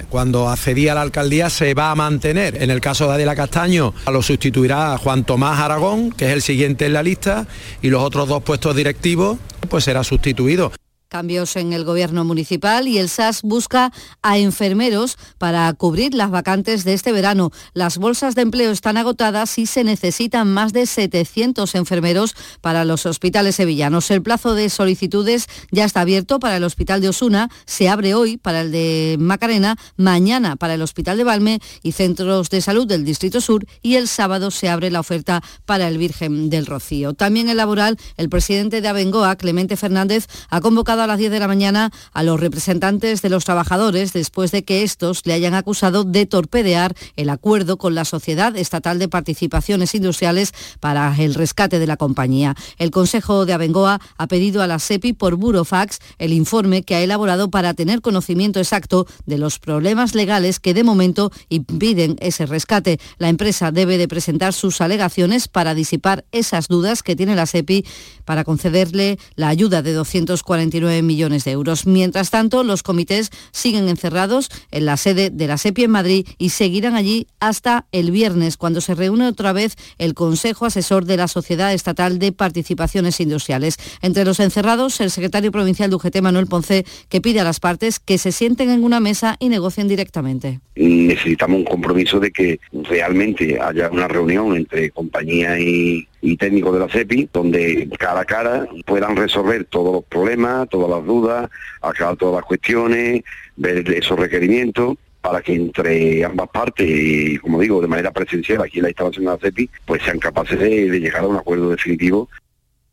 cuando 0.09 0.49
accedía 0.49 0.93
a 0.93 0.95
la 0.95 1.03
alcaldía 1.03 1.51
se 1.51 1.75
va 1.75 1.91
a 1.91 1.95
mantener. 1.95 2.63
En 2.63 2.71
el 2.71 2.81
caso 2.81 3.07
de 3.09 3.15
Adela 3.15 3.35
Castaño 3.35 3.95
lo 4.11 4.23
sustituirá 4.23 4.97
Juan 4.99 5.25
Tomás 5.25 5.59
Aragón, 5.59 6.13
que 6.13 6.27
es 6.27 6.33
el 6.33 6.43
siguiente 6.43 6.87
en 6.87 6.93
la 6.93 7.03
lista, 7.03 7.47
y 7.83 7.89
los 7.91 8.03
otros 8.03 8.29
dos 8.29 8.43
puestos 8.43 8.75
directivos 8.77 9.39
pues 9.69 9.85
será 9.85 10.05
sustituido. 10.05 10.73
Cambios 11.11 11.57
en 11.57 11.73
el 11.73 11.85
gobierno 11.85 12.25
municipal 12.25 12.87
y 12.87 12.99
el 12.99 13.09
SAS 13.09 13.43
busca 13.43 13.93
a 14.23 14.39
enfermeros 14.39 15.19
para 15.39 15.73
cubrir 15.73 16.15
las 16.15 16.31
vacantes 16.31 16.85
de 16.85 16.95
este 16.95 17.11
verano. 17.11 17.51
Las 17.75 17.99
bolsas 17.99 18.37
de 18.37 18.43
empleo 18.43 18.71
están 18.71 18.97
agotadas 18.97 19.59
y 19.59 19.67
se 19.67 19.83
necesitan 19.83 20.53
más 20.53 20.73
de 20.73 20.87
700 20.87 21.75
enfermeros 21.75 22.37
para 22.61 22.85
los 22.85 23.07
hospitales 23.07 23.57
sevillanos. 23.57 24.09
El 24.13 24.23
plazo 24.23 24.55
de 24.55 24.71
solicitudes 24.71 25.49
ya 25.73 25.85
está 25.85 26.03
abierto 26.03 26.39
para 26.39 26.59
el 26.59 26.63
hospital 26.63 27.01
de 27.01 27.09
Osuna, 27.09 27.51
se 27.67 27.89
abre 27.89 28.15
hoy 28.15 28.37
para 28.37 28.61
el 28.61 28.71
de 28.71 29.17
Macarena, 29.19 29.77
mañana 29.97 30.55
para 30.55 30.75
el 30.75 30.83
hospital 30.83 31.17
de 31.17 31.25
Valme 31.25 31.61
y 31.83 31.91
centros 31.91 32.51
de 32.51 32.61
salud 32.61 32.87
del 32.87 33.05
Distrito 33.05 33.41
Sur 33.41 33.67
y 33.83 33.97
el 33.97 34.07
sábado 34.07 34.53
se 34.53 34.69
abre 34.69 34.93
la 34.93 35.01
oferta 35.01 35.43
para 35.67 35.89
el 35.89 35.99
Virgen 35.99 36.51
del 36.51 36.67
Rocío. 36.67 37.15
También 37.15 37.49
en 37.49 37.57
laboral, 37.57 37.97
el 38.17 38.29
presidente 38.29 38.81
de 38.81 38.87
Abengoa, 38.87 39.35
Clemente 39.35 39.77
Fernández, 39.77 40.29
ha 40.51 40.61
convocado 40.61 41.00
a 41.03 41.07
las 41.07 41.19
10 41.19 41.31
de 41.31 41.41
la 41.41 41.49
mañana 41.49 41.91
a 42.13 42.23
los 42.23 42.41
representantes 42.41 43.23
de 43.23 43.31
los 43.31 43.45
trabajadores 43.45 44.13
después 44.13 44.51
de 44.51 44.65
que 44.65 44.83
estos 44.83 45.27
le 45.27 45.33
hayan 45.33 45.55
acusado 45.55 46.05
de 46.05 46.27
torpedear 46.27 46.95
el 47.17 47.31
acuerdo 47.31 47.79
con 47.79 47.95
la 47.95 48.05
Sociedad 48.05 48.57
Estatal 48.57 48.99
de 48.99 49.09
Participaciones 49.09 49.95
Industriales 49.95 50.53
para 50.81 51.15
el 51.19 51.35
rescate 51.35 51.79
de 51.79 51.87
la 51.87 51.97
compañía. 51.97 52.55
El 52.79 52.91
Consejo 52.91 53.47
de 53.47 53.53
Abengoa 53.53 54.01
ha 54.17 54.27
pedido 54.27 54.63
a 54.63 54.67
la 54.67 54.79
SEPI 54.79 55.13
por 55.13 55.37
burofax 55.37 55.99
el 56.19 56.33
informe 56.33 56.83
que 56.83 56.95
ha 56.95 57.03
elaborado 57.03 57.51
para 57.51 57.75
tener 57.75 58.01
conocimiento 58.01 58.59
exacto 58.59 59.07
de 59.27 59.39
los 59.39 59.59
problemas 59.59 60.15
legales 60.15 60.61
que 60.61 60.75
de 60.75 60.85
momento 60.85 61.31
impiden 61.49 62.17
ese 62.21 62.47
rescate. 62.47 62.99
La 63.19 63.29
empresa 63.29 63.71
debe 63.73 63.99
de 63.99 64.09
presentar 64.09 64.53
sus 64.53 64.81
alegaciones 64.81 65.49
para 65.49 65.75
disipar 65.75 66.25
esas 66.33 66.69
dudas 66.69 67.03
que 67.03 67.17
tiene 67.17 67.37
la 67.37 67.47
SEPI 67.47 67.85
para 68.25 68.45
concederle 68.45 69.19
la 69.35 69.49
ayuda 69.49 69.83
de 69.83 69.93
249 69.93 70.90
millones 71.03 71.45
de 71.45 71.53
euros. 71.53 71.87
Mientras 71.87 72.31
tanto, 72.31 72.63
los 72.63 72.83
comités 72.83 73.31
siguen 73.53 73.89
encerrados 73.89 74.49
en 74.71 74.87
la 74.87 74.97
sede 74.97 75.31
de 75.31 75.47
la 75.47 75.59
SEPI 75.59 75.85
en 75.85 75.91
Madrid 75.91 76.27
y 76.39 76.51
seguirán 76.51 76.95
allí 76.95 77.27
hasta 77.39 77.87
el 77.93 78.11
viernes, 78.11 78.57
cuando 78.57 78.81
se 78.81 78.95
reúne 78.95 79.27
otra 79.27 79.53
vez 79.53 79.77
el 79.99 80.15
Consejo 80.15 80.67
Asesor 80.67 81.05
de 81.05 81.17
la 81.17 81.29
Sociedad 81.29 81.73
Estatal 81.73 82.19
de 82.19 82.33
Participaciones 82.33 83.21
Industriales. 83.21 83.77
Entre 84.03 84.25
los 84.25 84.41
encerrados, 84.41 85.01
el 85.01 85.11
secretario 85.11 85.53
provincial 85.53 85.91
de 85.91 85.97
UGT, 85.97 86.21
Manuel 86.21 86.47
Ponce, 86.47 86.85
que 87.09 87.21
pide 87.21 87.41
a 87.41 87.45
las 87.45 87.61
partes 87.61 87.99
que 87.99 88.19
se 88.19 88.33
sienten 88.33 88.71
en 88.71 88.85
una 88.85 89.01
mesa 89.01 89.37
y 89.39 89.49
negocien 89.49 89.89
directamente. 89.89 90.61
Necesitamos 90.77 91.59
un 91.59 91.65
compromiso 91.65 92.21
de 92.21 92.31
que 92.31 92.61
realmente 92.73 93.59
haya 93.61 93.91
una 93.91 94.09
reunión 94.09 94.57
entre 94.57 94.91
compañía 94.91 95.59
y, 95.59 96.07
y 96.23 96.37
técnicos 96.37 96.75
de 96.75 96.81
la 96.81 96.89
CEPI, 96.89 97.31
donde 97.33 97.89
cara 97.99 98.21
a 98.21 98.25
cara 98.25 98.67
puedan 98.87 99.17
resolver 99.17 99.65
todos 99.65 99.93
los 99.93 100.05
problemas, 100.05 100.69
todas 100.69 100.91
las 100.91 101.05
dudas, 101.05 101.51
aclarar 101.81 102.17
todas 102.17 102.37
las 102.37 102.45
cuestiones, 102.45 103.23
ver 103.57 103.91
esos 103.93 104.19
requerimientos 104.19 104.97
para 105.21 105.43
que 105.43 105.55
entre 105.55 106.25
ambas 106.25 106.49
partes, 106.49 106.87
y 106.89 107.39
como 107.39 107.61
digo, 107.61 107.81
de 107.81 107.89
manera 107.89 108.11
presencial 108.11 108.63
aquí 108.63 108.79
en 108.79 108.85
la 108.85 108.89
instalación 108.91 109.27
de 109.27 109.31
la 109.33 109.39
CEPI, 109.39 109.71
pues 109.85 110.03
sean 110.03 110.19
capaces 110.19 110.59
de, 110.59 110.91
de 110.91 111.01
llegar 111.01 111.25
a 111.25 111.29
un 111.29 111.37
acuerdo 111.37 111.71
definitivo 111.71 112.29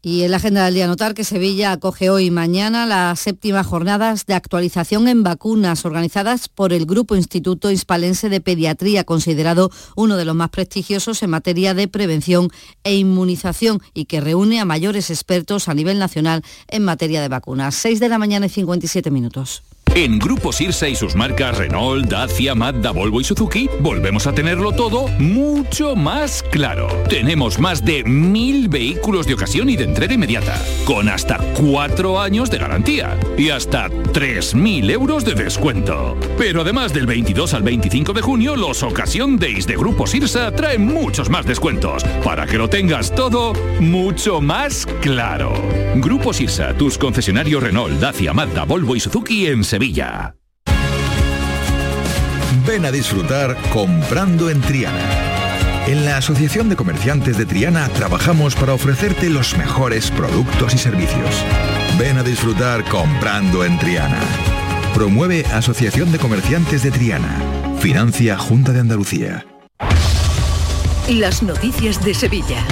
y 0.08 0.24
en 0.24 0.32
la 0.32 0.38
agenda 0.38 0.64
del 0.64 0.74
día 0.74 0.88
notar 0.88 1.14
que 1.14 1.26
Sevilla 1.26 1.74
acoge 1.74 2.10
hoy 2.10 2.28
y 2.28 2.32
mañana 2.32 2.86
las 2.86 3.20
séptimas 3.20 3.68
jornadas 3.68 4.26
de 4.26 4.36
actualización 4.36 5.10
en 5.10 5.22
vacunas 5.22 5.84
organizadas 5.84 6.48
por 6.48 6.72
el 6.72 6.86
Grupo 6.86 7.18
Instituto 7.18 7.72
Hispalense 7.72 8.30
de 8.30 8.40
Pediatría, 8.40 9.04
considerado 9.04 9.70
uno 9.98 10.16
de 10.16 10.24
los 10.24 10.34
más 10.34 10.50
prestigiosos 10.50 11.24
en 11.24 11.32
materia 11.32 11.74
de 11.74 11.90
prevención 11.90 12.48
e 12.86 12.96
inmunización 12.96 13.82
y 13.94 14.06
que 14.06 14.22
reúne 14.22 14.62
a 14.62 14.66
mayores 14.66 15.10
expertos 15.10 15.68
a 15.68 15.74
nivel 15.74 16.00
nacional 16.00 16.42
en 16.70 16.86
materia 16.86 17.22
de 17.22 17.28
vacunas. 17.28 17.76
6 17.76 18.00
de 18.00 18.08
la 18.08 18.18
mañana 18.18 18.46
y 18.46 18.50
57 18.50 19.12
minutos. 19.12 19.62
En 19.96 20.20
Grupo 20.20 20.52
Sirsa 20.52 20.88
y 20.88 20.96
sus 20.96 21.16
marcas 21.16 21.58
Renault, 21.58 22.08
Dacia, 22.08 22.56
Mazda, 22.56 22.92
Volvo 22.92 23.22
y 23.22 23.24
Suzuki 23.24 23.70
volvemos 23.80 24.28
a 24.28 24.34
tenerlo 24.34 24.72
todo 24.72 25.08
mucho 25.20 25.96
más 25.96 26.44
claro. 26.44 26.88
Tenemos 27.10 27.60
más 27.60 27.84
de 27.84 28.04
mil 28.04 28.70
vehículos 28.70 29.28
de 29.28 29.34
ocasión 29.34 29.70
y 29.70 29.76
de 29.76 29.86
entrega 29.86 30.14
inmediata, 30.14 30.60
con 30.86 31.10
hasta 31.10 31.38
cuatro 31.54 32.20
años 32.20 32.50
de 32.50 32.58
garantía 32.58 33.18
y 33.38 33.50
hasta 33.50 33.90
3.000 33.90 34.90
euros 34.92 35.26
de 35.26 35.34
descuento. 35.34 36.18
Pero 36.38 36.62
además 36.62 36.94
del 36.94 37.06
22 37.06 37.54
al 37.54 37.64
25 37.64 38.14
de 38.14 38.22
junio, 38.22 38.56
los 38.56 38.84
Ocasión 38.84 39.38
Days 39.38 39.68
de 39.68 39.78
Grupo 39.78 40.08
Sirsa 40.08 40.52
traen 40.52 40.86
muchos 40.86 41.30
más 41.30 41.46
descuentos 41.46 42.04
para 42.24 42.46
que 42.46 42.58
lo 42.58 42.70
tengas 42.70 43.14
todo 43.14 43.54
mucho 43.80 44.42
más 44.42 44.86
claro. 45.02 45.54
Grupo 45.96 46.34
Sirsa, 46.34 46.74
tus 46.74 46.98
concesionarios 46.98 47.62
Renault, 47.64 48.00
Dacia, 48.00 48.34
Mazda, 48.34 48.64
Volvo 48.64 48.96
y 48.96 49.00
Suzuki 49.00 49.48
en. 49.48 49.68
Ven 52.66 52.86
a 52.86 52.92
disfrutar 52.92 53.56
comprando 53.72 54.50
en 54.50 54.62
Triana. 54.62 55.28
En 55.88 56.04
la 56.04 56.18
Asociación 56.18 56.68
de 56.68 56.76
Comerciantes 56.76 57.38
de 57.38 57.46
Triana 57.46 57.88
trabajamos 57.90 58.56
para 58.56 58.74
ofrecerte 58.74 59.30
los 59.30 59.58
mejores 59.58 60.12
productos 60.12 60.74
y 60.74 60.78
servicios. 60.78 61.46
Ven 61.98 62.18
a 62.18 62.24
disfrutar 62.24 62.84
comprando 62.86 63.64
en 63.64 63.80
Triana. 63.80 64.20
Promueve 64.94 65.46
Asociación 65.54 66.12
de 66.12 66.20
Comerciantes 66.20 66.84
de 66.84 66.92
Triana. 66.92 67.40
Financia 67.80 68.38
Junta 68.38 68.74
de 68.74 68.82
Andalucía. 68.82 69.46
Las 71.08 71.42
noticias 71.42 72.04
de 72.04 72.14
Sevilla. 72.14 72.66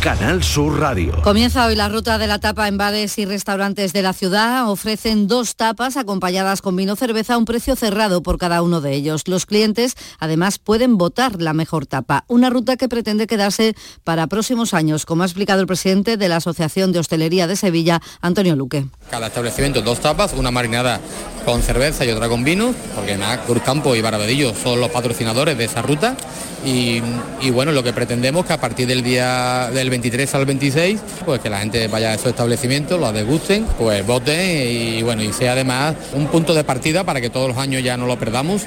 Canal 0.00 0.42
Sur 0.42 0.78
Radio. 0.78 1.20
Comienza 1.22 1.66
hoy 1.66 1.74
la 1.74 1.88
ruta 1.88 2.18
de 2.18 2.26
la 2.26 2.38
tapa 2.38 2.68
en 2.68 2.78
bares 2.78 3.18
y 3.18 3.24
restaurantes 3.24 3.92
de 3.92 4.02
la 4.02 4.12
ciudad. 4.12 4.70
Ofrecen 4.70 5.26
dos 5.26 5.56
tapas 5.56 5.96
acompañadas 5.96 6.62
con 6.62 6.76
vino 6.76 6.94
cerveza 6.96 7.34
a 7.34 7.38
un 7.38 7.44
precio 7.44 7.74
cerrado 7.74 8.22
por 8.22 8.38
cada 8.38 8.62
uno 8.62 8.80
de 8.80 8.94
ellos. 8.94 9.26
Los 9.26 9.46
clientes 9.46 9.94
además 10.18 10.58
pueden 10.58 10.96
votar 10.96 11.42
la 11.42 11.52
mejor 11.52 11.86
tapa. 11.86 12.24
Una 12.28 12.50
ruta 12.50 12.76
que 12.76 12.88
pretende 12.88 13.26
quedarse 13.26 13.74
para 14.04 14.26
próximos 14.26 14.74
años, 14.74 15.06
como 15.06 15.22
ha 15.22 15.26
explicado 15.26 15.60
el 15.60 15.66
presidente 15.66 16.16
de 16.16 16.28
la 16.28 16.36
Asociación 16.36 16.92
de 16.92 17.00
Hostelería 17.00 17.46
de 17.46 17.56
Sevilla, 17.56 18.00
Antonio 18.20 18.54
Luque. 18.54 18.86
Cada 19.10 19.26
establecimiento 19.26 19.82
dos 19.82 20.00
tapas, 20.00 20.32
una 20.34 20.50
marinada 20.50 21.00
con 21.44 21.62
cerveza 21.62 22.04
y 22.04 22.10
otra 22.10 22.28
con 22.28 22.44
vino, 22.44 22.74
porque 22.94 23.12
además 23.12 23.40
Cruzcampo 23.46 23.94
y 23.94 24.02
Barabedillo 24.02 24.52
son 24.54 24.80
los 24.80 24.90
patrocinadores 24.90 25.56
de 25.56 25.64
esa 25.64 25.82
ruta. 25.82 26.16
Y, 26.64 27.00
y, 27.40 27.50
bueno, 27.50 27.70
lo 27.70 27.84
que 27.84 27.92
pretendemos 27.92 28.44
que 28.44 28.52
a 28.52 28.60
partir 28.60 28.88
del 28.88 29.04
día 29.04 29.70
del 29.72 29.88
23 29.96 30.34
al 30.34 30.44
26, 30.44 31.00
pues 31.24 31.40
que 31.40 31.48
la 31.48 31.60
gente 31.60 31.88
vaya 31.88 32.10
a 32.10 32.14
esos 32.14 32.26
establecimientos, 32.26 33.00
los 33.00 33.14
degusten, 33.14 33.64
pues 33.78 34.06
voten 34.06 34.38
y 34.38 35.02
bueno, 35.02 35.22
y 35.22 35.32
sea 35.32 35.52
además 35.52 35.96
un 36.12 36.26
punto 36.26 36.52
de 36.52 36.64
partida 36.64 37.04
para 37.04 37.20
que 37.20 37.30
todos 37.30 37.48
los 37.48 37.56
años 37.56 37.82
ya 37.82 37.96
no 37.96 38.06
lo 38.06 38.18
perdamos 38.18 38.66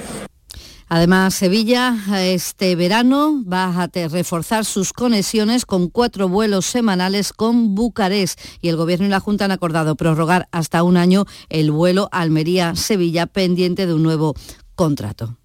Además, 0.91 1.35
Sevilla 1.35 1.95
este 2.17 2.75
verano 2.75 3.43
va 3.45 3.83
a 3.83 3.87
reforzar 4.07 4.65
sus 4.65 4.91
conexiones 4.91 5.67
con 5.67 5.87
cuatro 5.87 6.27
vuelos 6.27 6.65
semanales 6.65 7.31
con 7.31 7.75
Bucarest 7.75 8.39
y 8.59 8.69
el 8.69 8.75
Gobierno 8.75 9.05
y 9.05 9.09
la 9.09 9.19
Junta 9.19 9.45
han 9.45 9.51
acordado 9.51 9.95
prorrogar 9.95 10.47
hasta 10.51 10.81
un 10.81 10.97
año 10.97 11.25
el 11.49 11.69
vuelo 11.69 12.09
Almería-Sevilla 12.11 13.27
pendiente 13.27 13.85
de 13.85 13.93
un 13.93 14.01
nuevo 14.01 14.33
contrato. 14.73 15.37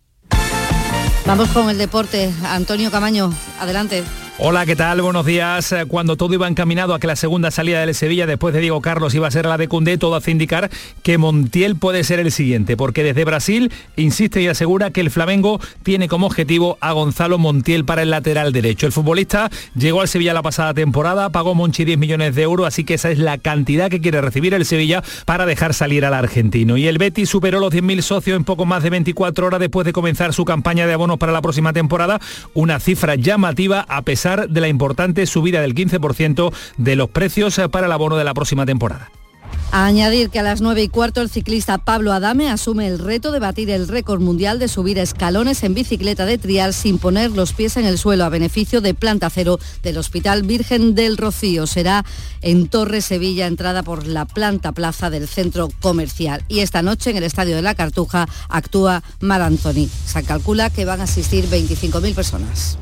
Vamos 1.26 1.50
con 1.50 1.68
el 1.68 1.76
deporte. 1.76 2.32
Antonio 2.44 2.90
Camaño, 2.90 3.30
adelante. 3.60 4.02
Hola, 4.36 4.66
¿qué 4.66 4.74
tal? 4.74 5.00
Buenos 5.00 5.24
días. 5.24 5.70
Eh, 5.70 5.84
cuando 5.86 6.16
todo 6.16 6.34
iba 6.34 6.48
encaminado 6.48 6.92
a 6.92 6.98
que 6.98 7.06
la 7.06 7.14
segunda 7.14 7.52
salida 7.52 7.78
del 7.78 7.94
Sevilla 7.94 8.26
después 8.26 8.52
de 8.52 8.60
Diego 8.60 8.80
Carlos 8.80 9.14
iba 9.14 9.28
a 9.28 9.30
ser 9.30 9.46
la 9.46 9.56
de 9.58 9.68
Cundé, 9.68 9.96
todo 9.96 10.16
hace 10.16 10.32
indicar 10.32 10.70
que 11.04 11.18
Montiel 11.18 11.76
puede 11.76 12.02
ser 12.02 12.18
el 12.18 12.32
siguiente, 12.32 12.76
porque 12.76 13.04
desde 13.04 13.24
Brasil 13.24 13.70
insiste 13.94 14.42
y 14.42 14.48
asegura 14.48 14.90
que 14.90 15.02
el 15.02 15.12
Flamengo 15.12 15.60
tiene 15.84 16.08
como 16.08 16.26
objetivo 16.26 16.78
a 16.80 16.90
Gonzalo 16.90 17.38
Montiel 17.38 17.84
para 17.84 18.02
el 18.02 18.10
lateral 18.10 18.52
derecho. 18.52 18.86
El 18.86 18.92
futbolista 18.92 19.50
llegó 19.76 20.00
al 20.00 20.08
Sevilla 20.08 20.34
la 20.34 20.42
pasada 20.42 20.74
temporada, 20.74 21.30
pagó 21.30 21.54
Monchi 21.54 21.84
10 21.84 21.96
millones 21.96 22.34
de 22.34 22.42
euros, 22.42 22.66
así 22.66 22.82
que 22.82 22.94
esa 22.94 23.12
es 23.12 23.20
la 23.20 23.38
cantidad 23.38 23.88
que 23.88 24.00
quiere 24.00 24.20
recibir 24.20 24.52
el 24.52 24.66
Sevilla 24.66 25.04
para 25.26 25.46
dejar 25.46 25.74
salir 25.74 26.04
al 26.04 26.12
argentino. 26.12 26.76
Y 26.76 26.88
el 26.88 26.98
Betis 26.98 27.30
superó 27.30 27.60
los 27.60 27.72
10.000 27.72 28.02
socios 28.02 28.36
en 28.36 28.42
poco 28.42 28.66
más 28.66 28.82
de 28.82 28.90
24 28.90 29.46
horas 29.46 29.60
después 29.60 29.84
de 29.84 29.92
comenzar 29.92 30.32
su 30.32 30.44
campaña 30.44 30.88
de 30.88 30.94
abonos 30.94 31.18
para 31.18 31.30
la 31.30 31.40
próxima 31.40 31.72
temporada, 31.72 32.20
una 32.52 32.80
cifra 32.80 33.14
llamativa 33.14 33.86
a 33.88 34.02
pesar 34.02 34.23
de 34.24 34.60
la 34.60 34.68
importante 34.68 35.26
subida 35.26 35.60
del 35.60 35.74
15% 35.74 36.52
de 36.78 36.96
los 36.96 37.10
precios 37.10 37.60
para 37.70 37.86
el 37.86 37.92
abono 37.92 38.16
de 38.16 38.24
la 38.24 38.32
próxima 38.32 38.64
temporada. 38.64 39.10
A 39.70 39.86
añadir 39.86 40.30
que 40.30 40.38
a 40.38 40.44
las 40.44 40.60
9 40.60 40.84
y 40.84 40.88
cuarto 40.88 41.20
el 41.20 41.28
ciclista 41.28 41.78
Pablo 41.78 42.12
Adame 42.12 42.48
asume 42.48 42.86
el 42.86 42.98
reto 42.98 43.32
de 43.32 43.40
batir 43.40 43.70
el 43.70 43.88
récord 43.88 44.20
mundial 44.20 44.58
de 44.58 44.68
subir 44.68 44.98
escalones 44.98 45.64
en 45.64 45.74
bicicleta 45.74 46.26
de 46.26 46.38
trial 46.38 46.72
sin 46.72 46.98
poner 46.98 47.32
los 47.32 47.52
pies 47.52 47.76
en 47.76 47.84
el 47.84 47.98
suelo 47.98 48.24
a 48.24 48.28
beneficio 48.28 48.80
de 48.80 48.94
Planta 48.94 49.30
Cero 49.30 49.58
del 49.82 49.98
Hospital 49.98 50.44
Virgen 50.44 50.94
del 50.94 51.16
Rocío. 51.16 51.66
Será 51.66 52.04
en 52.40 52.68
Torre 52.68 53.00
Sevilla, 53.00 53.48
entrada 53.48 53.82
por 53.82 54.06
la 54.06 54.26
planta 54.26 54.70
plaza 54.70 55.10
del 55.10 55.26
centro 55.26 55.68
comercial. 55.80 56.44
Y 56.48 56.60
esta 56.60 56.82
noche 56.82 57.10
en 57.10 57.16
el 57.16 57.24
Estadio 57.24 57.56
de 57.56 57.62
la 57.62 57.74
Cartuja 57.74 58.28
actúa 58.48 59.02
Mar 59.20 59.42
Anthony. 59.42 59.88
Se 60.06 60.22
calcula 60.22 60.70
que 60.70 60.84
van 60.84 61.00
a 61.00 61.04
asistir 61.04 61.46
25.000 61.46 62.14
personas. 62.14 62.78